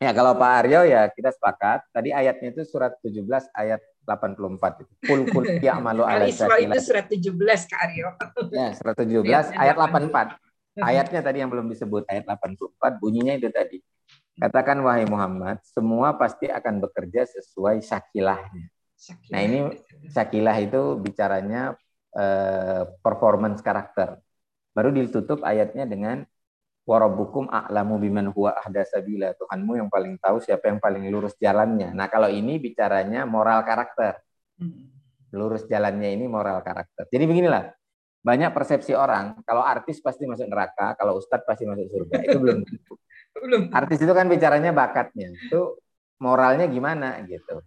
Ya 0.03 0.11
kalau 0.11 0.35
Pak 0.35 0.67
Aryo 0.67 0.83
ya 0.83 1.07
kita 1.15 1.31
sepakat. 1.31 1.87
Tadi 1.95 2.11
ayatnya 2.11 2.51
itu 2.51 2.67
surat 2.67 2.99
17 3.07 3.23
ayat 3.55 3.79
84 4.03 4.83
itu. 4.83 4.93
Kul 5.07 5.21
kul 5.31 5.45
ya'malu 5.71 6.03
ala 6.03 6.27
Isra 6.27 6.59
itu 6.59 6.79
surat 6.83 7.07
17 7.07 7.71
Kak 7.71 7.81
Aryo. 7.87 8.09
Ya, 8.51 8.75
surat 8.75 8.99
17 8.99 9.23
ayat 9.55 9.77
84. 9.79 10.83
Ayatnya 10.83 11.21
tadi 11.23 11.39
yang 11.39 11.51
belum 11.53 11.71
disebut 11.71 12.11
ayat 12.11 12.27
84 12.27 12.99
bunyinya 12.99 13.39
itu 13.39 13.47
tadi. 13.55 13.79
Katakan 14.41 14.81
wahai 14.81 15.05
Muhammad, 15.05 15.61
semua 15.67 16.17
pasti 16.17 16.49
akan 16.49 16.81
bekerja 16.81 17.29
sesuai 17.29 17.85
syakilahnya. 17.85 18.73
Nah, 19.29 19.41
ini 19.43 19.59
syakilah 20.09 20.57
itu 20.63 20.97
bicaranya 20.97 21.77
eh, 22.17 22.83
performance 23.03 23.61
karakter. 23.61 24.23
Baru 24.73 24.89
ditutup 24.95 25.45
ayatnya 25.45 25.85
dengan 25.85 26.25
warabukum 26.89 27.47
a'lamu 27.53 28.01
biman 28.01 28.33
huwa 28.33 28.57
ahdasabila. 28.57 29.37
Tuhanmu 29.37 29.79
yang 29.79 29.89
paling 29.93 30.17
tahu 30.17 30.41
siapa 30.41 30.73
yang 30.73 30.81
paling 30.81 31.07
lurus 31.13 31.37
jalannya. 31.37 31.93
Nah, 31.93 32.09
kalau 32.09 32.33
ini 32.33 32.57
bicaranya 32.57 33.29
moral 33.29 33.63
karakter. 33.69 34.17
Hmm. 34.57 34.89
Lurus 35.33 35.65
jalannya 35.69 36.13
ini 36.13 36.25
moral 36.29 36.61
karakter. 36.61 37.09
Jadi 37.09 37.25
beginilah, 37.25 37.73
banyak 38.23 38.55
persepsi 38.55 38.95
orang 38.95 39.43
kalau 39.43 39.67
artis 39.67 39.99
pasti 39.99 40.29
masuk 40.29 40.47
neraka, 40.47 40.95
kalau 40.95 41.19
ustadz 41.19 41.43
pasti 41.49 41.67
masuk 41.67 41.91
surga. 41.91 42.17
Itu 42.23 42.39
belum 42.39 42.63
belum. 42.63 42.97
Artis 43.73 43.99
itu 44.05 44.13
kan 44.13 44.29
bicaranya 44.29 44.71
bakatnya. 44.71 45.33
Itu 45.33 45.81
moralnya 46.23 46.71
gimana 46.71 47.19
gitu. 47.27 47.65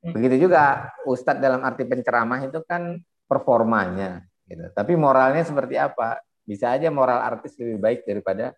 Hmm. 0.00 0.14
Begitu 0.14 0.48
juga 0.48 0.94
ustadz 1.04 1.42
dalam 1.42 1.60
arti 1.66 1.84
penceramah 1.84 2.40
itu 2.46 2.62
kan 2.64 3.02
performanya 3.28 4.24
gitu. 4.48 4.64
Tapi 4.72 4.92
moralnya 4.96 5.44
seperti 5.44 5.76
apa? 5.76 6.22
Bisa 6.48 6.72
aja 6.72 6.88
moral 6.88 7.20
artis 7.20 7.58
lebih 7.60 7.76
baik 7.76 8.00
daripada 8.08 8.56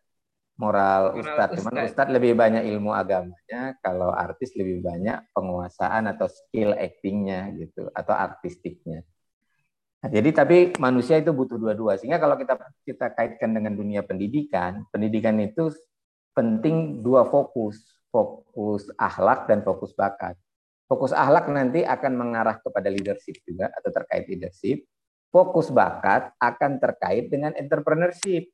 moral, 0.61 1.17
moral 1.17 1.19
ustadz. 1.19 1.57
Cuman 1.59 1.75
ustadz 1.89 2.15
lebih 2.15 2.39
banyak 2.39 2.69
ilmu 2.71 2.93
agamanya, 2.95 3.75
kalau 3.83 4.13
artis 4.13 4.55
lebih 4.55 4.85
banyak 4.85 5.27
penguasaan 5.33 6.07
atau 6.13 6.29
skill 6.29 6.77
actingnya 6.77 7.51
gitu 7.57 7.89
atau 7.91 8.15
artistiknya. 8.15 9.03
Nah, 10.01 10.09
jadi 10.09 10.33
tapi 10.33 10.73
manusia 10.81 11.21
itu 11.21 11.33
butuh 11.33 11.61
dua-dua. 11.61 12.01
Sehingga 12.01 12.17
kalau 12.17 12.37
kita 12.41 12.57
kita 12.85 13.13
kaitkan 13.13 13.53
dengan 13.53 13.77
dunia 13.77 14.01
pendidikan, 14.01 14.89
pendidikan 14.89 15.37
itu 15.41 15.69
penting 16.35 17.05
dua 17.05 17.27
fokus, 17.27 17.81
fokus 18.11 18.91
akhlak 18.99 19.47
dan 19.51 19.63
fokus 19.63 19.95
bakat. 19.95 20.35
Fokus 20.91 21.15
akhlak 21.15 21.47
nanti 21.47 21.87
akan 21.87 22.19
mengarah 22.19 22.59
kepada 22.59 22.91
leadership 22.91 23.39
juga 23.47 23.71
atau 23.71 23.91
terkait 23.95 24.27
leadership. 24.27 24.83
Fokus 25.31 25.71
bakat 25.71 26.35
akan 26.43 26.83
terkait 26.83 27.31
dengan 27.31 27.55
entrepreneurship. 27.55 28.51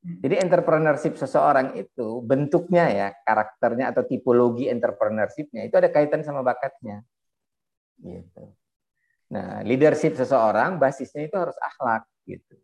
Jadi 0.00 0.38
entrepreneurship 0.40 1.18
seseorang 1.18 1.76
itu 1.76 2.22
bentuknya 2.22 2.86
ya, 2.88 3.08
karakternya 3.26 3.90
atau 3.90 4.06
tipologi 4.06 4.70
entrepreneurshipnya 4.70 5.66
itu 5.66 5.74
ada 5.76 5.90
kaitan 5.90 6.22
sama 6.22 6.40
bakatnya. 6.40 7.02
Gitu. 8.00 8.54
Nah, 9.30 9.60
leadership 9.66 10.14
seseorang 10.14 10.78
basisnya 10.78 11.26
itu 11.26 11.36
harus 11.36 11.58
akhlak 11.58 12.06
gitu. 12.24 12.54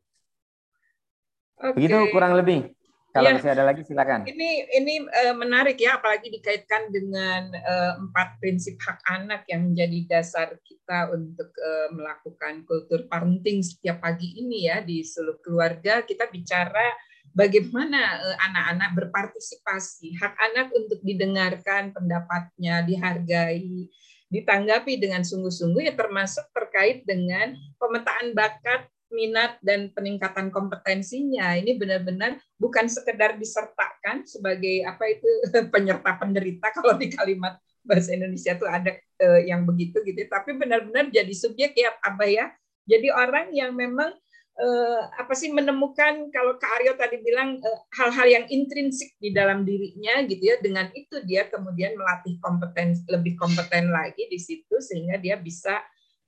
Okay. 1.56 1.72
Begitu 1.72 1.96
kurang 2.12 2.36
lebih. 2.36 2.75
Kalau 3.16 3.32
ya, 3.32 3.36
masih 3.40 3.52
ada 3.56 3.64
lagi 3.64 3.82
silakan. 3.88 4.28
Ini 4.28 4.50
ini 4.76 4.94
uh, 5.08 5.32
menarik 5.32 5.80
ya, 5.80 5.96
apalagi 5.96 6.28
dikaitkan 6.28 6.92
dengan 6.92 7.48
uh, 7.48 7.92
empat 8.04 8.36
prinsip 8.44 8.76
hak 8.76 9.00
anak 9.08 9.48
yang 9.48 9.72
menjadi 9.72 10.04
dasar 10.04 10.52
kita 10.60 11.08
untuk 11.16 11.48
uh, 11.56 11.88
melakukan 11.96 12.68
kultur 12.68 13.08
parenting 13.08 13.64
setiap 13.64 14.04
pagi 14.04 14.36
ini 14.36 14.68
ya 14.68 14.84
di 14.84 15.00
seluruh 15.00 15.40
keluarga. 15.40 16.04
Kita 16.04 16.28
bicara 16.28 16.92
bagaimana 17.32 18.20
anak-anak 18.52 18.90
uh, 18.92 18.94
berpartisipasi, 19.00 20.20
hak 20.20 20.36
anak 20.52 20.68
untuk 20.76 21.00
didengarkan 21.00 21.96
pendapatnya, 21.96 22.84
dihargai, 22.84 23.88
ditanggapi 24.28 24.98
dengan 25.00 25.24
sungguh-sungguh 25.24 25.86
ya 25.86 25.94
termasuk 25.94 26.44
terkait 26.50 27.06
dengan 27.06 27.54
pemetaan 27.78 28.34
bakat 28.34 28.90
minat 29.10 29.58
dan 29.62 29.90
peningkatan 29.94 30.50
kompetensinya 30.50 31.54
ini 31.54 31.78
benar-benar 31.78 32.38
bukan 32.58 32.90
sekedar 32.90 33.38
disertakan 33.38 34.26
sebagai 34.26 34.82
apa 34.82 35.04
itu 35.10 35.28
penyerta 35.74 36.18
penderita 36.18 36.70
kalau 36.74 36.98
di 36.98 37.10
kalimat 37.14 37.58
bahasa 37.86 38.18
Indonesia 38.18 38.58
itu 38.58 38.66
ada 38.66 38.92
uh, 39.22 39.40
yang 39.46 39.62
begitu 39.62 40.02
gitu 40.02 40.26
tapi 40.26 40.58
benar-benar 40.58 41.08
jadi 41.14 41.32
subjek 41.32 41.78
ya 41.78 41.94
apa 42.02 42.26
ya. 42.26 42.50
Jadi 42.86 43.10
orang 43.10 43.50
yang 43.50 43.74
memang 43.74 44.14
uh, 44.58 45.00
apa 45.20 45.34
sih 45.36 45.52
menemukan 45.52 46.28
kalau 46.32 46.56
Kak 46.56 46.80
Aryo 46.80 46.94
tadi 46.96 47.20
bilang 47.20 47.60
eh, 47.60 47.78
hal-hal 47.98 48.26
yang 48.26 48.44
intrinsik 48.48 49.14
di 49.20 49.30
dalam 49.30 49.62
dirinya 49.62 50.24
gitu 50.24 50.42
ya 50.42 50.56
dengan 50.62 50.88
itu 50.96 51.20
dia 51.24 51.46
kemudian 51.50 51.94
melatih 51.94 52.40
kompeten 52.40 52.96
lebih 53.10 53.36
kompeten 53.36 53.92
lagi 53.92 54.26
di 54.30 54.38
situ 54.40 54.76
sehingga 54.80 55.20
dia 55.20 55.36
bisa 55.36 55.82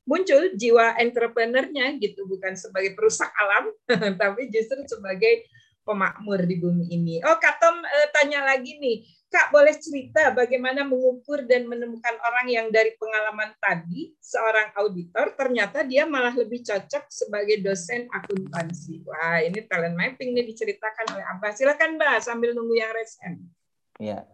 muncul 0.08 0.56
jiwa 0.56 0.96
entrepreneurnya 0.96 2.00
gitu 2.00 2.24
bukan 2.24 2.56
sebagai 2.56 2.96
perusak 2.96 3.28
alam 3.36 3.68
tapi 4.22 4.48
justru 4.48 4.80
sebagai 4.88 5.44
pemakmur 5.88 6.44
di 6.44 6.60
bumi 6.60 6.92
ini. 6.92 7.16
Oh 7.24 7.40
Kak 7.40 7.56
Tom 7.64 7.80
eh, 7.80 8.08
tanya 8.12 8.44
lagi 8.44 8.76
nih, 8.76 9.08
Kak 9.32 9.48
boleh 9.48 9.72
cerita 9.80 10.36
bagaimana 10.36 10.84
mengukur 10.84 11.48
dan 11.48 11.64
menemukan 11.64 12.12
orang 12.20 12.46
yang 12.52 12.66
dari 12.68 12.92
pengalaman 13.00 13.56
tadi 13.56 14.12
seorang 14.20 14.76
auditor 14.76 15.32
ternyata 15.32 15.80
dia 15.88 16.04
malah 16.04 16.36
lebih 16.36 16.60
cocok 16.60 17.08
sebagai 17.08 17.64
dosen 17.64 18.04
akuntansi. 18.12 19.00
Wah 19.08 19.40
ini 19.40 19.64
talent 19.64 19.96
mapping 19.96 20.36
nih 20.36 20.44
diceritakan 20.52 21.16
oleh 21.16 21.24
Abah. 21.24 21.56
Silakan 21.56 21.96
Mbak 21.96 22.20
sambil 22.20 22.52
nunggu 22.52 22.76
yang 22.76 22.92
resen. 22.92 23.48
Iya. 23.96 24.28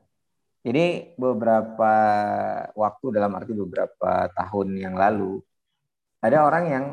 Jadi 0.65 1.13
beberapa 1.21 1.95
waktu 2.73 3.07
dalam 3.13 3.37
arti 3.37 3.53
beberapa 3.53 4.33
tahun 4.33 4.81
yang 4.81 4.97
lalu 4.97 5.45
ada 6.25 6.39
orang 6.49 6.65
yang 6.73 6.85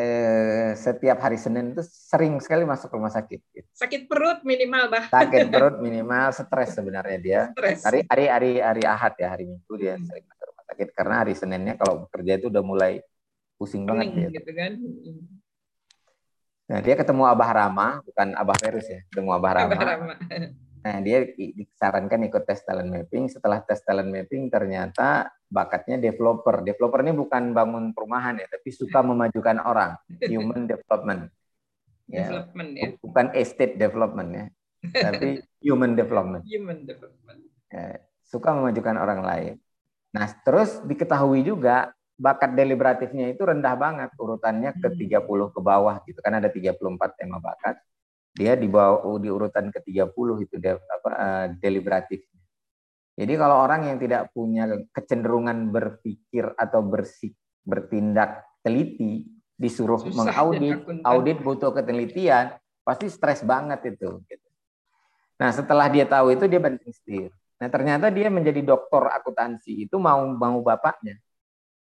eh, 0.00 0.72
setiap 0.72 1.20
hari 1.20 1.36
Senin 1.36 1.76
itu 1.76 1.84
sering 1.84 2.40
sekali 2.40 2.64
masuk 2.64 2.88
rumah 2.96 3.12
sakit. 3.12 3.40
Gitu. 3.52 3.68
Sakit 3.76 4.08
perut 4.08 4.40
minimal 4.48 4.88
bah. 4.88 5.04
Sakit 5.12 5.48
perut 5.52 5.76
minimal, 5.84 6.32
stres 6.32 6.72
sebenarnya 6.72 7.18
dia. 7.20 7.40
Stress. 7.52 7.84
Hari 7.84 8.00
hari 8.08 8.24
hari 8.32 8.52
hari 8.64 8.82
Ahad 8.88 9.12
ya 9.20 9.28
hari 9.36 9.44
Minggu 9.44 9.74
dia 9.76 10.00
hmm. 10.00 10.08
sering 10.08 10.24
masuk 10.24 10.44
rumah 10.48 10.64
sakit 10.72 10.88
karena 10.96 11.14
hari 11.20 11.32
Seninnya 11.36 11.74
kalau 11.76 12.08
bekerja 12.08 12.32
itu 12.40 12.46
udah 12.48 12.64
mulai 12.64 12.92
pusing 13.60 13.84
banget 13.84 14.08
dia. 14.16 14.28
Gitu 14.40 14.50
kan. 14.56 14.72
Nah 16.72 16.78
dia 16.80 16.94
ketemu 16.96 17.22
Abah 17.28 17.50
Rama, 17.52 18.00
bukan 18.08 18.28
Abah 18.32 18.56
Ferus 18.56 18.88
ya, 18.88 19.04
ketemu 19.12 19.30
Abah 19.36 19.52
Rama. 19.60 19.76
Abah 19.76 19.84
Rama. 19.84 20.14
Nah, 20.82 20.98
dia 20.98 21.22
disarankan 21.30 22.26
ikut 22.26 22.42
tes 22.42 22.58
talent 22.66 22.90
mapping. 22.90 23.30
Setelah 23.30 23.62
tes 23.62 23.78
talent 23.86 24.10
mapping, 24.10 24.50
ternyata 24.50 25.30
bakatnya 25.46 25.94
developer. 26.02 26.66
Developer 26.66 27.06
ini 27.06 27.14
bukan 27.14 27.54
bangun 27.54 27.94
perumahan 27.94 28.42
ya, 28.42 28.50
tapi 28.50 28.74
suka 28.74 28.98
memajukan 29.06 29.62
orang, 29.62 29.94
human 30.32 30.66
development. 30.66 31.30
Ya. 32.10 32.26
Development 32.26 32.70
ya. 32.74 32.88
Bukan 32.98 33.26
estate 33.38 33.74
development 33.78 34.30
ya, 34.34 34.44
tapi 34.90 35.28
human 35.66 35.94
development. 35.94 36.42
Human 36.50 36.82
development. 36.82 37.40
Ya, 37.70 38.02
suka 38.26 38.50
memajukan 38.50 38.98
orang 38.98 39.22
lain. 39.22 39.54
Nah, 40.12 40.26
terus 40.42 40.82
diketahui 40.82 41.46
juga 41.46 41.94
bakat 42.18 42.58
deliberatifnya 42.58 43.30
itu 43.32 43.42
rendah 43.42 43.74
banget 43.78 44.10
urutannya 44.18 44.76
ke 44.76 44.88
30 44.94 45.24
hmm. 45.24 45.54
ke 45.54 45.60
bawah 45.62 45.96
gitu 46.04 46.20
kan 46.20 46.38
ada 46.38 46.46
34 46.52 46.78
tema 47.18 47.40
bakat 47.40 47.80
dia 48.32 48.56
di 48.56 48.64
bawah 48.64 49.20
di 49.20 49.28
urutan 49.28 49.68
ke-30 49.68 50.28
itu 50.40 50.56
de, 50.56 50.80
apa 50.80 51.10
uh, 51.12 51.46
deliberatif. 51.60 52.24
Jadi 53.12 53.32
kalau 53.36 53.60
orang 53.60 53.92
yang 53.92 53.98
tidak 54.00 54.32
punya 54.32 54.64
kecenderungan 54.88 55.68
berpikir 55.68 56.48
atau 56.56 56.80
bersik, 56.80 57.36
bertindak 57.60 58.40
teliti 58.64 59.28
disuruh 59.52 60.00
Susah 60.00 60.32
mengaudit, 60.32 60.80
audit 61.04 61.38
butuh 61.44 61.76
ketelitian, 61.76 62.56
pasti 62.80 63.12
stres 63.12 63.44
banget 63.44 63.94
itu. 63.94 64.16
Gitu. 64.24 64.48
Nah 65.36 65.52
setelah 65.52 65.92
dia 65.92 66.08
tahu 66.08 66.32
itu 66.32 66.48
dia 66.48 66.56
banting 66.56 66.88
setir. 66.88 67.28
Nah 67.60 67.68
ternyata 67.68 68.08
dia 68.08 68.32
menjadi 68.32 68.64
doktor 68.64 69.12
akuntansi 69.12 69.84
itu 69.86 69.96
mau 70.00 70.24
mau 70.24 70.64
bapaknya. 70.64 71.20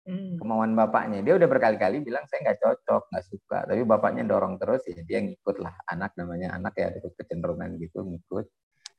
Hmm. 0.08 0.40
kemauan 0.40 0.72
bapaknya. 0.72 1.20
Dia 1.20 1.36
udah 1.36 1.52
berkali-kali 1.52 2.00
bilang 2.00 2.24
saya 2.32 2.48
nggak 2.48 2.60
cocok, 2.64 3.12
nggak 3.12 3.26
suka. 3.28 3.58
Tapi 3.68 3.84
bapaknya 3.84 4.24
dorong 4.24 4.56
terus 4.56 4.88
ya 4.88 5.04
dia 5.04 5.20
ngikut 5.20 5.60
lah. 5.60 5.76
Anak 5.92 6.16
namanya 6.16 6.56
anak 6.56 6.80
ya 6.80 6.96
ada 6.96 7.04
kecenderungan 7.12 7.76
gitu 7.76 8.08
ngikut. 8.08 8.48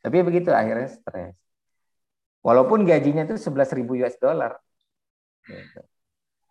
Tapi 0.04 0.16
begitu 0.20 0.52
akhirnya 0.52 0.92
stres. 0.92 1.32
Walaupun 2.44 2.84
gajinya 2.84 3.24
itu 3.24 3.40
11 3.40 3.72
ribu 3.72 3.96
US 4.04 4.20
dollar. 4.20 4.60
Gitu. 5.48 5.80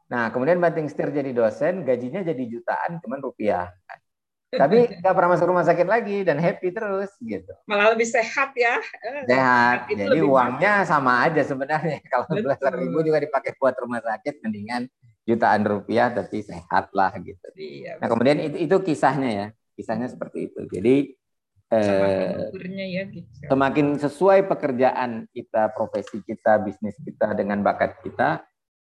Nah 0.10 0.34
kemudian 0.34 0.58
banting 0.58 0.90
setir 0.90 1.14
jadi 1.14 1.30
dosen, 1.38 1.86
gajinya 1.86 2.26
jadi 2.26 2.44
jutaan 2.50 2.98
cuman 2.98 3.22
rupiah. 3.22 3.70
Tapi 4.48 5.04
nggak 5.04 5.12
pernah 5.12 5.36
masuk 5.36 5.52
rumah 5.52 5.68
sakit 5.68 5.84
lagi 5.84 6.24
dan 6.24 6.40
happy 6.40 6.72
terus 6.72 7.12
gitu. 7.20 7.52
Malah 7.68 7.92
lebih 7.92 8.08
sehat 8.08 8.56
ya. 8.56 8.80
Sehat. 9.28 9.92
Itu 9.92 10.08
Jadi 10.08 10.24
uangnya 10.24 10.88
sama 10.88 11.28
aja 11.28 11.44
sebenarnya. 11.44 12.00
Kalau 12.12 12.32
belasan 12.32 12.74
ribu 12.80 13.04
juga 13.04 13.20
dipakai 13.20 13.60
buat 13.60 13.76
rumah 13.76 14.00
sakit, 14.00 14.40
mendingan 14.48 14.88
jutaan 15.28 15.68
rupiah 15.68 16.08
tapi 16.08 16.40
sehat 16.40 16.88
lah 16.96 17.12
gitu. 17.20 17.48
Iya, 17.60 18.00
nah 18.00 18.08
kemudian 18.08 18.40
itu, 18.40 18.72
itu 18.72 18.76
kisahnya 18.80 19.30
ya, 19.30 19.48
kisahnya 19.76 20.08
seperti 20.08 20.48
itu. 20.48 20.64
Jadi 20.72 20.96
eh, 21.76 22.48
ya, 22.88 23.04
gitu. 23.12 23.28
semakin 23.52 24.00
sesuai 24.00 24.48
pekerjaan 24.48 25.28
kita, 25.36 25.76
profesi 25.76 26.24
kita, 26.24 26.64
bisnis 26.64 26.96
kita 27.04 27.36
dengan 27.36 27.60
bakat 27.60 28.00
kita, 28.00 28.48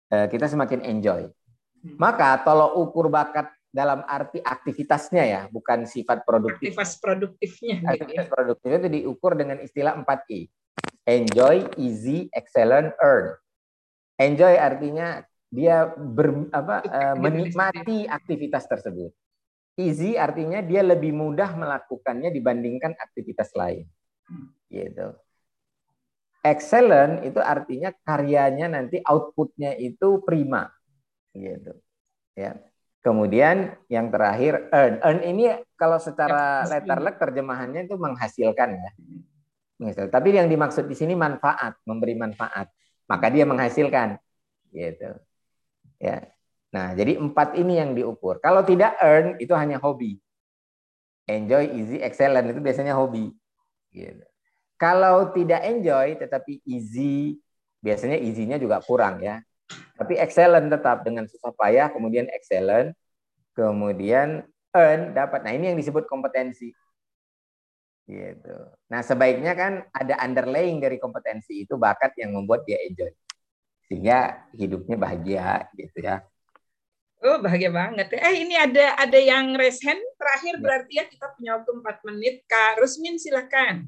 eh, 0.10 0.26
kita 0.26 0.49
semakin 0.49 0.82
enjoy. 0.82 1.30
Hmm. 1.30 1.95
Maka 2.01 2.41
tolong 2.41 2.82
ukur 2.82 3.14
bakat 3.14 3.54
dalam 3.74 4.05
arti 4.05 4.38
aktivitasnya 4.38 5.24
ya, 5.26 5.41
bukan 5.49 5.89
sifat 5.89 6.21
produktif. 6.21 6.78
Aktivitas 6.78 7.01
produktifnya. 7.01 7.82
Aktivitas 7.89 8.30
gitu. 8.30 8.34
produktifnya 8.38 8.78
itu 8.86 8.91
diukur 9.01 9.34
dengan 9.34 9.57
istilah 9.65 9.97
4 9.97 10.30
I. 10.30 10.41
Enjoy, 11.09 11.65
easy, 11.82 12.30
excellent, 12.38 12.93
earn. 13.01 13.34
Enjoy 14.21 14.53
artinya 14.61 15.26
dia 15.49 15.89
ber, 15.89 16.53
apa, 16.53 16.86
uh, 16.86 17.15
menikmati 17.17 18.05
aktivitas 18.05 18.69
tersebut. 18.69 19.09
Easy 19.74 20.21
artinya 20.21 20.61
dia 20.61 20.86
lebih 20.86 21.09
mudah 21.09 21.57
melakukannya 21.57 22.30
dibandingkan 22.30 22.93
aktivitas 22.93 23.57
lain. 23.57 23.89
Gitu. 24.69 25.17
Excellent 26.45 27.26
itu 27.26 27.41
artinya 27.41 27.89
karyanya 28.05 28.69
nanti 28.69 29.01
outputnya 29.01 29.74
itu 29.82 30.21
prima. 30.21 30.69
Gitu. 31.34 31.74
Ya. 32.38 32.53
Kemudian 33.04 33.76
yang 33.91 34.08
terakhir 34.08 34.72
earn. 34.72 35.04
Earn 35.04 35.20
ini 35.28 35.51
kalau 35.76 35.99
secara 35.99 36.64
letter 36.64 37.04
luck 37.04 37.20
terjemahannya 37.20 37.84
itu 37.84 37.99
menghasilkan 37.99 38.80
ya. 38.80 38.91
Menghasilkan. 39.76 40.08
Tapi 40.08 40.28
yang 40.32 40.47
dimaksud 40.47 40.88
di 40.88 40.95
sini 40.95 41.12
manfaat, 41.12 41.76
memberi 41.84 42.16
manfaat. 42.16 42.72
Maka 43.12 43.28
dia 43.28 43.43
menghasilkan. 43.43 44.16
Gitu. 44.72 45.20
Ya. 45.99 46.32
Nah, 46.72 46.95
jadi 46.95 47.20
empat 47.20 47.60
ini 47.60 47.78
yang 47.78 47.91
diukur. 47.91 48.39
Kalau 48.39 48.64
tidak 48.64 48.95
earn 49.04 49.36
itu 49.38 49.51
hanya 49.51 49.84
hobi. 49.84 50.24
Enjoy, 51.28 51.76
easy, 51.76 51.99
excellent 51.99 52.56
itu 52.56 52.64
biasanya 52.64 52.95
hobi. 52.95 53.36
Gitu. 53.91 54.24
Kalau 54.80 55.36
tidak 55.36 55.60
enjoy 55.68 56.16
tetapi 56.16 56.64
easy, 56.64 57.36
biasanya 57.84 58.16
easy-nya 58.16 58.56
juga 58.56 58.80
kurang 58.80 59.20
ya. 59.20 59.43
Tapi 59.93 60.17
excellent 60.17 60.67
tetap 60.74 61.05
dengan 61.05 61.30
susah 61.30 61.53
payah, 61.53 61.88
kemudian 61.93 62.28
excellent, 62.34 62.97
kemudian 63.53 64.43
earn 64.74 65.13
dapat. 65.13 65.45
Nah, 65.45 65.53
ini 65.53 65.71
yang 65.74 65.78
disebut 65.78 66.09
kompetensi. 66.09 66.74
Gitu. 68.03 68.57
Nah, 68.91 68.99
sebaiknya 68.99 69.55
kan 69.55 69.86
ada 69.95 70.19
underlying 70.19 70.84
dari 70.84 70.99
kompetensi 70.99 71.63
itu 71.63 71.80
bakat 71.80 72.11
yang 72.19 72.36
membuat 72.36 72.67
dia 72.67 72.82
enjoy 72.84 73.13
sehingga 73.88 74.49
hidupnya 74.55 74.95
bahagia 74.97 75.69
gitu 75.76 76.01
ya. 76.01 76.24
Oh 77.24 77.39
bahagia 77.39 77.71
banget. 77.71 78.11
Eh 78.19 78.43
ini 78.43 78.57
ada 78.57 78.99
ada 78.99 79.19
yang 79.21 79.55
raise 79.55 79.80
hand 79.80 80.01
terakhir 80.19 80.59
ya. 80.59 80.61
berarti 80.65 80.93
ya 80.99 81.05
kita 81.07 81.26
punya 81.38 81.51
waktu 81.61 81.71
4 81.80 82.07
menit. 82.11 82.36
Kak 82.49 82.84
Rusmin 82.84 83.15
silakan. 83.15 83.88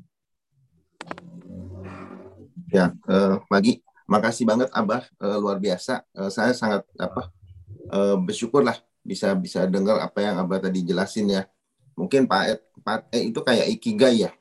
Ya, 2.73 2.91
uh, 3.05 3.41
Magi, 3.49 3.84
makasih 4.06 4.45
banget 4.45 4.70
Abah, 4.72 5.06
uh, 5.22 5.38
luar 5.38 5.58
biasa. 5.58 6.06
Uh, 6.14 6.30
saya 6.30 6.53
sangat 6.53 6.86
apa 6.97 7.30
uh, 7.91 8.16
bersyukur 8.18 8.62
lah 8.62 8.78
bisa 9.06 9.34
bisa 9.38 9.66
dengar 9.70 10.01
apa 10.01 10.22
yang 10.22 10.41
Abah 10.41 10.62
tadi 10.62 10.82
jelasin 10.86 11.30
ya. 11.30 11.43
Mungkin 11.95 12.28
Pak 12.28 12.43
Ed, 12.49 12.60
Pak 12.84 13.08
Ed 13.14 13.32
itu 13.32 13.39
kayak 13.39 13.72
ikigai 13.72 14.28
ya, 14.28 14.32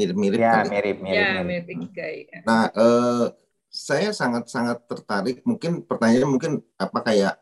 mirip-mirip. 0.00 0.38
Ya, 0.40 0.64
mirip-mirip. 0.64 1.20
Ya, 1.20 1.44
mirip 1.44 1.66
ikigai. 1.68 2.16
Nah, 2.48 2.72
uh, 2.72 3.36
saya 3.68 4.10
sangat-sangat 4.10 4.88
tertarik. 4.88 5.36
Mungkin 5.46 5.86
pertanyaannya 5.86 6.28
mungkin 6.28 6.52
apa 6.80 6.98
kayak 7.04 7.34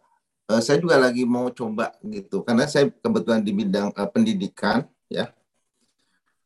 uh, 0.52 0.60
saya 0.64 0.80
juga 0.80 0.96
lagi 0.96 1.22
mau 1.28 1.52
coba 1.52 1.96
gitu 2.04 2.42
karena 2.42 2.64
saya 2.68 2.88
kebetulan 2.88 3.44
di 3.44 3.52
bidang 3.52 3.92
uh, 3.96 4.08
pendidikan 4.08 4.88
ya. 5.08 5.32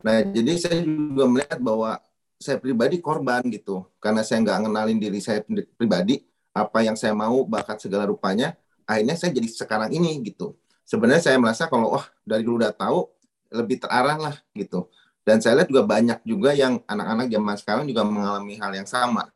Nah 0.02 0.22
jadi 0.26 0.52
saya 0.58 0.78
juga 0.82 1.24
melihat 1.30 1.58
bahwa 1.62 1.98
saya 2.42 2.58
pribadi 2.58 2.98
korban 2.98 3.40
gitu. 3.46 3.86
Karena 4.02 4.26
saya 4.26 4.42
nggak 4.42 4.58
ngenalin 4.66 4.98
diri 4.98 5.22
saya 5.22 5.40
pribadi 5.78 6.26
apa 6.52 6.84
yang 6.84 6.98
saya 6.98 7.14
mau 7.16 7.46
bakat 7.48 7.80
segala 7.80 8.04
rupanya 8.04 8.52
akhirnya 8.86 9.16
saya 9.16 9.30
jadi 9.32 9.48
sekarang 9.48 9.90
ini 9.94 10.20
gitu. 10.26 10.58
Sebenarnya 10.84 11.22
saya 11.32 11.36
merasa 11.38 11.70
kalau 11.70 11.94
wah 11.96 12.06
dari 12.26 12.42
dulu 12.44 12.60
udah 12.60 12.74
tahu 12.74 13.08
lebih 13.54 13.80
terarah 13.80 14.18
lah 14.18 14.36
gitu. 14.52 14.90
Dan 15.22 15.38
saya 15.38 15.62
lihat 15.62 15.70
juga 15.70 15.86
banyak 15.86 16.18
juga 16.26 16.50
yang 16.52 16.82
anak-anak 16.84 17.30
zaman 17.30 17.54
sekarang 17.56 17.84
juga 17.86 18.02
mengalami 18.02 18.58
hal 18.58 18.72
yang 18.74 18.88
sama. 18.88 19.30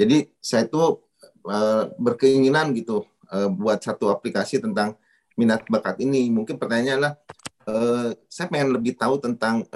Jadi 0.00 0.32
saya 0.40 0.64
tuh 0.64 1.04
uh, 1.44 1.92
berkeinginan 2.00 2.72
gitu 2.72 3.04
uh, 3.28 3.48
buat 3.52 3.78
satu 3.82 4.08
aplikasi 4.08 4.58
tentang 4.58 4.96
minat 5.36 5.62
bakat 5.68 6.00
ini. 6.00 6.32
Mungkin 6.32 6.56
pertanyaannya 6.56 6.94
adalah 6.96 7.14
uh, 7.68 8.08
saya 8.26 8.48
pengen 8.48 8.72
lebih 8.74 8.96
tahu 8.96 9.20
tentang 9.20 9.68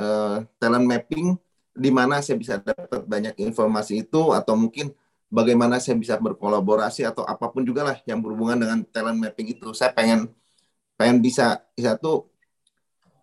talent 0.57 0.87
mapping 0.89 1.37
di 1.73 1.91
mana 1.91 2.20
saya 2.20 2.37
bisa 2.37 2.61
dapat 2.61 3.05
banyak 3.09 3.35
informasi 3.41 4.05
itu 4.05 4.33
atau 4.37 4.55
mungkin 4.57 4.93
bagaimana 5.33 5.81
saya 5.81 5.97
bisa 5.97 6.20
berkolaborasi 6.20 7.09
atau 7.09 7.25
apa 7.25 7.49
pun 7.49 7.64
juga 7.64 7.89
lah 7.89 7.97
yang 8.05 8.20
berhubungan 8.20 8.61
dengan 8.61 8.79
talent 8.93 9.16
mapping 9.16 9.57
itu. 9.57 9.73
Saya 9.73 9.93
pengen 9.93 10.29
pengen 11.01 11.25
bisa 11.25 11.64
bisa 11.73 11.97
tuh 11.97 12.29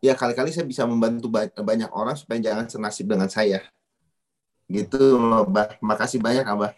ya 0.01 0.15
kali-kali 0.15 0.49
saya 0.49 0.65
bisa 0.65 0.87
membantu 0.87 1.29
banyak 1.59 1.91
orang 1.91 2.15
supaya 2.17 2.39
jangan 2.41 2.65
senasib 2.65 3.05
dengan 3.05 3.29
saya. 3.29 3.61
Gitu 4.69 5.17
loh, 5.17 5.49
Bah. 5.49 5.75
Makasih 5.81 6.21
banyak, 6.21 6.45
Abah. 6.45 6.77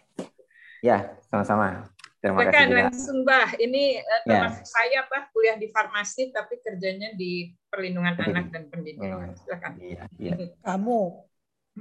Ya, 0.80 1.12
sama-sama. 1.28 1.86
Terima 2.24 2.48
kasih 2.48 2.72
juga. 2.72 2.82
langsung, 2.88 3.18
Bah. 3.28 3.52
Ini 3.60 4.00
uh, 4.00 4.20
termasuk 4.24 4.64
ya. 4.64 4.72
saya, 4.72 4.98
Bah, 5.12 5.28
kuliah 5.28 5.60
di 5.60 5.68
farmasi, 5.68 6.32
tapi 6.32 6.56
kerjanya 6.64 7.12
di 7.12 7.52
perlindungan 7.68 8.16
anak 8.16 8.48
dan 8.48 8.64
pendidikan. 8.72 9.36
Silakan. 9.36 9.72
Iya, 9.76 10.08
iya. 10.16 10.34
Kamu. 10.64 11.31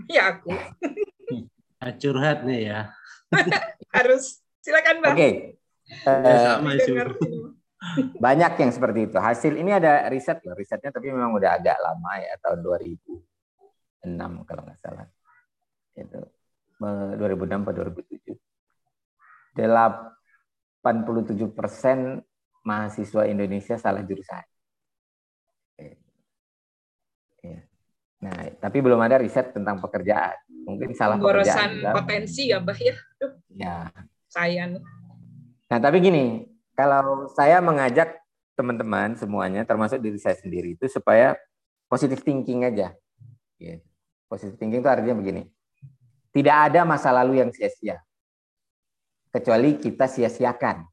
Ya, 0.08 0.38
aku. 0.38 0.56
Ah, 1.82 1.92
curhat 1.98 2.46
nih 2.48 2.72
ya. 2.72 2.80
Harus. 3.96 4.40
Silakan, 4.62 5.02
Bah. 5.02 5.18
Oke. 5.18 5.18
Okay. 5.18 5.34
Uh, 6.06 6.62
banyak 8.22 8.54
yang 8.62 8.72
seperti 8.72 9.10
itu. 9.10 9.18
Hasil 9.18 9.58
ini 9.58 9.74
ada 9.74 10.06
riset 10.08 10.40
loh, 10.46 10.54
risetnya 10.54 10.94
tapi 10.94 11.10
memang 11.10 11.34
udah 11.34 11.58
agak 11.58 11.82
lama 11.82 12.14
ya, 12.22 12.38
tahun 12.40 12.62
2006 12.62 14.46
kalau 14.46 14.62
nggak 14.64 14.80
salah. 14.80 15.10
Itu 15.98 16.22
2006 16.78 17.66
atau 17.66 17.74
2007 17.74 18.38
87 20.82 21.52
persen 21.54 22.22
mahasiswa 22.62 23.26
Indonesia 23.26 23.76
salah 23.82 24.06
jurusan. 24.06 24.46
Ya. 27.42 27.62
Nah, 28.22 28.54
tapi 28.62 28.78
belum 28.86 29.02
ada 29.02 29.18
riset 29.18 29.50
tentang 29.50 29.82
pekerjaan. 29.82 30.38
Mungkin 30.70 30.94
salah 30.94 31.18
pekerjaan. 31.18 31.82
potensi 31.90 32.54
ya, 32.54 32.62
Bah 32.62 32.78
ya. 32.78 32.96
Ya. 33.50 33.76
Saya. 34.30 34.78
Nah, 35.68 35.80
tapi 35.82 35.98
gini, 36.00 36.46
kalau 36.78 37.26
saya 37.34 37.58
mengajak 37.60 38.22
teman-teman 38.54 39.18
semuanya, 39.18 39.66
termasuk 39.66 39.98
diri 39.98 40.22
saya 40.22 40.38
sendiri 40.38 40.78
itu 40.78 40.86
supaya 40.86 41.34
positive 41.90 42.22
thinking 42.22 42.62
aja. 42.62 42.94
Ya. 43.58 43.82
Positive 44.30 44.56
thinking 44.56 44.86
itu 44.86 44.90
artinya 44.90 45.18
begini. 45.18 45.50
Tidak 46.32 46.58
ada 46.72 46.86
masa 46.88 47.10
lalu 47.12 47.42
yang 47.42 47.52
sia-sia 47.52 48.00
kecuali 49.34 49.82
kita 49.82 50.06
sia-siakan. 50.06 50.86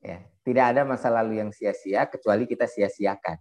Ya, 0.00 0.24
tidak 0.46 0.64
ada 0.72 0.82
masa 0.88 1.12
lalu 1.12 1.42
yang 1.42 1.50
sia-sia 1.52 2.08
kecuali 2.08 2.48
kita 2.48 2.64
sia-siakan. 2.64 3.36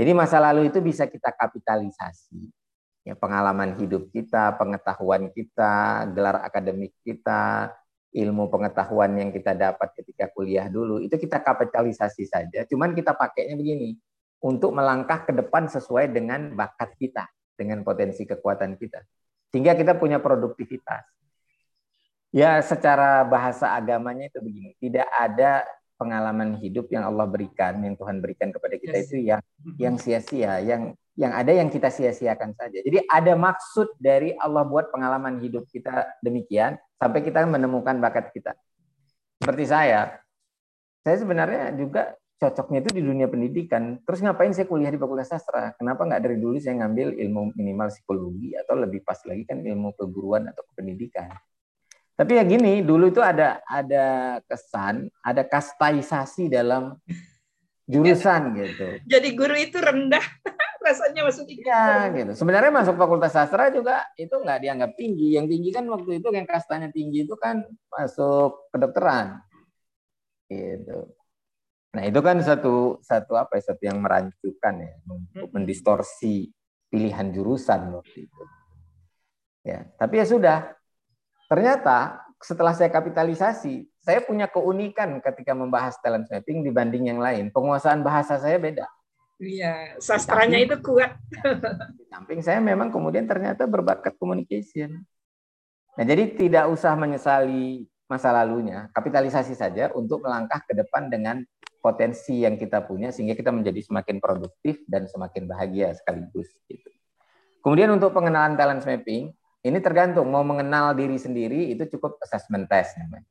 Jadi 0.00 0.16
masa 0.16 0.40
lalu 0.40 0.72
itu 0.72 0.80
bisa 0.80 1.04
kita 1.04 1.28
kapitalisasi. 1.36 2.48
Ya, 3.04 3.12
pengalaman 3.12 3.76
hidup 3.76 4.08
kita, 4.08 4.56
pengetahuan 4.56 5.28
kita, 5.28 6.08
gelar 6.16 6.40
akademik 6.40 6.96
kita, 7.04 7.68
ilmu 8.16 8.48
pengetahuan 8.48 9.12
yang 9.20 9.28
kita 9.28 9.52
dapat 9.52 9.92
ketika 9.92 10.32
kuliah 10.32 10.72
dulu, 10.72 11.04
itu 11.04 11.20
kita 11.20 11.44
kapitalisasi 11.44 12.24
saja. 12.24 12.64
Cuman 12.64 12.96
kita 12.96 13.12
pakainya 13.12 13.60
begini, 13.60 14.00
untuk 14.40 14.72
melangkah 14.72 15.28
ke 15.28 15.36
depan 15.36 15.68
sesuai 15.68 16.16
dengan 16.16 16.56
bakat 16.56 16.96
kita, 16.96 17.28
dengan 17.52 17.84
potensi 17.84 18.24
kekuatan 18.24 18.80
kita. 18.80 19.04
Sehingga 19.52 19.76
kita 19.76 20.00
punya 20.00 20.16
produktivitas. 20.16 21.04
Ya, 22.32 22.56
secara 22.64 23.20
bahasa 23.28 23.76
agamanya 23.76 24.32
itu 24.32 24.40
begini, 24.40 24.72
tidak 24.80 25.08
ada 25.12 25.66
pengalaman 26.00 26.56
hidup 26.56 26.88
yang 26.88 27.04
Allah 27.04 27.28
berikan, 27.28 27.76
yang 27.84 27.92
Tuhan 28.00 28.24
berikan 28.24 28.48
kepada 28.48 28.80
kita 28.80 28.96
yes. 28.96 29.04
itu 29.12 29.16
yang 29.20 29.40
yang 29.76 29.94
sia-sia, 30.00 30.64
yang 30.64 30.96
yang 31.20 31.36
ada 31.36 31.52
yang 31.52 31.68
kita 31.68 31.92
sia-siakan 31.92 32.56
saja. 32.56 32.80
Jadi 32.80 33.04
ada 33.04 33.36
maksud 33.36 34.00
dari 34.00 34.32
Allah 34.40 34.64
buat 34.64 34.88
pengalaman 34.88 35.36
hidup 35.44 35.68
kita 35.68 36.16
demikian 36.24 36.80
sampai 36.96 37.20
kita 37.20 37.44
menemukan 37.44 38.00
bakat 38.00 38.32
kita. 38.32 38.56
Seperti 39.36 39.68
saya, 39.68 40.16
saya 41.04 41.16
sebenarnya 41.20 41.76
juga 41.76 42.16
cocoknya 42.40 42.80
itu 42.80 42.90
di 42.96 43.02
dunia 43.04 43.28
pendidikan. 43.28 44.00
Terus 44.00 44.24
ngapain 44.24 44.56
saya 44.56 44.64
kuliah 44.64 44.88
di 44.88 44.96
Fakultas 44.96 45.28
Sastra? 45.28 45.76
Kenapa 45.76 46.08
nggak 46.08 46.24
dari 46.24 46.40
dulu 46.40 46.56
saya 46.56 46.80
ngambil 46.80 47.12
ilmu 47.20 47.52
minimal 47.52 47.92
psikologi 47.92 48.56
atau 48.56 48.80
lebih 48.80 49.04
pas 49.04 49.20
lagi 49.28 49.44
kan 49.44 49.60
ilmu 49.60 49.92
keguruan 50.00 50.48
atau 50.48 50.64
pendidikan? 50.72 51.36
Tapi 52.20 52.36
ya 52.36 52.44
gini, 52.44 52.84
dulu 52.84 53.08
itu 53.08 53.24
ada 53.24 53.64
ada 53.64 54.36
kesan, 54.44 55.08
ada 55.24 55.40
kastaisasi 55.40 56.52
dalam 56.52 57.00
jurusan 57.88 58.60
gitu. 58.60 59.00
Jadi 59.08 59.28
guru 59.32 59.56
itu 59.56 59.80
rendah, 59.80 60.20
rasanya 60.84 61.24
masuk 61.24 61.48
Ya, 61.64 62.12
gitu. 62.12 62.36
Sebenarnya 62.36 62.68
masuk 62.68 63.00
Fakultas 63.00 63.32
Sastra 63.32 63.72
juga 63.72 64.04
itu 64.20 64.36
nggak 64.36 64.60
dianggap 64.60 64.92
tinggi. 65.00 65.32
Yang 65.40 65.46
tinggi 65.56 65.70
kan 65.72 65.84
waktu 65.88 66.20
itu 66.20 66.28
yang 66.28 66.44
kastanya 66.44 66.92
tinggi 66.92 67.24
itu 67.24 67.40
kan 67.40 67.64
masuk 67.88 68.68
kedokteran. 68.68 69.40
Gitu. 70.44 71.08
Nah, 71.96 72.02
itu 72.04 72.20
kan 72.20 72.36
satu 72.44 73.00
satu 73.00 73.32
apa 73.34 73.56
ya, 73.56 73.72
satu 73.72 73.82
yang 73.82 73.96
merancukan 74.04 74.74
ya, 74.76 74.92
untuk 75.08 75.48
mendistorsi 75.56 76.52
pilihan 76.92 77.32
jurusan 77.32 77.96
waktu 77.96 78.28
itu. 78.28 78.42
Ya, 79.64 79.88
tapi 79.96 80.20
ya 80.20 80.26
sudah, 80.28 80.79
Ternyata 81.50 82.22
setelah 82.38 82.70
saya 82.72 82.94
kapitalisasi, 82.94 83.90
saya 83.98 84.22
punya 84.22 84.46
keunikan 84.46 85.18
ketika 85.18 85.50
membahas 85.50 85.98
talent 85.98 86.30
mapping 86.30 86.62
dibanding 86.62 87.10
yang 87.10 87.18
lain. 87.18 87.50
Penguasaan 87.50 88.06
bahasa 88.06 88.38
saya 88.38 88.56
beda. 88.56 88.86
Iya, 89.40 89.98
sastranya 89.98 90.62
itu 90.62 90.78
kuat. 90.78 91.18
Di 91.98 92.04
samping 92.06 92.40
saya 92.44 92.62
memang 92.62 92.94
kemudian 92.94 93.26
ternyata 93.26 93.66
berbakat 93.66 94.14
communication. 94.20 95.02
Nah, 95.98 96.04
jadi 96.06 96.38
tidak 96.38 96.70
usah 96.70 96.94
menyesali 96.94 97.88
masa 98.06 98.30
lalunya, 98.30 98.86
kapitalisasi 98.94 99.58
saja 99.58 99.90
untuk 99.96 100.22
melangkah 100.22 100.62
ke 100.62 100.76
depan 100.76 101.10
dengan 101.10 101.42
potensi 101.80 102.44
yang 102.44 102.60
kita 102.60 102.84
punya 102.84 103.10
sehingga 103.10 103.32
kita 103.32 103.50
menjadi 103.50 103.80
semakin 103.80 104.20
produktif 104.20 104.84
dan 104.86 105.08
semakin 105.08 105.48
bahagia 105.48 105.96
sekaligus 105.96 106.52
gitu. 106.68 106.90
Kemudian 107.64 107.88
untuk 107.92 108.12
pengenalan 108.12 108.56
talent 108.60 108.84
mapping, 108.84 109.32
ini 109.60 109.78
tergantung 109.84 110.28
mau 110.32 110.40
mengenal 110.40 110.96
diri 110.96 111.20
sendiri 111.20 111.72
itu 111.72 111.84
cukup 111.96 112.16
assessment 112.24 112.64
test 112.68 112.96
namanya. 112.96 113.28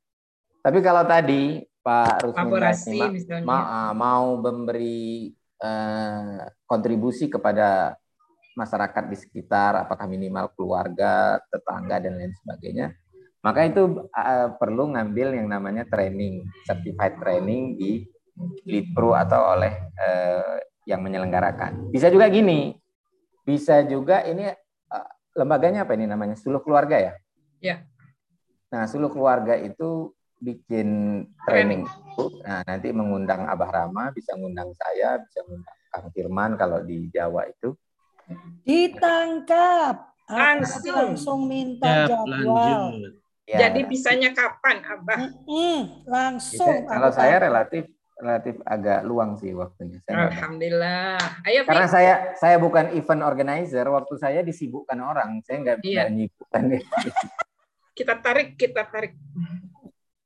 Tapi 0.59 0.79
kalau 0.83 1.03
tadi 1.07 1.63
Pak 1.79 2.27
Rusmin 2.27 3.23
ma 3.47 3.89
mau 3.95 4.37
memberi 4.37 5.31
uh, 5.63 6.45
kontribusi 6.67 7.31
kepada 7.31 7.95
masyarakat 8.53 9.03
di 9.07 9.17
sekitar, 9.17 9.87
apakah 9.87 10.05
minimal 10.05 10.51
keluarga, 10.53 11.39
tetangga 11.47 12.03
dan 12.03 12.19
lain 12.19 12.35
sebagainya, 12.43 12.91
maka 13.39 13.63
itu 13.63 14.03
uh, 14.11 14.47
perlu 14.59 14.91
ngambil 14.93 15.39
yang 15.39 15.47
namanya 15.47 15.87
training, 15.87 16.43
certified 16.67 17.15
training 17.23 17.79
di 17.79 18.03
Lead 18.67 18.91
Pro 18.91 19.15
atau 19.15 19.55
oleh 19.55 19.71
uh, 19.95 20.59
yang 20.83 20.99
menyelenggarakan. 20.99 21.87
Bisa 21.89 22.11
juga 22.11 22.27
gini, 22.27 22.75
bisa 23.47 23.79
juga 23.87 24.27
ini 24.27 24.51
lembaganya 25.39 25.87
apa 25.87 25.95
ini 25.95 26.03
namanya? 26.03 26.35
Suluh 26.35 26.59
keluarga 26.59 26.99
ya? 26.99 27.13
Ya. 27.63 27.87
Nah, 28.69 28.83
suluh 28.85 29.07
keluarga 29.07 29.55
itu 29.55 30.11
bikin 30.39 31.23
training. 31.47 31.87
Nah, 32.43 32.63
nanti 32.67 32.91
mengundang 32.91 33.47
Abah 33.47 33.71
Rama, 33.71 34.11
bisa 34.11 34.35
mengundang 34.35 34.75
saya, 34.75 35.19
bisa 35.23 35.39
mengundang 35.47 35.77
Kang 35.89 36.07
Firman 36.11 36.51
kalau 36.59 36.79
di 36.83 37.07
Jawa 37.09 37.47
itu. 37.47 37.75
Ditangkap. 38.67 40.11
Langsung. 40.29 40.93
Langsung 40.93 41.39
minta 41.49 42.05
jadwal. 42.05 42.93
Ya. 43.49 43.65
Jadi 43.65 43.89
bisanya 43.89 44.29
kapan, 44.29 44.85
Abah? 44.85 45.19
Mm 45.25 45.33
-hmm. 45.49 45.77
Langsung. 46.05 46.85
Bisa, 46.85 46.93
kalau 46.93 47.09
saya 47.09 47.35
relatif 47.41 47.89
relatif 48.19 48.59
agak 48.67 49.07
luang 49.07 49.39
sih 49.39 49.55
waktunya. 49.55 50.03
Saya 50.03 50.27
Alhamdulillah. 50.27 51.17
Ayo, 51.47 51.63
Karena 51.63 51.87
saya 51.87 52.13
saya 52.35 52.59
bukan 52.59 52.91
event 52.93 53.23
organizer, 53.23 53.87
waktu 53.87 54.13
saya 54.19 54.43
disibukkan 54.43 54.99
orang, 54.99 55.39
saya 55.47 55.63
nggak 55.63 55.77
iya. 55.87 56.11
nyibukkan. 56.11 56.61
kita 57.97 58.19
tarik, 58.19 58.59
kita 58.59 58.83
tarik. 58.91 59.15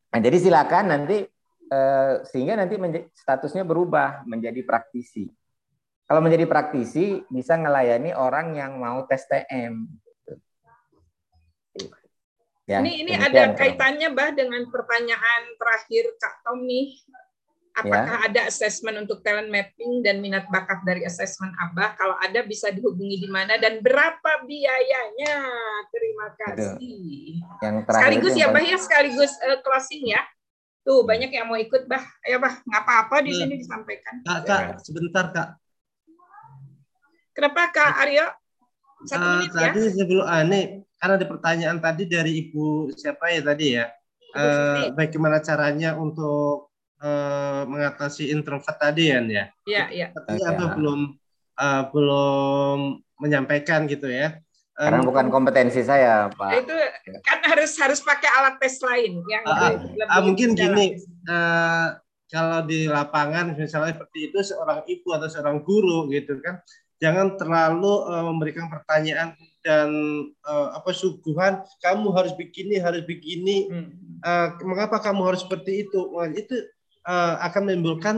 Nah, 0.10 0.20
jadi 0.20 0.38
silakan 0.41 0.86
nanti 0.89 1.22
eh, 1.70 2.14
sehingga 2.26 2.58
nanti 2.58 2.76
statusnya 3.14 3.62
berubah 3.62 4.26
menjadi 4.26 4.66
praktisi. 4.66 5.30
Kalau 6.04 6.20
menjadi 6.20 6.50
praktisi 6.50 7.24
bisa 7.32 7.56
melayani 7.56 8.12
orang 8.12 8.58
yang 8.58 8.76
mau 8.76 9.06
tes 9.08 9.24
TM. 9.30 9.86
Ya, 12.64 12.80
ini 12.80 13.04
ini 13.04 13.12
ada 13.20 13.52
kaitannya 13.60 14.16
bah 14.16 14.32
dengan 14.32 14.64
pertanyaan 14.72 15.41
terakhir 15.60 16.16
Kak 16.16 16.48
Tommy 16.48 16.96
Apakah 17.74 18.22
ya. 18.22 18.30
ada 18.30 18.42
assessment 18.46 19.02
untuk 19.02 19.26
talent 19.26 19.50
mapping 19.50 20.06
dan 20.06 20.22
minat 20.22 20.46
bakat 20.54 20.86
dari 20.86 21.10
assessment 21.10 21.58
Abah? 21.58 21.98
Kalau 21.98 22.14
ada 22.22 22.46
bisa 22.46 22.70
dihubungi 22.70 23.26
di 23.26 23.30
mana 23.34 23.58
dan 23.58 23.82
berapa 23.82 24.46
biayanya? 24.46 25.36
Terima 25.90 26.28
kasih. 26.38 27.42
Yang 27.66 27.76
sekaligus 27.90 28.34
ya, 28.38 28.48
Bah 28.54 28.62
ya, 28.62 28.78
sekaligus 28.78 29.34
uh, 29.42 29.58
closing 29.66 30.14
ya. 30.14 30.22
Tuh 30.86 31.02
hmm. 31.02 31.10
banyak 31.10 31.32
yang 31.34 31.50
mau 31.50 31.58
ikut, 31.58 31.90
Bah. 31.90 32.06
Ayo, 32.22 32.38
Bah, 32.38 32.62
nggak 32.62 32.82
apa-apa 32.86 33.26
di 33.26 33.34
hmm. 33.34 33.40
sini 33.42 33.54
disampaikan. 33.58 34.22
Kak, 34.22 34.40
Kak, 34.46 34.64
sebentar, 34.86 35.26
Kak. 35.34 35.50
Kenapa, 37.34 37.74
Kak 37.74 38.06
Aryo? 38.06 38.28
Satu 39.10 39.26
uh, 39.26 39.32
menit 39.42 39.50
tadi 39.50 39.82
ya. 39.82 39.90
sebelum 39.98 40.26
aneh, 40.30 40.66
karena 41.02 41.14
ada 41.18 41.26
pertanyaan 41.26 41.78
tadi 41.82 42.06
dari 42.06 42.32
Ibu 42.46 42.94
siapa 42.94 43.34
ya 43.34 43.42
tadi 43.42 43.66
ya? 43.82 43.90
Uh, 44.34 44.90
bagaimana 44.94 45.42
caranya 45.42 45.94
untuk 45.98 46.73
uh, 47.04 47.62
mengatasi 47.68 48.32
introvert 48.32 48.80
tadi 48.80 49.12
kan 49.12 49.28
ya? 49.28 49.45
Iya, 49.68 49.84
iya. 49.91 50.08
Tapi 50.16 50.39
okay. 50.39 50.47
atau 50.47 50.68
belum 50.80 50.99
uh, 51.60 51.84
belum 51.91 52.78
menyampaikan 53.20 53.86
gitu 53.91 54.08
ya? 54.08 54.39
Karena 54.74 55.06
um, 55.06 55.08
bukan 55.14 55.30
kompetensi 55.30 55.86
saya, 55.86 56.34
Pak. 56.34 56.66
Itu 56.66 56.74
kan 57.22 57.39
harus 57.45 57.78
harus 57.78 58.01
pakai 58.01 58.30
alat 58.41 58.58
tes 58.58 58.82
lain 58.82 59.22
yang 59.30 59.45
uh, 59.45 59.78
lebih, 59.78 60.01
uh, 60.10 60.22
mungkin 60.26 60.49
gini, 60.58 60.97
uh, 61.30 61.93
kalau 62.26 62.66
di 62.66 62.89
lapangan 62.89 63.54
misalnya 63.54 63.93
seperti 63.93 64.34
itu 64.34 64.41
seorang 64.41 64.82
ibu 64.89 65.14
atau 65.14 65.30
seorang 65.30 65.62
guru 65.62 66.10
gitu 66.10 66.41
kan, 66.41 66.58
jangan 66.97 67.38
terlalu 67.38 67.93
uh, 68.10 68.26
memberikan 68.34 68.66
pertanyaan 68.66 69.38
dan 69.62 69.89
uh, 70.43 70.76
apa 70.76 70.89
suguhan 70.91 71.62
kamu 71.80 72.10
harus 72.12 72.34
begini 72.36 72.82
harus 72.82 73.06
begini 73.08 73.72
hmm. 73.72 73.89
uh, 74.26 74.58
mengapa 74.66 74.99
kamu 74.99 75.22
harus 75.24 75.45
seperti 75.45 75.88
itu 75.88 75.99
Wah, 76.12 76.28
itu 76.28 76.68
uh, 77.08 77.36
akan 77.43 77.62
menimbulkan 77.70 78.16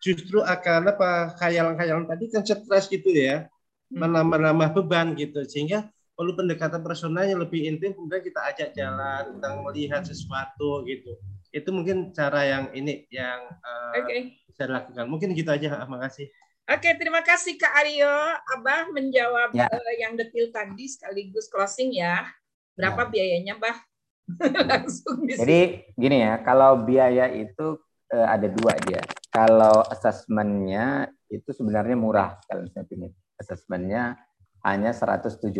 justru 0.00 0.44
akan 0.44 0.92
apa 0.92 1.34
khayalan-khayalan 1.40 2.06
tadi 2.06 2.24
kan 2.30 2.42
stres 2.44 2.86
gitu 2.86 3.08
ya 3.10 3.48
hmm. 3.90 3.98
menambah-nambah 3.98 4.70
beban 4.82 5.16
gitu 5.16 5.42
sehingga 5.48 5.88
perlu 6.16 6.32
pendekatan 6.32 6.80
personalnya 6.80 7.36
lebih 7.36 7.68
intim 7.68 7.92
kemudian 7.92 8.24
kita 8.24 8.40
ajak 8.48 8.68
jalan 8.72 9.36
kita 9.36 9.48
melihat 9.60 10.02
sesuatu 10.04 10.84
gitu 10.88 11.16
itu 11.52 11.68
mungkin 11.72 12.12
cara 12.12 12.44
yang 12.44 12.64
ini 12.72 13.08
yang 13.12 13.48
uh, 13.60 13.96
okay. 14.00 14.36
bisa 14.48 14.68
dilakukan 14.68 15.06
mungkin 15.08 15.32
gitu 15.36 15.48
aja 15.52 15.84
makasih 15.88 16.28
Oke, 16.66 16.98
terima 16.98 17.22
kasih 17.22 17.54
Kak 17.62 17.78
Aryo. 17.78 18.10
Abah 18.58 18.90
menjawab 18.90 19.54
ya. 19.54 19.70
uh, 19.70 19.94
yang 20.02 20.18
detail 20.18 20.50
tadi 20.50 20.90
sekaligus 20.90 21.46
closing 21.46 21.94
ya. 21.94 22.26
Berapa 22.74 23.06
ya. 23.06 23.10
biayanya, 23.14 23.54
Bah? 23.54 23.78
Langsung 24.74 25.30
Jadi 25.30 25.86
gini 25.94 26.26
ya, 26.26 26.42
kalau 26.42 26.82
biaya 26.82 27.30
itu 27.30 27.78
uh, 28.12 28.28
ada 28.30 28.46
dua 28.50 28.76
dia. 28.86 29.02
Kalau 29.30 29.82
asesmennya 29.90 31.10
itu 31.30 31.50
sebenarnya 31.50 31.96
murah 31.98 32.38
kalau 32.46 32.66
saya 32.70 32.86
pilih. 32.86 33.10
Asesmennya 33.36 34.16
hanya 34.64 34.90
175.000 34.90 35.52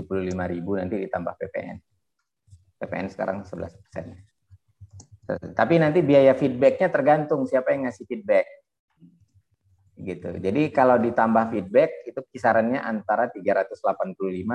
nanti 0.80 0.96
ditambah 0.96 1.34
PPN. 1.38 1.76
PPN 2.80 3.08
sekarang 3.12 3.36
11 3.44 3.80
persen. 3.80 4.06
Tapi 5.26 5.74
nanti 5.82 6.06
biaya 6.06 6.38
feedbacknya 6.38 6.86
tergantung 6.88 7.44
siapa 7.50 7.74
yang 7.74 7.90
ngasih 7.90 8.06
feedback. 8.06 8.46
Gitu. 9.96 10.28
Jadi 10.38 10.62
kalau 10.70 11.00
ditambah 11.00 11.50
feedback 11.50 12.06
itu 12.06 12.20
kisarannya 12.30 12.78
antara 12.78 13.32
385 13.32 13.74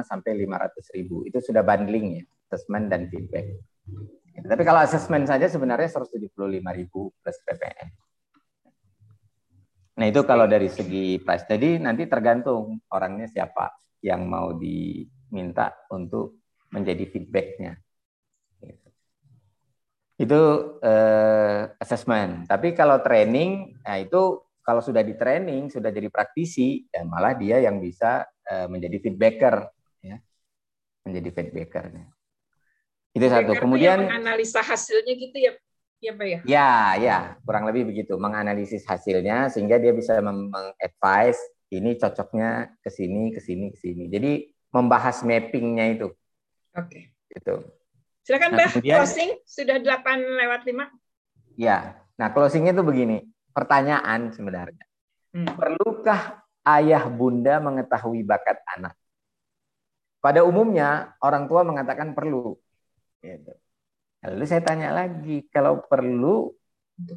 sampai 0.05 0.31
500 0.37 0.95
ribu. 0.95 1.27
Itu 1.27 1.43
sudah 1.43 1.65
bundling 1.65 2.21
ya, 2.21 2.23
assessment 2.47 2.87
dan 2.87 3.11
feedback. 3.11 3.51
Tapi 4.31 4.63
kalau 4.63 4.79
asesmen 4.79 5.27
saja 5.27 5.51
sebenarnya 5.51 5.91
175.000 5.91 6.31
plus 6.91 7.37
PPN. 7.43 7.87
Nah 9.99 10.05
itu 10.07 10.21
kalau 10.23 10.47
dari 10.47 10.71
segi 10.71 11.19
price. 11.19 11.45
Jadi 11.45 11.77
nanti 11.83 12.07
tergantung 12.07 12.79
orangnya 12.89 13.27
siapa 13.27 13.75
yang 14.01 14.25
mau 14.25 14.55
diminta 14.55 15.75
untuk 15.91 16.41
menjadi 16.71 17.03
feedbacknya. 17.11 17.75
Itu 20.15 20.41
eh, 20.79 21.61
assessment. 21.81 22.47
Tapi 22.47 22.71
kalau 22.77 23.01
training, 23.03 23.81
nah 23.83 23.97
itu 23.99 24.41
kalau 24.61 24.79
sudah 24.79 25.01
di 25.01 25.17
training, 25.17 25.73
sudah 25.73 25.89
jadi 25.89 26.07
praktisi, 26.13 26.85
dan 26.93 27.09
malah 27.09 27.33
dia 27.33 27.57
yang 27.59 27.81
bisa 27.81 28.29
eh, 28.45 28.69
menjadi 28.69 29.01
feedbacker, 29.01 29.55
ya, 30.05 30.21
menjadi 31.03 31.29
feedbacker. 31.33 31.85
Itu 33.11 33.25
satu. 33.27 33.51
Kemudian 33.59 34.07
analisa 34.07 34.63
hasilnya 34.63 35.13
gitu 35.15 35.37
ya. 35.37 35.53
ya 36.01 36.11
Pak 36.17 36.25
ya? 36.27 36.39
Ya, 36.47 36.71
ya, 36.97 37.17
kurang 37.43 37.67
lebih 37.67 37.91
begitu. 37.91 38.15
Menganalisis 38.17 38.87
hasilnya 38.87 39.51
sehingga 39.51 39.77
dia 39.77 39.91
bisa 39.91 40.17
mengadvise 40.23 41.41
ini 41.71 41.95
cocoknya 41.95 42.75
ke 42.83 42.89
sini, 42.91 43.31
ke 43.31 43.39
sini, 43.39 43.65
ke 43.71 43.77
sini. 43.79 44.03
Jadi 44.11 44.51
membahas 44.71 45.23
mappingnya 45.23 45.85
itu. 45.95 46.07
Oke. 46.75 46.87
Okay. 46.87 47.03
Itu. 47.31 47.63
Silakan 48.21 48.53
nah, 48.53 48.69
Mbak, 48.69 48.85
closing 48.85 49.31
sudah 49.47 49.77
8 49.81 50.19
lewat 50.19 50.61
5. 50.67 51.57
Ya. 51.57 51.97
Nah, 52.19 52.27
closingnya 52.31 52.75
itu 52.75 52.83
begini. 52.85 53.17
Pertanyaan 53.51 54.31
sebenarnya. 54.31 54.83
Hmm. 55.31 55.47
Perlukah 55.57 56.43
ayah 56.67 57.03
bunda 57.07 57.59
mengetahui 57.59 58.23
bakat 58.23 58.59
anak? 58.77 58.95
Pada 60.21 60.45
umumnya 60.45 61.17
orang 61.23 61.49
tua 61.49 61.65
mengatakan 61.65 62.13
perlu. 62.13 62.53
Gitu. 63.21 63.53
Lalu 64.21 64.43
saya 64.45 64.61
tanya 64.61 64.93
lagi, 64.93 65.45
kalau 65.49 65.81
perlu, 65.81 66.53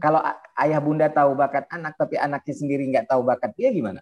kalau 0.00 0.20
ayah 0.56 0.80
bunda 0.80 1.12
tahu 1.12 1.36
bakat 1.36 1.68
anak, 1.68 1.96
tapi 2.00 2.16
anaknya 2.16 2.54
sendiri 2.56 2.88
nggak 2.88 3.08
tahu 3.12 3.20
bakat 3.24 3.52
dia 3.56 3.68
gimana? 3.72 4.00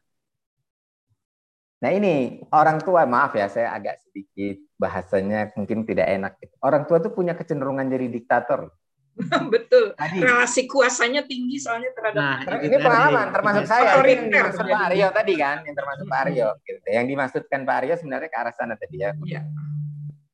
Nah 1.82 1.90
ini 1.90 2.38
orang 2.54 2.78
tua, 2.78 3.02
maaf 3.10 3.34
ya 3.34 3.50
saya 3.50 3.74
agak 3.74 3.98
sedikit 4.06 4.62
bahasanya 4.78 5.50
mungkin 5.58 5.82
tidak 5.82 6.06
enak. 6.14 6.32
Orang 6.62 6.86
tua 6.86 7.02
tuh 7.02 7.10
punya 7.10 7.34
kecenderungan 7.34 7.90
jadi 7.90 8.06
diktator. 8.06 8.70
Betul. 9.52 9.92
Tadi. 9.98 10.22
Relasi 10.22 10.70
kuasanya 10.70 11.26
tinggi 11.26 11.58
soalnya 11.58 11.90
terhadap 11.90 12.22
nah, 12.22 12.38
anak. 12.38 12.58
Ini 12.64 12.76
pengalaman 12.78 13.26
termasuk 13.34 13.64
saya. 13.66 13.98
Yang 13.98 14.30
dimaksud 14.30 14.64
Pak 14.64 14.82
Aryo 14.88 15.08
tadi 15.10 15.34
kan, 15.34 15.56
yang 15.66 15.76
termasuk 15.76 16.04
Pak 16.06 16.18
Aryo. 16.22 16.48
Gitu. 16.62 16.86
Yang 16.86 17.06
dimaksudkan 17.10 17.60
Pak 17.66 17.76
Aryo 17.82 17.94
sebenarnya 17.98 18.28
ke 18.30 18.38
arah 18.38 18.54
sana 18.54 18.74
tadi 18.78 18.96
ya. 19.02 19.10
ya. 19.26 19.42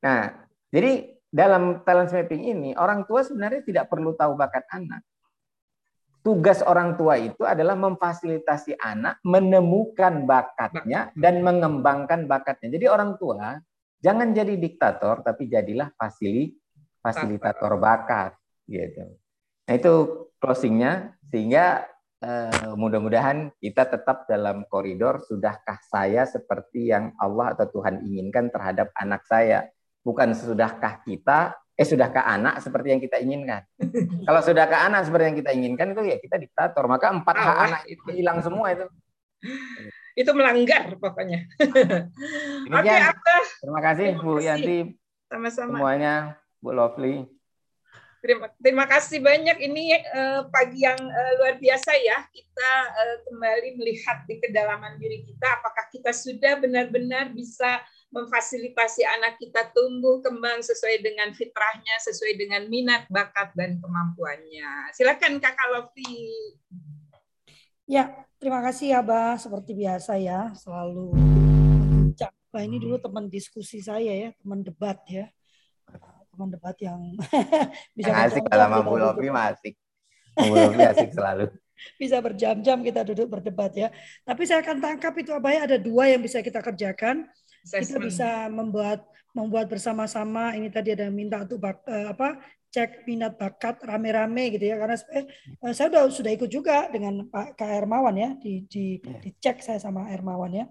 Nah, 0.05 0.21
jadi 0.69 1.18
dalam 1.29 1.85
talent 1.85 2.09
mapping 2.09 2.45
ini 2.57 2.71
orang 2.73 3.05
tua 3.05 3.21
sebenarnya 3.21 3.61
tidak 3.65 3.93
perlu 3.93 4.17
tahu 4.17 4.33
bakat 4.35 4.65
anak. 4.73 5.05
Tugas 6.25 6.61
orang 6.61 6.99
tua 6.99 7.17
itu 7.17 7.47
adalah 7.47 7.79
memfasilitasi 7.79 8.77
anak 8.77 9.23
menemukan 9.25 10.29
bakatnya 10.29 11.09
dan 11.17 11.41
mengembangkan 11.41 12.29
bakatnya. 12.29 12.75
Jadi 12.77 12.87
orang 12.91 13.17
tua 13.17 13.57
jangan 14.03 14.35
jadi 14.35 14.59
diktator 14.59 15.25
tapi 15.25 15.49
jadilah 15.49 15.89
fasili, 15.97 16.53
fasilitator 17.01 17.81
bakat 17.81 18.37
gitu. 18.69 19.17
Nah 19.69 19.75
itu 19.77 19.95
closingnya 20.37 21.17
sehingga 21.29 21.87
eh, 22.21 22.73
mudah-mudahan 22.77 23.55
kita 23.63 23.89
tetap 23.89 24.29
dalam 24.29 24.69
koridor 24.69 25.23
sudahkah 25.23 25.81
saya 25.87 26.29
seperti 26.29 26.93
yang 26.93 27.15
Allah 27.17 27.57
atau 27.57 27.81
Tuhan 27.81 28.05
inginkan 28.05 28.53
terhadap 28.53 28.93
anak 28.99 29.25
saya 29.25 29.71
bukan 30.09 30.33
sudahkah 30.33 31.05
kita 31.05 31.53
eh 31.79 31.87
sudahkah 31.87 32.27
anak 32.27 32.59
seperti 32.59 32.91
yang 32.91 32.99
kita 32.99 33.23
inginkan. 33.23 33.63
Kalau 34.27 34.41
sudahkah 34.43 34.91
anak 34.91 35.07
seperti 35.07 35.25
yang 35.31 35.39
kita 35.39 35.51
inginkan 35.55 35.95
itu 35.95 36.03
ya 36.11 36.17
kita 36.19 36.35
diktator. 36.41 36.91
Maka 36.91 37.15
empat 37.15 37.37
hak 37.39 37.57
anak 37.71 37.83
itu 37.87 38.09
hilang 38.11 38.43
semua 38.43 38.75
itu. 38.75 38.91
Itu 40.19 40.35
melanggar 40.35 40.99
pokoknya. 40.99 41.47
Oke, 42.75 42.83
okay, 42.83 42.99
Terima 43.63 43.81
kasih 43.85 44.09
terima 44.19 44.27
Bu 44.27 44.43
Yanti. 44.43 44.79
Sama-sama. 45.31 45.79
Semuanya 45.79 46.15
Bu 46.59 46.75
Lovely. 46.75 47.31
Terima, 48.19 48.51
terima 48.59 48.85
kasih 48.91 49.23
banyak. 49.23 49.63
Ini 49.63 49.83
uh, 50.11 50.41
pagi 50.51 50.83
yang 50.83 50.99
uh, 50.99 51.33
luar 51.39 51.63
biasa 51.63 51.95
ya. 51.95 52.27
Kita 52.35 52.71
uh, 52.91 53.17
kembali 53.31 53.79
melihat 53.79 54.27
di 54.27 54.43
kedalaman 54.43 54.99
diri 54.99 55.23
kita. 55.23 55.63
Apakah 55.63 55.87
kita 55.95 56.11
sudah 56.11 56.59
benar-benar 56.59 57.31
bisa 57.31 57.79
memfasilitasi 58.09 59.05
anak 59.05 59.37
kita 59.37 59.69
tumbuh 59.77 60.25
kembang 60.25 60.65
sesuai 60.65 61.05
dengan 61.05 61.29
fitrahnya, 61.37 61.97
sesuai 62.01 62.41
dengan 62.41 62.65
minat, 62.67 63.05
bakat, 63.13 63.53
dan 63.53 63.77
kemampuannya. 63.79 64.93
Silakan 64.97 65.37
Kakak 65.37 65.69
Lofi. 65.77 66.33
Ya, 67.85 68.13
terima 68.41 68.65
kasih 68.65 68.97
ya, 68.97 69.01
Bah. 69.05 69.37
Seperti 69.37 69.77
biasa 69.77 70.17
ya, 70.17 70.53
selalu 70.57 71.17
Wah, 72.49 72.65
ini 72.65 72.81
dulu 72.81 72.97
teman 72.97 73.29
diskusi 73.29 73.85
saya 73.85 74.09
ya, 74.09 74.31
teman 74.41 74.65
debat 74.65 74.97
ya. 75.05 75.29
Teman 76.33 76.49
debat 76.49 76.73
yang 76.81 77.13
bisa 77.97 78.13
asik 78.25 78.49
kalau 78.49 78.81
Bu 78.89 78.97
Lofi. 78.97 79.29
Bu 80.33 80.55
Lofi 80.57 80.81
asik 80.81 81.13
selalu 81.13 81.53
bisa 81.95 82.19
berjam-jam 82.19 82.83
kita 82.83 83.07
duduk 83.07 83.39
berdebat 83.39 83.71
ya. 83.71 83.89
Tapi 84.27 84.43
saya 84.51 84.67
akan 84.67 84.83
tangkap 84.83 85.15
itu 85.15 85.31
Abah 85.31 85.63
ada 85.63 85.79
dua 85.79 86.11
yang 86.11 86.19
bisa 86.19 86.43
kita 86.43 86.59
kerjakan 86.59 87.23
kita 87.69 88.01
bisa 88.01 88.31
membuat 88.49 89.05
membuat 89.37 89.69
bersama-sama. 89.69 90.57
Ini 90.57 90.69
tadi 90.73 90.97
ada 90.97 91.13
minta 91.13 91.45
untuk 91.45 91.61
bak, 91.61 91.85
uh, 91.85 92.11
apa 92.11 92.41
cek 92.69 93.09
minat 93.09 93.39
bakat 93.41 93.81
rame-rame 93.85 94.57
gitu 94.57 94.65
ya. 94.73 94.77
Karena 94.81 94.97
saya, 94.97 95.23
uh, 95.63 95.73
saya 95.73 95.89
sudah 95.93 96.03
sudah 96.11 96.33
ikut 96.35 96.51
juga 96.51 96.89
dengan 96.89 97.29
Pak 97.29 97.55
Kak 97.55 97.71
Hermawan 97.71 98.17
ya. 98.17 98.31
Di 98.41 98.65
di 98.67 98.99
yeah. 98.99 99.21
dicek 99.23 99.61
saya 99.61 99.79
sama 99.79 100.09
Hermawan 100.09 100.53
ya. 100.53 100.67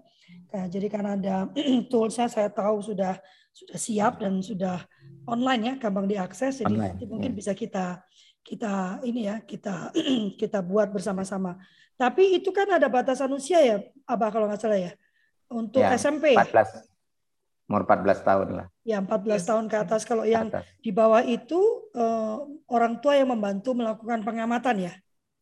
Nah, 0.52 0.64
jadi 0.68 0.86
karena 0.92 1.16
ada 1.16 1.36
toolsnya 1.92 2.28
saya 2.28 2.50
tahu 2.52 2.82
sudah 2.82 3.16
sudah 3.54 3.78
siap 3.78 4.22
dan 4.22 4.38
sudah 4.44 4.82
online 5.26 5.62
ya 5.64 5.74
gampang 5.80 6.06
diakses. 6.06 6.60
Jadi 6.60 6.74
online, 6.74 6.96
mungkin 7.08 7.32
yeah. 7.32 7.38
bisa 7.38 7.52
kita 7.56 8.02
kita 8.44 9.04
ini 9.04 9.28
ya 9.28 9.40
kita 9.44 9.92
kita 10.40 10.60
buat 10.60 10.92
bersama-sama. 10.92 11.56
Tapi 11.98 12.38
itu 12.38 12.54
kan 12.54 12.70
ada 12.70 12.86
batasan 12.86 13.32
usia 13.34 13.58
ya 13.58 13.82
abah 14.06 14.30
kalau 14.30 14.46
nggak 14.46 14.62
salah 14.62 14.78
ya 14.78 14.94
untuk 15.48 15.82
ya, 15.82 15.96
SMP. 15.96 16.36
14 16.36 16.88
umur 17.68 17.84
14 17.84 18.24
tahun 18.24 18.48
lah. 18.56 18.66
Ya, 18.80 18.96
14 19.04 19.44
tahun 19.44 19.64
ke 19.68 19.76
atas. 19.76 20.08
Kalau 20.08 20.24
yang 20.24 20.48
atas. 20.48 20.64
di 20.80 20.88
bawah 20.88 21.20
itu 21.20 21.60
uh, 21.92 22.48
orang 22.72 23.04
tua 23.04 23.20
yang 23.20 23.28
membantu 23.28 23.76
melakukan 23.76 24.24
pengamatan 24.24 24.88
ya. 24.88 24.94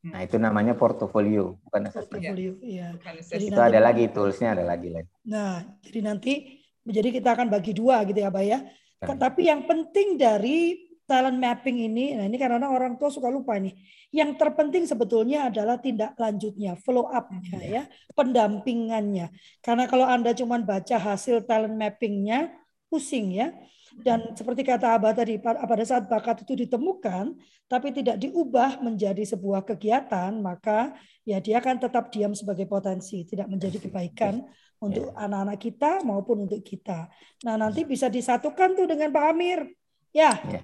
Nah, 0.07 0.23
itu 0.23 0.39
namanya 0.39 0.79
portofolio, 0.79 1.59
bukan 1.67 1.91
Portofolio, 1.91 2.55
iya. 2.63 2.95
Jadi 3.27 3.51
itu 3.51 3.59
ada 3.59 3.83
lagi 3.83 4.07
toolsnya 4.07 4.55
ada 4.55 4.63
lagi 4.63 4.95
lain. 4.95 5.07
Nah, 5.27 5.67
jadi 5.83 5.99
nanti 5.99 6.63
jadi 6.87 7.11
kita 7.11 7.35
akan 7.35 7.51
bagi 7.51 7.75
dua 7.75 8.07
gitu 8.07 8.23
ya, 8.23 8.31
Pak 8.31 8.45
ya. 8.47 8.63
Tapi 9.03 9.51
yang 9.51 9.67
penting 9.67 10.15
dari 10.15 10.86
talent 11.07 11.39
mapping 11.39 11.87
ini, 11.87 12.19
nah 12.19 12.27
ini 12.27 12.35
karena 12.35 12.67
orang 12.67 12.99
tua 12.99 13.09
suka 13.09 13.31
lupa 13.31 13.55
nih. 13.57 13.73
Yang 14.11 14.43
terpenting 14.43 14.85
sebetulnya 14.91 15.47
adalah 15.47 15.79
tindak 15.79 16.19
lanjutnya, 16.19 16.75
follow 16.83 17.07
up-nya 17.07 17.59
ya, 17.63 17.83
pendampingannya. 18.13 19.31
Karena 19.63 19.87
kalau 19.87 20.05
Anda 20.05 20.35
cuma 20.35 20.59
baca 20.59 20.99
hasil 20.99 21.47
talent 21.47 21.79
mappingnya, 21.79 22.51
pusing 22.91 23.39
ya. 23.39 23.55
Dan 23.97 24.37
seperti 24.37 24.61
kata 24.67 24.99
Abah 24.99 25.17
tadi, 25.17 25.41
pada 25.41 25.85
saat 25.87 26.05
bakat 26.11 26.45
itu 26.45 26.53
ditemukan, 26.67 27.33
tapi 27.65 27.95
tidak 27.97 28.21
diubah 28.21 28.83
menjadi 28.85 29.25
sebuah 29.25 29.65
kegiatan, 29.65 30.37
maka 30.43 30.93
ya 31.25 31.41
dia 31.41 31.63
akan 31.65 31.81
tetap 31.81 32.13
diam 32.13 32.37
sebagai 32.37 32.69
potensi, 32.69 33.25
tidak 33.25 33.49
menjadi 33.49 33.81
kebaikan 33.81 34.45
untuk 34.83 35.17
anak-anak 35.17 35.59
kita 35.59 35.91
maupun 36.05 36.45
untuk 36.45 36.61
kita. 36.61 37.09
Nah 37.49 37.57
nanti 37.57 37.89
bisa 37.89 38.13
disatukan 38.13 38.77
tuh 38.77 38.85
dengan 38.85 39.09
Pak 39.09 39.25
Amir. 39.33 39.65
Ya, 40.13 40.37
ya. 40.45 40.61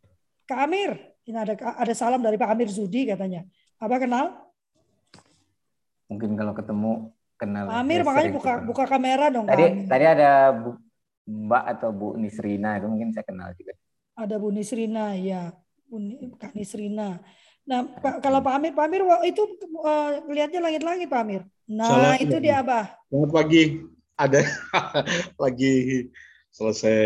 Kak 0.47 0.59
Amir, 0.69 0.99
ini 1.27 1.39
ada 1.39 1.55
ada 1.55 1.95
salam 1.95 2.19
dari 2.19 2.35
Pak 2.35 2.51
Amir 2.51 2.69
Zudi 2.69 3.07
katanya. 3.07 3.47
Apa 3.79 4.03
kenal? 4.03 4.35
Mungkin 6.11 6.35
kalau 6.35 6.53
ketemu 6.53 6.93
kenal. 7.39 7.65
Pak 7.71 7.79
Amir 7.83 8.01
makanya 8.03 8.31
buka 8.35 8.53
ketemu. 8.59 8.69
buka 8.69 8.85
kamera 8.87 9.27
dong. 9.31 9.47
Tadi 9.47 9.87
tadi 9.87 10.05
ada 10.05 10.51
Bu, 10.51 10.77
Mbak 11.27 11.65
atau 11.79 11.89
Bu 11.95 12.09
Nisrina 12.19 12.79
itu 12.79 12.87
mungkin 12.91 13.15
saya 13.15 13.27
kenal 13.27 13.55
juga. 13.55 13.73
Ada 14.19 14.35
Bu 14.37 14.49
Nisrina 14.51 15.15
ya, 15.17 15.55
Bu 15.87 15.99
Kak 16.39 16.53
Nisrina. 16.59 17.23
Nah, 17.63 17.87
Pak, 17.87 18.19
kalau 18.19 18.43
Pak 18.43 18.59
Amir, 18.59 18.75
Pak 18.75 18.87
Amir 18.91 19.03
itu 19.23 19.43
uh, 19.87 20.19
lihatnya 20.27 20.59
langit-langit 20.59 21.07
Pak 21.07 21.23
Amir. 21.23 21.43
Nah, 21.71 21.87
Salam 21.87 22.19
itu 22.19 22.37
dia 22.43 22.59
Abah. 22.59 22.91
Selamat 23.07 23.31
pagi. 23.31 23.63
Ada 24.19 24.43
lagi 25.43 25.75
selesai 26.51 26.99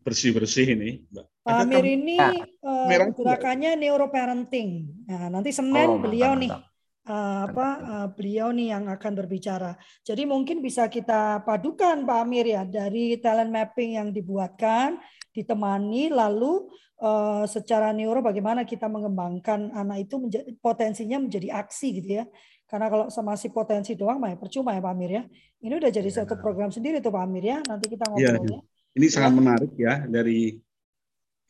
bersih-bersih 0.00 0.72
ini, 0.72 1.04
Mbak. 1.12 1.26
Pak 1.46 1.62
Amir 1.62 1.86
ini 1.86 2.18
uh, 2.66 2.90
gerakannya 3.14 3.78
neuroparenting. 3.78 4.70
Nah, 5.06 5.30
nanti 5.30 5.54
Senin 5.54 5.86
oh, 5.94 6.02
beliau 6.02 6.34
mantap, 6.34 6.42
nih 6.42 6.74
Uh, 7.06 7.46
apa 7.46 7.68
uh, 7.86 8.08
beliau 8.10 8.50
nih 8.50 8.74
yang 8.74 8.90
akan 8.90 9.14
berbicara. 9.14 9.78
Jadi 10.02 10.26
mungkin 10.26 10.58
bisa 10.58 10.90
kita 10.90 11.38
padukan 11.46 12.02
Pak 12.02 12.18
Amir 12.18 12.50
ya 12.50 12.66
dari 12.66 13.14
talent 13.22 13.54
mapping 13.54 13.94
yang 13.94 14.10
dibuatkan, 14.10 14.98
ditemani 15.30 16.10
lalu 16.10 16.66
uh, 16.98 17.46
secara 17.46 17.94
neuro 17.94 18.26
bagaimana 18.26 18.66
kita 18.66 18.90
mengembangkan 18.90 19.70
anak 19.70 20.10
itu 20.10 20.18
menjadi, 20.18 20.50
potensinya 20.58 21.22
menjadi 21.22 21.54
aksi 21.54 22.02
gitu 22.02 22.10
ya. 22.10 22.24
Karena 22.66 22.90
kalau 22.90 23.06
sama 23.06 23.38
si 23.38 23.54
potensi 23.54 23.94
doang 23.94 24.18
mah 24.18 24.34
ya 24.34 24.38
percuma 24.42 24.74
ya 24.74 24.82
Pak 24.82 24.90
Amir 24.90 25.10
ya. 25.14 25.22
Ini 25.62 25.78
udah 25.78 25.90
jadi 25.94 26.10
ya. 26.10 26.26
satu 26.26 26.34
program 26.42 26.74
sendiri 26.74 26.98
tuh 26.98 27.14
Pak 27.14 27.22
Amir 27.22 27.46
ya. 27.46 27.62
Nanti 27.70 27.86
kita 27.86 28.02
iya, 28.18 28.34
ngobrolnya. 28.34 28.58
Ya, 28.58 28.98
ini 28.98 29.06
sangat 29.06 29.32
menarik 29.38 29.72
ya 29.78 30.02
dari 30.10 30.58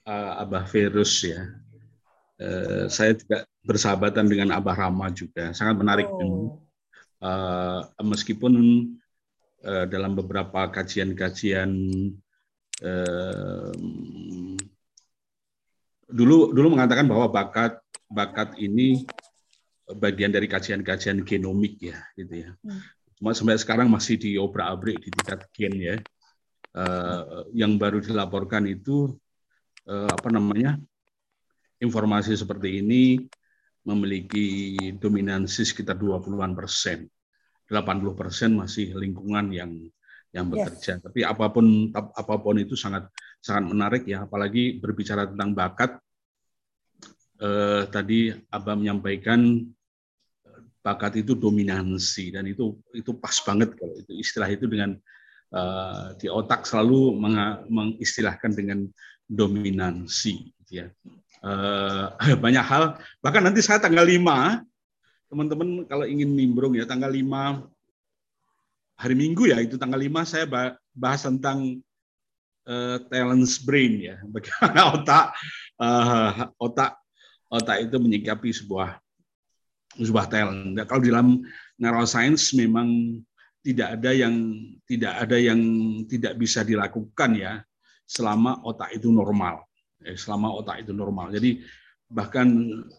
uh, 0.07 0.41
Abah 0.41 0.65
Virus 0.71 1.27
ya. 1.27 1.51
Uh, 2.37 2.87
saya 2.87 3.17
juga 3.17 3.45
bersahabatan 3.67 4.29
dengan 4.31 4.55
Abah 4.55 4.77
Rama 4.79 5.11
juga, 5.11 5.51
sangat 5.53 5.77
menarik. 5.77 6.09
Oh. 6.09 6.63
Uh, 7.17 7.81
meskipun 8.05 8.53
uh, 9.65 9.85
dalam 9.89 10.15
beberapa 10.15 10.69
kajian-kajian 10.69 11.71
uh, 12.85 13.73
dulu 16.07 16.55
dulu 16.55 16.77
mengatakan 16.77 17.09
bahwa 17.09 17.27
bakat 17.33 17.81
bakat 18.07 18.55
ini 18.63 19.03
bagian 19.97 20.31
dari 20.31 20.47
kajian-kajian 20.47 21.25
genomik 21.25 21.81
ya 21.81 21.99
gitu 22.15 22.47
ya. 22.47 22.51
Hmm. 22.63 22.85
Cuma 23.17 23.33
sampai 23.33 23.57
sekarang 23.57 23.89
masih 23.89 24.21
diobrak-abrik 24.21 25.01
di 25.01 25.09
tingkat 25.09 25.41
gen 25.57 25.75
ya. 25.81 25.97
Uh, 26.77 27.49
yang 27.57 27.81
baru 27.81 28.05
dilaporkan 28.05 28.69
itu 28.69 29.17
uh, 29.87 30.11
apa 30.11 30.29
namanya 30.31 30.77
informasi 31.83 32.35
seperti 32.35 32.83
ini 32.83 33.23
memiliki 33.87 34.75
dominansi 34.99 35.63
sekitar 35.63 35.95
20-an 35.95 36.53
persen. 36.59 37.07
80 37.67 38.15
persen 38.15 38.55
masih 38.55 38.95
lingkungan 38.95 39.51
yang 39.51 39.71
yang 40.35 40.47
bekerja. 40.51 40.99
Yes. 40.99 41.03
Tapi 41.03 41.21
apa 41.23 41.51
pun 41.51 41.91
apa 41.95 42.35
pun 42.39 42.59
itu 42.59 42.75
sangat 42.79 43.11
sangat 43.43 43.65
menarik 43.71 44.03
ya, 44.07 44.27
apalagi 44.27 44.79
berbicara 44.79 45.27
tentang 45.31 45.55
bakat. 45.55 45.99
Eh, 47.37 47.83
tadi 47.93 48.33
Abah 48.49 48.75
menyampaikan 48.79 49.61
bakat 50.81 51.21
itu 51.27 51.35
dominansi 51.35 52.31
dan 52.31 52.47
itu 52.47 52.79
itu 52.95 53.11
pas 53.19 53.35
banget 53.43 53.75
kalau 53.75 53.99
itu 53.99 54.15
istilah 54.23 54.47
itu 54.47 54.71
dengan 54.71 54.95
uh, 55.51 56.15
di 56.15 56.31
otak 56.31 56.63
selalu 56.63 57.19
mengistilahkan 57.67 58.55
dengan 58.55 58.87
dominansi 59.27 60.55
gitu 60.63 60.73
ya. 60.83 60.87
Uh, 61.43 62.11
banyak 62.45 62.65
hal 62.65 62.97
bahkan 63.21 63.45
nanti 63.45 63.61
saya 63.61 63.79
tanggal 63.79 64.03
5 64.03 64.17
teman-teman 65.27 65.85
kalau 65.91 66.07
ingin 66.07 66.33
nimbrung 66.33 66.75
ya 66.79 66.87
tanggal 66.87 67.11
5 67.11 67.23
hari 68.97 69.15
Minggu 69.15 69.51
ya 69.53 69.61
itu 69.61 69.77
tanggal 69.77 70.01
5 70.01 70.25
saya 70.25 70.47
bahas 70.97 71.21
tentang 71.27 71.83
uh, 72.67 72.99
talents 73.13 73.61
brain 73.61 74.01
ya 74.01 74.17
bagaimana 74.35 74.81
otak 74.97 75.27
uh, 75.83 76.51
otak 76.57 76.97
otak 77.51 77.77
itu 77.87 77.97
menyikapi 78.01 78.51
sebuah 78.51 78.99
sebuah 79.97 80.27
talent. 80.29 80.77
Nah, 80.77 80.85
kalau 80.85 81.01
di 81.01 81.09
dalam 81.09 81.41
neuroscience 81.81 82.53
memang 82.53 83.21
tidak 83.65 83.97
ada 83.99 84.11
yang 84.13 84.35
tidak 84.85 85.15
ada 85.25 85.37
yang 85.41 85.61
tidak 86.07 86.37
bisa 86.37 86.63
dilakukan 86.63 87.31
ya 87.35 87.53
selama 88.07 88.63
otak 88.63 88.95
itu 88.95 89.11
normal. 89.11 89.67
Eh, 90.07 90.15
selama 90.15 90.55
otak 90.55 90.87
itu 90.87 90.95
normal. 90.95 91.35
Jadi 91.35 91.61
bahkan 92.07 92.47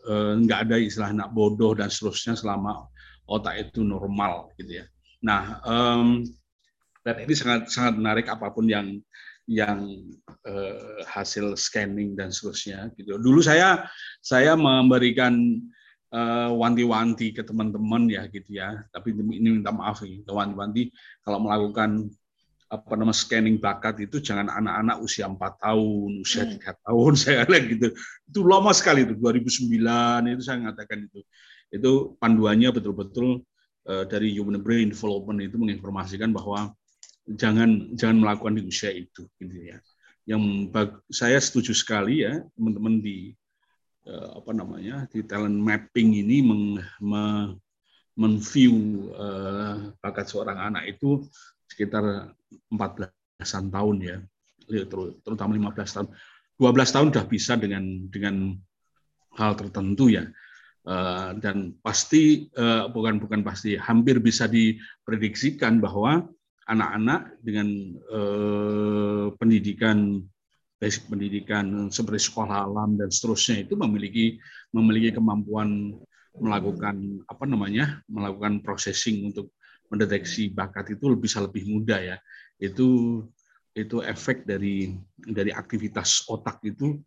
eh, 0.08 0.34
nggak 0.44 0.60
ada 0.68 0.76
istilah 0.78 1.16
anak 1.16 1.32
bodoh 1.32 1.72
dan 1.74 1.88
seterusnya 1.88 2.36
selama 2.36 2.86
otak 3.28 3.72
itu 3.72 3.82
normal 3.82 4.52
gitu 4.60 4.84
ya. 4.84 4.86
Nah, 5.24 5.64
um, 5.66 6.22
dan 7.02 7.24
ini 7.24 7.34
sangat 7.34 7.72
sangat 7.72 7.98
menarik 7.98 8.28
apa 8.28 8.52
pun 8.52 8.68
yang 8.68 9.00
yang 9.48 9.88
eh, 10.44 11.02
hasil 11.08 11.56
scanning 11.56 12.20
dan 12.20 12.30
seterusnya 12.30 12.92
gitu. 13.00 13.16
Dulu 13.16 13.40
saya 13.40 13.88
saya 14.20 14.60
memberikan 14.60 15.64
uh, 16.12 16.52
wanti-wanti 16.56 17.36
ke 17.36 17.44
teman-teman 17.44 18.12
ya 18.12 18.28
gitu 18.28 18.60
ya. 18.60 18.84
Tapi 18.92 19.16
ini 19.16 19.60
minta 19.60 19.72
maaf 19.72 20.04
nih, 20.04 20.24
wanti-wanti 20.28 20.92
kalau 21.24 21.44
melakukan 21.44 22.12
apa 22.68 22.94
nama 23.00 23.16
scanning 23.16 23.58
bakat 23.58 24.04
itu 24.04 24.20
jangan 24.20 24.52
anak-anak 24.52 25.00
usia 25.00 25.28
4 25.28 25.40
tahun, 25.40 26.12
usia 26.20 26.44
hmm. 26.44 26.52
tiga 26.58 26.72
hmm. 26.76 26.82
tahun 26.84 27.12
saya 27.22 27.40
lihat 27.48 27.66
gitu. 27.72 27.88
Itu 28.28 28.40
lama 28.44 28.72
sekali 28.76 29.08
itu 29.08 29.16
2009 29.16 30.36
itu 30.36 30.44
saya 30.44 30.58
mengatakan 30.60 31.08
itu. 31.08 31.20
Itu 31.68 31.92
panduannya 32.20 32.70
betul-betul 32.72 33.44
uh, 33.88 34.04
dari 34.08 34.36
human 34.36 34.60
brain 34.60 34.92
development 34.92 35.44
itu 35.44 35.56
menginformasikan 35.60 36.32
bahwa 36.36 36.72
jangan 37.28 37.92
jangan 37.96 38.24
melakukan 38.24 38.56
di 38.60 38.64
usia 38.68 38.92
itu 38.92 39.28
gitu 39.40 39.56
ya. 39.64 39.80
Yang 40.28 40.44
saya 41.08 41.40
setuju 41.40 41.72
sekali 41.72 42.28
ya 42.28 42.44
teman-teman 42.56 43.00
di 43.00 43.32
Eh, 44.08 44.30
apa 44.40 44.56
namanya 44.56 45.04
di 45.12 45.20
talent 45.28 45.60
mapping 45.60 46.24
ini 46.24 46.40
meng, 46.40 46.80
me, 47.04 47.24
menview 48.16 49.04
uh, 49.12 49.92
bakat 50.00 50.32
seorang 50.32 50.56
anak 50.56 50.96
itu 50.96 51.28
sekitar 51.68 52.34
14-an 52.72 53.66
tahun 53.70 53.98
ya, 54.02 54.18
terutama 55.24 55.56
15 55.56 55.96
tahun. 55.96 56.08
12 56.58 56.96
tahun 56.96 57.08
sudah 57.14 57.26
bisa 57.30 57.54
dengan 57.54 57.84
dengan 58.10 58.58
hal 59.38 59.54
tertentu 59.54 60.10
ya. 60.10 60.26
Uh, 60.88 61.36
dan 61.44 61.76
pasti 61.84 62.48
uh, 62.56 62.88
bukan 62.88 63.20
bukan 63.20 63.44
pasti 63.44 63.76
hampir 63.76 64.24
bisa 64.24 64.48
diprediksikan 64.48 65.84
bahwa 65.84 66.24
anak-anak 66.64 67.36
dengan 67.44 67.68
uh, 68.08 69.28
pendidikan 69.36 70.24
basic 70.78 71.10
pendidikan 71.12 71.90
seperti 71.90 72.30
sekolah 72.32 72.70
alam 72.70 72.96
dan 72.96 73.10
seterusnya 73.10 73.68
itu 73.68 73.74
memiliki 73.76 74.40
memiliki 74.72 75.18
kemampuan 75.18 75.98
melakukan 76.38 77.26
apa 77.26 77.44
namanya 77.50 78.00
melakukan 78.06 78.62
processing 78.62 79.28
untuk 79.34 79.57
mendeteksi 79.88 80.52
bakat 80.52 80.96
itu 80.96 81.16
bisa 81.16 81.44
lebih 81.44 81.68
mudah 81.68 82.00
ya. 82.00 82.18
Itu 82.60 83.22
itu 83.78 84.02
efek 84.02 84.50
dari 84.50 84.98
dari 85.16 85.54
aktivitas 85.54 86.26
otak 86.28 86.66
itu 86.66 86.98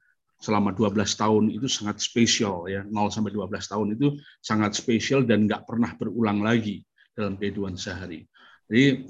selama 0.41 0.73
12 0.73 0.97
tahun 1.21 1.45
itu 1.53 1.69
sangat 1.69 2.01
spesial 2.01 2.65
ya. 2.71 2.81
0 2.87 3.13
sampai 3.13 3.31
12 3.35 3.61
tahun 3.69 3.87
itu 3.99 4.17
sangat 4.41 4.73
spesial 4.73 5.27
dan 5.29 5.45
nggak 5.45 5.69
pernah 5.69 5.93
berulang 5.99 6.41
lagi 6.41 6.81
dalam 7.13 7.37
kehidupan 7.37 7.77
sehari. 7.77 8.25
Jadi 8.71 9.05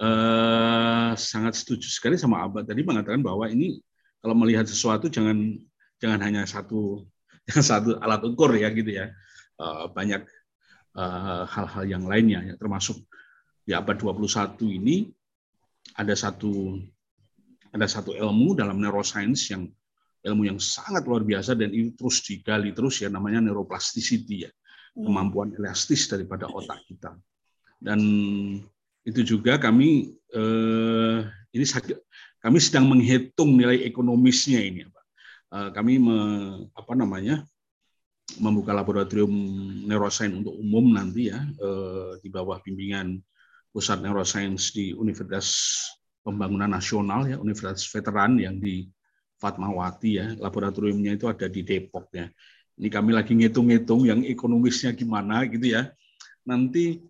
eh, 0.00 1.10
sangat 1.18 1.60
setuju 1.60 1.84
sekali 1.90 2.16
sama 2.16 2.40
Abad 2.46 2.64
tadi 2.64 2.80
mengatakan 2.80 3.20
bahwa 3.20 3.44
ini 3.50 3.82
kalau 4.24 4.32
melihat 4.38 4.64
sesuatu 4.64 5.12
jangan 5.12 5.60
jangan 6.00 6.20
hanya 6.24 6.42
satu 6.48 7.04
yang 7.50 7.60
satu 7.60 8.00
alat 8.00 8.24
ukur 8.24 8.56
ya 8.56 8.72
gitu 8.72 8.88
ya. 8.88 9.12
Eh, 9.60 9.86
banyak 9.92 10.22
eh, 10.96 11.42
hal-hal 11.44 11.84
yang 11.84 12.04
lainnya 12.08 12.40
ya 12.40 12.54
termasuk 12.56 13.04
di 13.70 13.72
abad 13.78 13.94
21 13.94 14.58
ini 14.82 15.06
ada 15.94 16.10
satu 16.18 16.74
ada 17.70 17.86
satu 17.86 18.18
ilmu 18.18 18.58
dalam 18.58 18.82
neuroscience 18.82 19.54
yang 19.54 19.70
ilmu 20.26 20.50
yang 20.50 20.58
sangat 20.58 21.06
luar 21.06 21.22
biasa 21.22 21.54
dan 21.54 21.70
itu 21.70 21.94
terus 21.94 22.18
digali 22.26 22.74
terus 22.74 22.98
ya 22.98 23.06
namanya 23.06 23.38
neuroplasticity 23.38 24.42
ya 24.42 24.50
hmm. 24.50 25.06
kemampuan 25.06 25.54
elastis 25.54 26.10
daripada 26.10 26.50
otak 26.50 26.82
kita 26.90 27.14
dan 27.78 28.02
itu 29.06 29.22
juga 29.22 29.54
kami 29.54 30.18
eh, 30.34 31.18
ini 31.54 31.64
kami 32.40 32.58
sedang 32.58 32.88
menghitung 32.88 33.56
nilai 33.56 33.84
ekonomisnya 33.84 34.60
ini, 34.60 34.84
Pak. 34.88 35.06
Eh, 35.50 35.68
kami 35.76 35.96
me, 36.00 36.18
apa 36.76 36.92
namanya 36.92 37.44
membuka 38.38 38.70
laboratorium 38.70 39.32
neuroscience 39.88 40.36
untuk 40.38 40.54
umum 40.54 40.94
nanti 40.94 41.32
ya 41.32 41.40
eh, 41.42 42.20
di 42.22 42.28
bawah 42.30 42.62
bimbingan 42.62 43.18
pusat 43.70 44.02
neuroscience 44.02 44.74
di 44.74 44.92
Universitas 44.92 45.78
Pembangunan 46.20 46.68
Nasional 46.68 47.26
ya 47.30 47.36
Universitas 47.40 47.86
Veteran 47.88 48.36
yang 48.36 48.60
di 48.60 48.86
Fatmawati 49.40 50.10
ya 50.20 50.26
laboratoriumnya 50.36 51.16
itu 51.16 51.26
ada 51.30 51.48
di 51.48 51.64
Depok 51.64 52.12
ya 52.12 52.28
ini 52.76 52.88
kami 52.92 53.16
lagi 53.16 53.32
ngitung-ngitung 53.32 54.04
yang 54.04 54.20
ekonomisnya 54.26 54.92
gimana 54.92 55.48
gitu 55.48 55.72
ya 55.72 55.88
nanti 56.44 57.00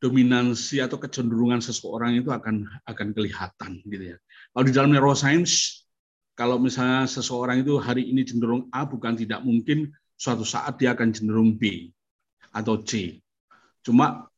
dominansi 0.00 0.80
atau 0.80 0.96
kecenderungan 0.96 1.60
seseorang 1.60 2.16
itu 2.16 2.32
akan 2.32 2.64
akan 2.88 3.08
kelihatan 3.12 3.84
gitu 3.84 4.16
ya. 4.16 4.18
Kalau 4.56 4.64
di 4.64 4.72
dalam 4.72 4.90
neuroscience 4.96 5.84
kalau 6.32 6.56
misalnya 6.56 7.04
seseorang 7.04 7.60
itu 7.60 7.76
hari 7.76 8.08
ini 8.08 8.24
cenderung 8.24 8.72
A 8.72 8.88
bukan 8.88 9.12
tidak 9.12 9.44
mungkin 9.44 9.92
suatu 10.16 10.40
saat 10.40 10.80
dia 10.80 10.96
akan 10.96 11.12
cenderung 11.12 11.60
B 11.60 11.92
atau 12.56 12.80
C. 12.80 13.20
Cuma 13.84 14.29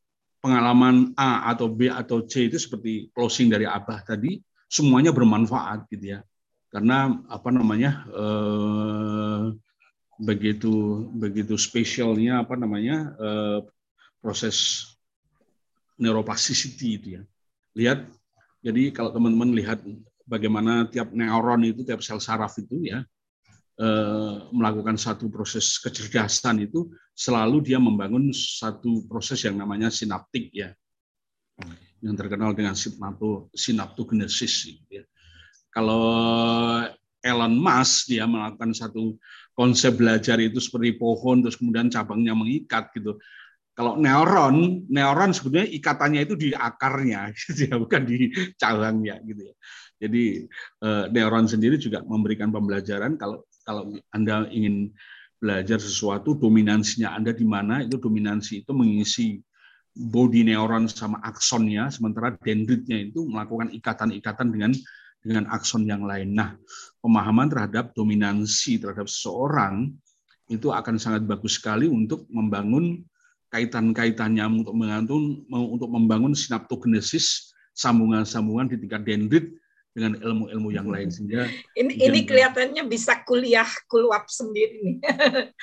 pengalaman 0.43 1.15
A 1.15 1.47
atau 1.55 1.71
B 1.71 1.87
atau 1.87 2.27
C 2.27 2.51
itu 2.51 2.59
seperti 2.59 3.07
closing 3.15 3.47
dari 3.47 3.63
Abah 3.63 4.03
tadi 4.03 4.43
semuanya 4.67 5.15
bermanfaat 5.15 5.87
gitu 5.87 6.19
ya. 6.19 6.19
Karena 6.67 7.15
apa 7.31 7.47
namanya 7.47 8.03
eh, 8.11 9.43
begitu 10.19 11.07
begitu 11.15 11.55
spesialnya 11.55 12.43
apa 12.43 12.59
namanya 12.59 13.15
eh, 13.15 13.59
proses 14.19 14.83
neuroplasticity 15.95 16.87
itu 16.99 17.07
ya. 17.15 17.23
Lihat, 17.73 17.99
jadi 18.59 18.91
kalau 18.91 19.15
teman-teman 19.15 19.55
lihat 19.55 19.79
bagaimana 20.27 20.91
tiap 20.91 21.15
neuron 21.15 21.63
itu, 21.63 21.87
tiap 21.87 22.03
sel 22.03 22.19
saraf 22.19 22.59
itu 22.59 22.83
ya, 22.83 23.07
melakukan 24.53 25.01
satu 25.01 25.33
proses 25.33 25.81
kecerdasan 25.81 26.61
itu, 26.61 26.93
selalu 27.17 27.65
dia 27.65 27.81
membangun 27.81 28.29
satu 28.29 29.05
proses 29.09 29.41
yang 29.41 29.57
namanya 29.57 29.89
sinaptik 29.89 30.53
ya, 30.53 30.69
yang 32.05 32.13
terkenal 32.13 32.53
dengan 32.53 32.77
sinapto, 32.77 33.49
sinaptogenesis. 33.53 34.77
Ya. 34.93 35.03
Kalau 35.73 36.05
Elon 37.23 37.55
Musk 37.57 38.13
dia 38.13 38.29
melakukan 38.29 38.77
satu 38.77 39.17
konsep 39.57 39.97
belajar 39.97 40.37
itu 40.37 40.61
seperti 40.61 40.93
pohon 40.97 41.41
terus 41.41 41.57
kemudian 41.57 41.89
cabangnya 41.89 42.37
mengikat 42.37 42.93
gitu 42.93 43.17
kalau 43.73 43.97
neuron, 43.97 44.85
neuron 44.85 45.33
sebenarnya 45.33 45.69
ikatannya 45.73 46.21
itu 46.29 46.37
di 46.37 46.49
akarnya, 46.53 47.33
gitu 47.41 47.73
ya, 47.73 47.75
bukan 47.81 48.01
di 48.05 48.29
cabangnya, 48.53 49.17
gitu 49.25 49.49
ya. 49.49 49.55
Jadi 49.97 50.23
eh, 50.85 51.05
neuron 51.09 51.49
sendiri 51.49 51.81
juga 51.81 52.05
memberikan 52.05 52.53
pembelajaran 52.53 53.17
kalau 53.17 53.41
kalau 53.63 53.95
Anda 54.11 54.47
ingin 54.51 54.91
belajar 55.39 55.79
sesuatu, 55.79 56.39
dominansinya 56.39 57.15
Anda 57.15 57.35
di 57.35 57.43
mana, 57.43 57.83
itu 57.83 57.99
dominansi 57.99 58.63
itu 58.63 58.71
mengisi 58.71 59.43
body 59.93 60.47
neuron 60.47 60.87
sama 60.87 61.19
aksonnya, 61.21 61.91
sementara 61.91 62.33
dendritnya 62.39 63.11
itu 63.11 63.27
melakukan 63.27 63.69
ikatan-ikatan 63.75 64.47
dengan 64.49 64.71
dengan 65.23 65.47
akson 65.51 65.87
yang 65.87 66.03
lain. 66.03 66.35
Nah, 66.35 66.59
pemahaman 66.99 67.47
terhadap 67.47 67.95
dominansi 67.95 68.83
terhadap 68.83 69.07
seseorang 69.07 69.95
itu 70.51 70.69
akan 70.69 70.99
sangat 70.99 71.23
bagus 71.23 71.55
sekali 71.55 71.87
untuk 71.87 72.27
membangun 72.27 72.99
kaitan-kaitannya 73.47 74.43
untuk 74.49 74.75
mengantung 74.75 75.47
untuk 75.47 75.87
membangun 75.87 76.35
sinaptogenesis 76.35 77.55
sambungan-sambungan 77.77 78.67
di 78.67 78.75
tingkat 78.81 79.07
dendrit 79.07 79.45
dengan 79.93 80.17
ilmu-ilmu 80.17 80.73
yang 80.73 80.89
lain 80.89 81.05
sehingga 81.07 81.45
ini 81.77 81.93
ini 82.01 82.25
kelihatannya 82.25 82.89
bisa 82.89 83.21
kuliah 83.21 83.69
keluap 83.85 84.25
sendiri 84.25 84.81
nih. 84.81 84.95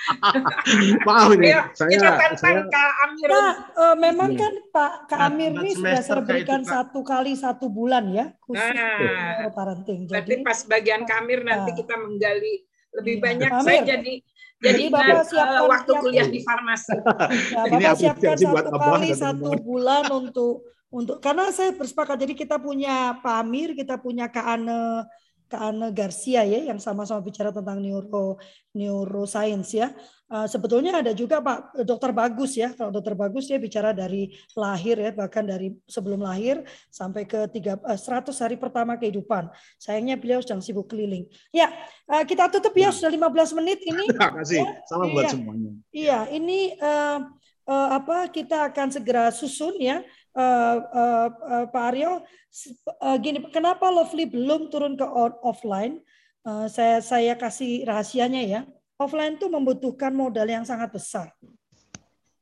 Maaf 1.06 1.34
ini 1.34 1.50
ya, 1.50 1.66
saya 1.74 1.90
kita 1.90 2.10
tantang 2.14 2.34
saya 2.38 2.62
Kak 2.64 2.92
Amir. 3.04 3.28
Nah, 3.28 3.52
eh, 3.74 3.96
memang 3.98 4.30
Iya. 4.30 4.38
kan 4.38 4.52
Pak 4.70 4.92
Kak 5.06 5.18
Dan- 5.18 5.26
Amir 5.28 5.50
dan 5.50 5.60
ini 5.60 5.70
sudah 5.74 6.22
berikan 6.22 6.60
Kak. 6.62 6.70
satu 6.70 7.00
kali 7.02 7.32
satu 7.34 7.66
bulan 7.68 8.06
ya 8.08 8.30
khusus 8.40 8.70
Nah, 8.70 9.50
parenting. 9.50 10.06
berarti 10.06 10.30
Jadi 10.30 10.46
pas 10.46 10.58
bagian 10.64 11.02
Kamir 11.02 11.40
nanti 11.42 11.70
Nah. 11.72 11.76
kita 11.76 11.94
menggali 11.96 12.54
lebih 12.92 13.14
Iya. 13.16 13.22
banyak. 13.24 13.50
Amir. 13.50 13.66
Saya 13.66 13.80
jadi 13.84 14.14
jadi 14.60 14.82
Jadi 14.86 14.92
Bapak 14.92 15.10
eh, 15.10 15.24
siapkan 15.26 15.62
waktu 15.66 15.90
yang- 15.90 16.02
kuliah 16.04 16.26
di 16.28 16.40
farmasi. 16.44 16.92
Ya, 16.92 17.02
Ini 17.66 17.82
Bapak 17.82 17.96
siapkan 17.96 18.36
buat 18.46 18.64
satu 18.64 18.78
kali 18.78 19.10
satu 19.10 19.50
bulan 19.58 20.04
untuk 20.06 20.54
untuk 20.90 21.22
karena 21.22 21.54
saya 21.54 21.70
bersepakat. 21.70 22.18
Jadi 22.26 22.34
kita 22.34 22.58
punya 22.58 23.14
Pak 23.22 23.34
Amir, 23.46 23.78
kita 23.78 23.94
punya 23.96 24.26
Kak 24.26 24.46
Ane 24.58 25.06
Kak 25.50 25.62
Ane 25.74 25.90
Garcia 25.90 26.46
ya 26.46 26.62
yang 26.70 26.78
sama-sama 26.78 27.18
bicara 27.22 27.50
tentang 27.50 27.82
neuro 27.82 28.38
neuroscience 28.70 29.74
ya. 29.74 29.90
Eh, 30.30 30.46
sebetulnya 30.46 31.02
ada 31.02 31.10
juga 31.10 31.42
Pak 31.42 31.82
Dokter 31.82 32.14
Bagus 32.14 32.54
ya. 32.54 32.70
Kalau 32.70 32.94
Dokter 32.94 33.18
Bagus 33.18 33.50
dia 33.50 33.58
bicara 33.58 33.90
dari 33.90 34.30
lahir 34.54 34.94
ya 34.94 35.10
bahkan 35.10 35.42
dari 35.42 35.74
sebelum 35.90 36.22
lahir 36.22 36.62
sampai 36.86 37.26
ke 37.26 37.50
tiga, 37.50 37.74
eh, 37.82 37.98
100 37.98 38.38
hari 38.38 38.54
pertama 38.54 38.94
kehidupan. 38.94 39.50
Sayangnya 39.74 40.14
beliau 40.22 40.38
sedang 40.38 40.62
sibuk 40.62 40.86
keliling. 40.86 41.26
Ya, 41.50 41.66
eh, 42.06 42.22
kita 42.22 42.46
tutup 42.46 42.70
ya 42.78 42.94
sudah 42.94 43.10
15 43.10 43.50
menit 43.50 43.82
ini. 43.82 44.06
terima 44.14 44.38
kasih. 44.38 44.62
Salam 44.86 45.10
buat 45.10 45.26
Iya. 45.26 45.30
semuanya. 45.34 45.70
Iya, 45.90 46.18
ini 46.30 46.78
eh, 46.78 47.18
eh, 47.66 47.88
apa 47.90 48.30
kita 48.30 48.70
akan 48.70 48.86
segera 48.94 49.34
susun 49.34 49.82
ya. 49.82 49.98
Eh, 50.30 50.76
eh, 50.78 51.66
Pak 51.74 51.84
Aryo, 51.90 52.22
eh, 52.22 53.16
gini, 53.18 53.42
kenapa 53.50 53.90
Lovely 53.90 54.30
belum 54.30 54.70
turun 54.70 54.94
ke 54.94 55.02
offline? 55.42 55.98
Eh, 56.46 56.66
saya 56.70 57.02
saya 57.02 57.34
kasih 57.34 57.82
rahasianya 57.82 58.42
ya. 58.46 58.60
Offline 58.94 59.40
itu 59.40 59.50
membutuhkan 59.50 60.14
modal 60.14 60.46
yang 60.46 60.62
sangat 60.62 60.94
besar, 60.94 61.34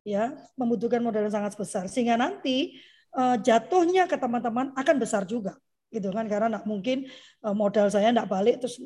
ya, 0.05 0.36
membutuhkan 0.59 1.01
modal 1.01 1.24
yang 1.24 1.32
sangat 1.32 1.57
besar. 1.57 1.89
Sehingga 1.89 2.20
nanti 2.20 2.76
eh, 3.16 3.36
jatuhnya 3.41 4.05
ke 4.05 4.20
teman-teman 4.20 4.76
akan 4.76 4.97
besar 5.01 5.24
juga, 5.24 5.57
gitu 5.89 6.12
kan? 6.12 6.28
Karena 6.28 6.61
nggak 6.61 6.66
mungkin 6.68 7.09
modal 7.57 7.89
saya 7.89 8.12
nggak 8.12 8.28
balik, 8.28 8.61
terus 8.61 8.76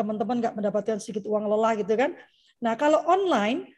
teman-teman 0.00 0.40
nggak 0.40 0.56
mendapatkan 0.56 0.96
sedikit 0.96 1.28
uang 1.28 1.44
lelah, 1.52 1.76
gitu 1.76 1.92
kan? 2.00 2.16
Nah, 2.64 2.80
kalau 2.80 3.04
online 3.04 3.68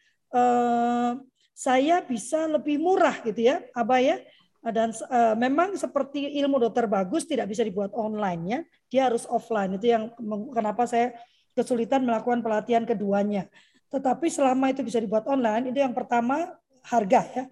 saya 1.58 2.00
bisa 2.06 2.46
lebih 2.46 2.78
murah 2.78 3.18
gitu 3.26 3.50
ya, 3.50 3.66
Abah 3.74 3.98
ya. 3.98 4.22
Dan 4.60 4.92
eh, 4.92 5.34
memang 5.40 5.72
seperti 5.80 6.36
ilmu 6.36 6.60
dokter 6.60 6.84
bagus 6.84 7.24
tidak 7.24 7.48
bisa 7.48 7.64
dibuat 7.64 7.96
online 7.96 8.42
ya, 8.44 8.60
dia 8.92 9.02
harus 9.08 9.24
offline. 9.24 9.80
Itu 9.80 9.88
yang 9.88 10.12
kenapa 10.52 10.84
saya 10.84 11.16
kesulitan 11.56 12.04
melakukan 12.04 12.44
pelatihan 12.44 12.84
keduanya. 12.84 13.48
Tetapi 13.88 14.28
selama 14.28 14.70
itu 14.70 14.84
bisa 14.84 15.00
dibuat 15.00 15.24
online, 15.26 15.72
itu 15.72 15.80
yang 15.80 15.96
pertama 15.96 16.52
harga 16.84 17.20
ya, 17.32 17.44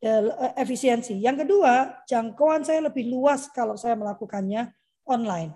eh, 0.00 0.22
efisiensi. 0.56 1.20
Yang 1.20 1.44
kedua, 1.44 2.00
jangkauan 2.08 2.64
saya 2.64 2.88
lebih 2.88 3.12
luas 3.12 3.52
kalau 3.52 3.76
saya 3.76 3.92
melakukannya 3.94 4.72
online 5.04 5.52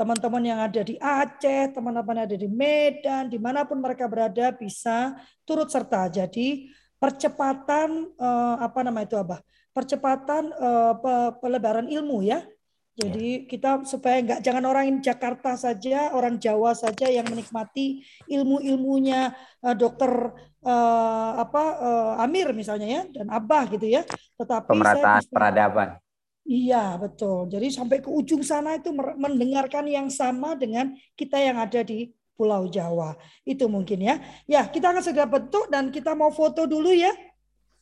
teman-teman 0.00 0.40
yang 0.40 0.56
ada 0.64 0.80
di 0.80 0.96
Aceh, 0.96 1.76
teman-teman 1.76 2.24
yang 2.24 2.26
ada 2.32 2.40
di 2.40 2.48
Medan, 2.48 3.28
di 3.28 3.36
mana 3.36 3.68
pun 3.68 3.84
mereka 3.84 4.08
berada 4.08 4.48
bisa 4.48 5.12
turut 5.44 5.68
serta. 5.68 6.08
Jadi 6.08 6.72
percepatan 6.96 8.08
eh, 8.16 8.56
apa 8.64 8.80
nama 8.80 9.04
itu 9.04 9.20
abah? 9.20 9.44
Percepatan 9.80 10.52
pe- 11.00 11.32
pelebaran 11.40 11.88
ilmu 11.88 12.20
ya. 12.20 12.44
Jadi 13.00 13.48
kita 13.48 13.80
supaya 13.88 14.20
nggak 14.20 14.40
jangan 14.44 14.64
orang 14.68 15.00
Jakarta 15.00 15.56
saja, 15.56 16.12
orang 16.12 16.36
Jawa 16.36 16.76
saja 16.76 17.08
yang 17.08 17.24
menikmati 17.24 18.04
ilmu-ilmunya 18.28 19.32
eh, 19.64 19.72
dokter 19.78 20.36
eh, 20.60 21.30
apa 21.40 21.64
eh, 21.80 22.22
Amir 22.28 22.52
misalnya 22.52 23.00
ya 23.00 23.02
dan 23.08 23.32
Abah 23.32 23.72
gitu 23.72 23.88
ya. 23.88 24.04
Tetapi 24.36 24.68
saya 24.68 24.68
Pemerataan 24.68 25.20
bisa- 25.24 25.32
peradaban. 25.32 25.88
Iya, 26.44 26.98
betul. 26.98 27.46
Jadi 27.48 27.72
sampai 27.72 28.02
ke 28.02 28.10
ujung 28.10 28.42
sana 28.42 28.74
itu 28.76 28.90
mendengarkan 28.96 29.86
yang 29.86 30.10
sama 30.10 30.58
dengan 30.58 30.92
kita 31.14 31.38
yang 31.38 31.56
ada 31.62 31.80
di 31.80 32.10
Pulau 32.34 32.66
Jawa. 32.66 33.14
Itu 33.46 33.70
mungkin 33.70 34.02
ya. 34.02 34.18
Ya, 34.50 34.66
kita 34.66 34.90
akan 34.90 35.04
segera 35.04 35.30
bentuk 35.30 35.70
dan 35.70 35.88
kita 35.94 36.12
mau 36.12 36.34
foto 36.34 36.66
dulu 36.66 36.90
ya. 36.90 37.12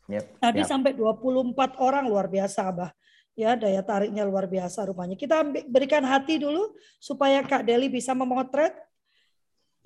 Yep, 0.09 0.41
Tadi 0.41 0.61
siap. 0.65 0.71
sampai 0.73 0.97
24 0.97 1.77
orang 1.85 2.09
luar 2.09 2.33
biasa, 2.33 2.73
Abah. 2.73 2.91
Ya, 3.39 3.55
daya 3.55 3.85
tariknya 3.85 4.27
luar 4.27 4.51
biasa 4.51 4.89
rupanya. 4.89 5.15
Kita 5.15 5.47
berikan 5.69 6.03
hati 6.03 6.43
dulu 6.43 6.75
supaya 6.99 7.39
Kak 7.45 7.63
Deli 7.63 7.87
bisa 7.87 8.11
memotret. 8.17 8.75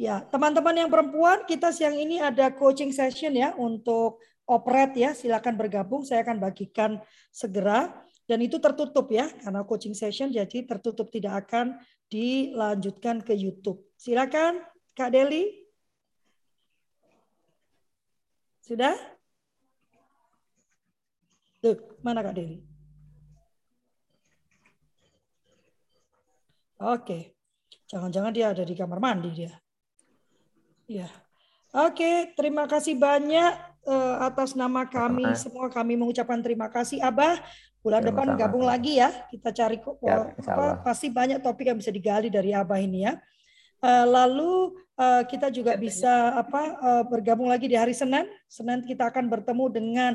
Ya, 0.00 0.24
teman-teman 0.24 0.72
yang 0.72 0.88
perempuan, 0.88 1.44
kita 1.44 1.68
siang 1.68 1.92
ini 1.92 2.16
ada 2.16 2.48
coaching 2.48 2.94
session 2.94 3.36
ya 3.36 3.52
untuk 3.60 4.24
operet 4.48 4.96
ya. 4.96 5.12
Silakan 5.12 5.60
bergabung, 5.60 6.00
saya 6.00 6.24
akan 6.24 6.40
bagikan 6.40 6.96
segera 7.28 7.92
dan 8.24 8.40
itu 8.40 8.56
tertutup 8.56 9.12
ya 9.12 9.28
karena 9.44 9.66
coaching 9.66 9.92
session 9.92 10.32
jadi 10.32 10.64
tertutup 10.64 11.12
tidak 11.12 11.44
akan 11.44 11.76
dilanjutkan 12.08 13.20
ke 13.20 13.36
YouTube. 13.36 13.84
Silakan 14.00 14.64
Kak 14.96 15.12
Deli. 15.12 15.68
Sudah? 18.64 19.11
Tuh, 21.62 21.78
mana 22.02 22.26
Kak 22.26 22.34
Deli? 22.34 22.58
Oke. 26.82 27.38
Jangan-jangan 27.86 28.32
dia 28.34 28.50
ada 28.50 28.64
di 28.66 28.74
kamar 28.74 28.98
mandi 28.98 29.30
dia. 29.30 29.52
Ya. 30.90 31.06
Oke, 31.72 32.34
terima 32.36 32.66
kasih 32.66 32.98
banyak 32.98 33.52
eh, 33.86 34.16
atas 34.20 34.58
nama 34.58 34.84
kami 34.84 35.24
Sama-sama. 35.32 35.40
semua 35.40 35.66
kami 35.70 35.94
mengucapkan 35.96 36.42
terima 36.42 36.66
kasih 36.68 36.98
Abah. 37.00 37.38
Bulan 37.82 38.02
depan 38.02 38.34
Sama-sama. 38.34 38.42
gabung 38.42 38.64
lagi 38.66 38.98
ya. 38.98 39.10
Kita 39.30 39.50
cari 39.54 39.78
kok 39.78 39.98
Ya, 40.02 40.34
apa, 40.34 40.82
pasti 40.82 41.10
banyak 41.10 41.38
topik 41.42 41.70
yang 41.70 41.78
bisa 41.78 41.94
digali 41.94 42.26
dari 42.26 42.50
Abah 42.50 42.78
ini 42.82 43.06
ya. 43.06 43.14
Eh, 43.82 44.06
lalu 44.06 44.78
eh, 44.94 45.22
kita 45.26 45.50
juga 45.50 45.74
bisa 45.74 46.38
apa 46.38 46.62
eh, 46.78 47.04
bergabung 47.10 47.50
lagi 47.50 47.66
di 47.66 47.74
hari 47.74 47.90
Senin. 47.90 48.30
Senin 48.46 48.86
kita 48.86 49.10
akan 49.10 49.26
bertemu 49.26 49.64
dengan 49.72 50.12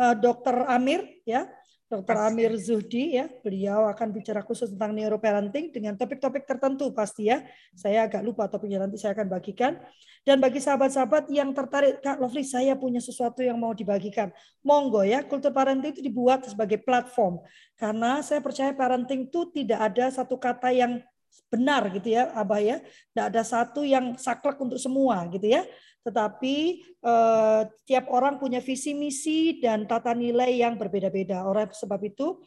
Dr. 0.00 0.64
Amir 0.64 1.04
ya. 1.28 1.44
Dr. 1.90 2.16
Amir 2.30 2.54
Zuhdi 2.54 3.18
ya, 3.18 3.26
beliau 3.42 3.90
akan 3.90 4.14
bicara 4.14 4.46
khusus 4.46 4.70
tentang 4.70 4.94
neuroparenting 4.94 5.74
dengan 5.74 5.98
topik-topik 5.98 6.46
tertentu 6.46 6.94
pasti 6.94 7.28
ya. 7.28 7.42
Saya 7.74 8.06
agak 8.06 8.22
lupa 8.22 8.46
topiknya 8.46 8.86
nanti 8.86 8.96
saya 8.96 9.12
akan 9.12 9.26
bagikan. 9.26 9.76
Dan 10.22 10.38
bagi 10.38 10.62
sahabat-sahabat 10.62 11.28
yang 11.34 11.50
tertarik, 11.50 11.98
Kak 11.98 12.22
Lovely, 12.22 12.46
saya 12.46 12.78
punya 12.78 13.02
sesuatu 13.02 13.42
yang 13.42 13.58
mau 13.58 13.74
dibagikan. 13.74 14.30
Monggo 14.62 15.02
ya, 15.02 15.26
kultur 15.26 15.50
parenting 15.50 15.90
itu 15.90 16.00
dibuat 16.00 16.46
sebagai 16.46 16.78
platform. 16.78 17.42
Karena 17.74 18.22
saya 18.22 18.38
percaya 18.38 18.70
parenting 18.70 19.26
itu 19.26 19.50
tidak 19.50 19.90
ada 19.90 20.14
satu 20.14 20.38
kata 20.38 20.70
yang 20.70 21.02
benar 21.50 21.90
gitu 21.90 22.14
ya, 22.14 22.30
Abah 22.32 22.62
ya. 22.62 22.78
Tidak 22.82 23.26
ada 23.30 23.42
satu 23.42 23.82
yang 23.82 24.14
saklek 24.14 24.56
untuk 24.60 24.78
semua 24.78 25.26
gitu 25.30 25.50
ya. 25.50 25.66
Tetapi 26.00 26.56
eh, 26.86 27.62
tiap 27.84 28.04
orang 28.08 28.40
punya 28.40 28.62
visi 28.62 28.96
misi 28.96 29.60
dan 29.60 29.84
tata 29.84 30.16
nilai 30.16 30.56
yang 30.56 30.80
berbeda-beda. 30.80 31.44
Oleh 31.44 31.68
sebab 31.70 32.00
itu, 32.06 32.40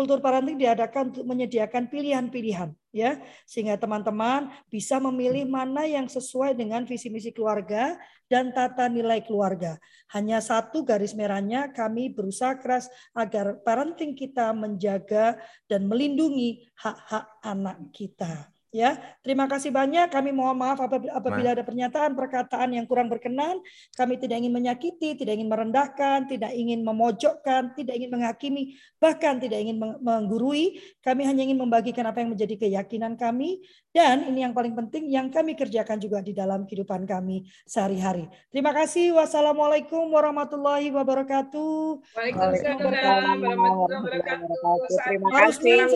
kultur 0.00 0.24
parenting 0.24 0.56
diadakan 0.56 1.12
untuk 1.12 1.28
menyediakan 1.28 1.92
pilihan-pilihan 1.92 2.72
ya 2.88 3.20
sehingga 3.44 3.76
teman-teman 3.76 4.48
bisa 4.72 4.96
memilih 4.96 5.44
mana 5.44 5.84
yang 5.84 6.08
sesuai 6.08 6.56
dengan 6.56 6.88
visi 6.88 7.12
misi 7.12 7.28
keluarga 7.36 8.00
dan 8.24 8.48
tata 8.48 8.88
nilai 8.88 9.20
keluarga. 9.20 9.76
Hanya 10.08 10.40
satu 10.40 10.88
garis 10.88 11.12
merahnya 11.12 11.68
kami 11.68 12.16
berusaha 12.16 12.56
keras 12.56 12.88
agar 13.12 13.60
parenting 13.60 14.16
kita 14.16 14.56
menjaga 14.56 15.36
dan 15.68 15.84
melindungi 15.84 16.64
hak-hak 16.80 17.28
anak 17.44 17.76
kita. 17.92 18.48
Ya, 18.70 19.18
terima 19.26 19.50
kasih 19.50 19.74
banyak. 19.74 20.14
Kami 20.14 20.30
mohon 20.30 20.54
maaf 20.54 20.78
apabila, 20.78 21.18
apabila 21.18 21.58
ada 21.58 21.66
pernyataan 21.66 22.14
perkataan 22.14 22.70
yang 22.70 22.86
kurang 22.86 23.10
berkenan. 23.10 23.58
Kami 23.98 24.14
tidak 24.14 24.38
ingin 24.38 24.54
menyakiti, 24.54 25.18
tidak 25.18 25.34
ingin 25.34 25.50
merendahkan, 25.50 26.30
tidak 26.30 26.54
ingin 26.54 26.86
memojokkan, 26.86 27.74
tidak 27.74 27.98
ingin 27.98 28.14
menghakimi, 28.14 28.78
bahkan 29.02 29.42
tidak 29.42 29.58
ingin 29.58 29.82
menggurui. 29.98 30.78
Kami 31.02 31.26
hanya 31.26 31.42
ingin 31.42 31.58
membagikan 31.58 32.06
apa 32.06 32.22
yang 32.22 32.30
menjadi 32.30 32.54
keyakinan 32.62 33.18
kami 33.18 33.58
dan 33.90 34.22
ini 34.22 34.46
yang 34.46 34.54
paling 34.54 34.70
penting 34.70 35.10
yang 35.10 35.26
kami 35.34 35.58
kerjakan 35.58 35.98
juga 35.98 36.22
di 36.22 36.30
dalam 36.30 36.62
kehidupan 36.62 37.10
kami 37.10 37.42
sehari-hari. 37.66 38.30
Terima 38.46 38.70
kasih. 38.70 39.18
Wassalamualaikum 39.18 40.14
warahmatullahi 40.14 40.94
wabarakatuh. 40.94 41.98
Waalaikumsalam 42.14 43.34
warahmatullahi 43.42 43.98
wabarakatuh. 43.98 44.46
Terima 44.94 45.30
kasih. 45.42 45.90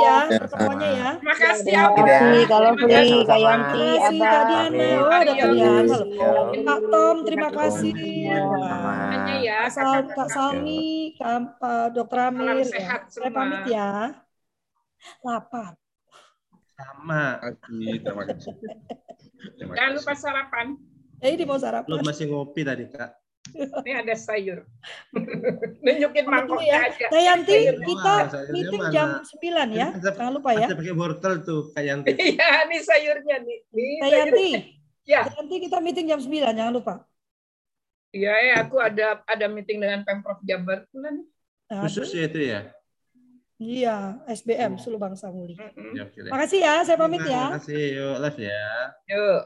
ya 0.00 0.16
pertemuannya 0.32 0.90
ya. 0.96 1.10
Terima 1.20 1.36
kasih. 1.36 1.89
Terima 1.90 2.06
kasih 2.06 2.42
kalau 2.46 2.70
Fuli, 2.78 3.10
Kak 3.26 3.38
Yanti, 3.40 3.88
Terima 3.90 3.98
kasih 3.98 4.20
Kak 4.20 4.44
Diana. 4.46 4.88
Oh, 5.00 5.10
ada 5.10 5.32
Kak 5.34 5.50
Diana. 5.50 5.98
Kak 6.64 6.80
Tom, 6.90 7.16
terima 7.26 7.48
kasih. 7.50 7.92
ya. 9.40 9.56
Asal 9.66 10.08
Kak 10.10 10.28
Sami, 10.30 11.14
Kak 11.18 11.60
Dokter 11.92 12.18
Amir. 12.30 12.64
Sehat 12.64 13.10
Saya 13.10 13.30
pamit 13.34 13.62
ya. 13.68 14.14
Lapar. 15.24 15.74
Sama. 16.76 17.40
Terima 17.68 18.24
kasih. 18.24 18.54
Jangan 19.60 19.92
lupa 19.96 20.12
sarapan. 20.16 20.66
Eh, 21.20 21.36
ini 21.36 21.44
mau 21.44 21.60
sarapan. 21.60 21.88
Belum 21.88 22.00
masih 22.04 22.24
ngopi 22.32 22.64
tadi, 22.64 22.88
Kak. 22.88 23.19
Ini 23.86 23.92
ada 24.02 24.14
sayur. 24.16 24.58
Nunjukin 25.84 26.24
mangkoknya 26.26 26.66
ya. 26.68 26.78
aja. 26.90 27.06
Kak 27.10 27.22
Yanti, 27.22 27.56
Sayur. 27.56 27.76
kita 27.82 28.14
sayurnya 28.30 28.52
meeting 28.54 28.82
mana? 28.82 28.92
jam 28.94 29.08
9 29.22 29.42
ya. 29.76 29.88
Ada- 29.94 30.14
Jangan 30.16 30.32
lupa 30.34 30.50
ya. 30.54 30.66
Ada 30.66 30.74
pakai 30.76 30.94
wortel 30.94 31.34
tuh, 31.42 31.60
Kak 31.72 31.82
Yanti. 31.84 32.10
Iya, 32.16 32.48
nih 32.68 32.80
sayurnya 32.80 33.36
nih. 33.42 33.58
Nih 33.72 33.92
Kak 34.00 34.10
Yanti, 34.10 34.48
Ya. 35.04 35.20
Kak 35.26 35.34
Yanti 35.38 35.56
kita 35.62 35.76
meeting 35.80 36.06
jam 36.08 36.20
9, 36.22 36.30
jangan 36.54 36.72
lupa. 36.74 36.94
Iya, 38.10 38.34
ya, 38.42 38.54
aku 38.66 38.76
ada 38.82 39.22
ada 39.22 39.46
meeting 39.46 39.78
dengan 39.78 40.02
Pemprov 40.02 40.42
Jabar. 40.42 40.82
Khusus 41.86 42.10
ya 42.10 42.26
itu 42.26 42.40
ya. 42.42 42.60
Iya, 43.60 43.96
SBM 44.24 44.80
Sulu 44.80 44.96
Bangsa 44.96 45.28
Muli. 45.28 45.52
Ya. 45.92 46.08
Makasih 46.32 46.58
ya, 46.64 46.80
saya 46.80 46.96
pamit 46.96 47.20
ya. 47.28 47.52
Terima 47.52 47.60
kasih. 47.60 47.82
Yuk, 47.92 48.16
live 48.24 48.40
ya. 48.48 48.64
Yuk. 49.12 49.40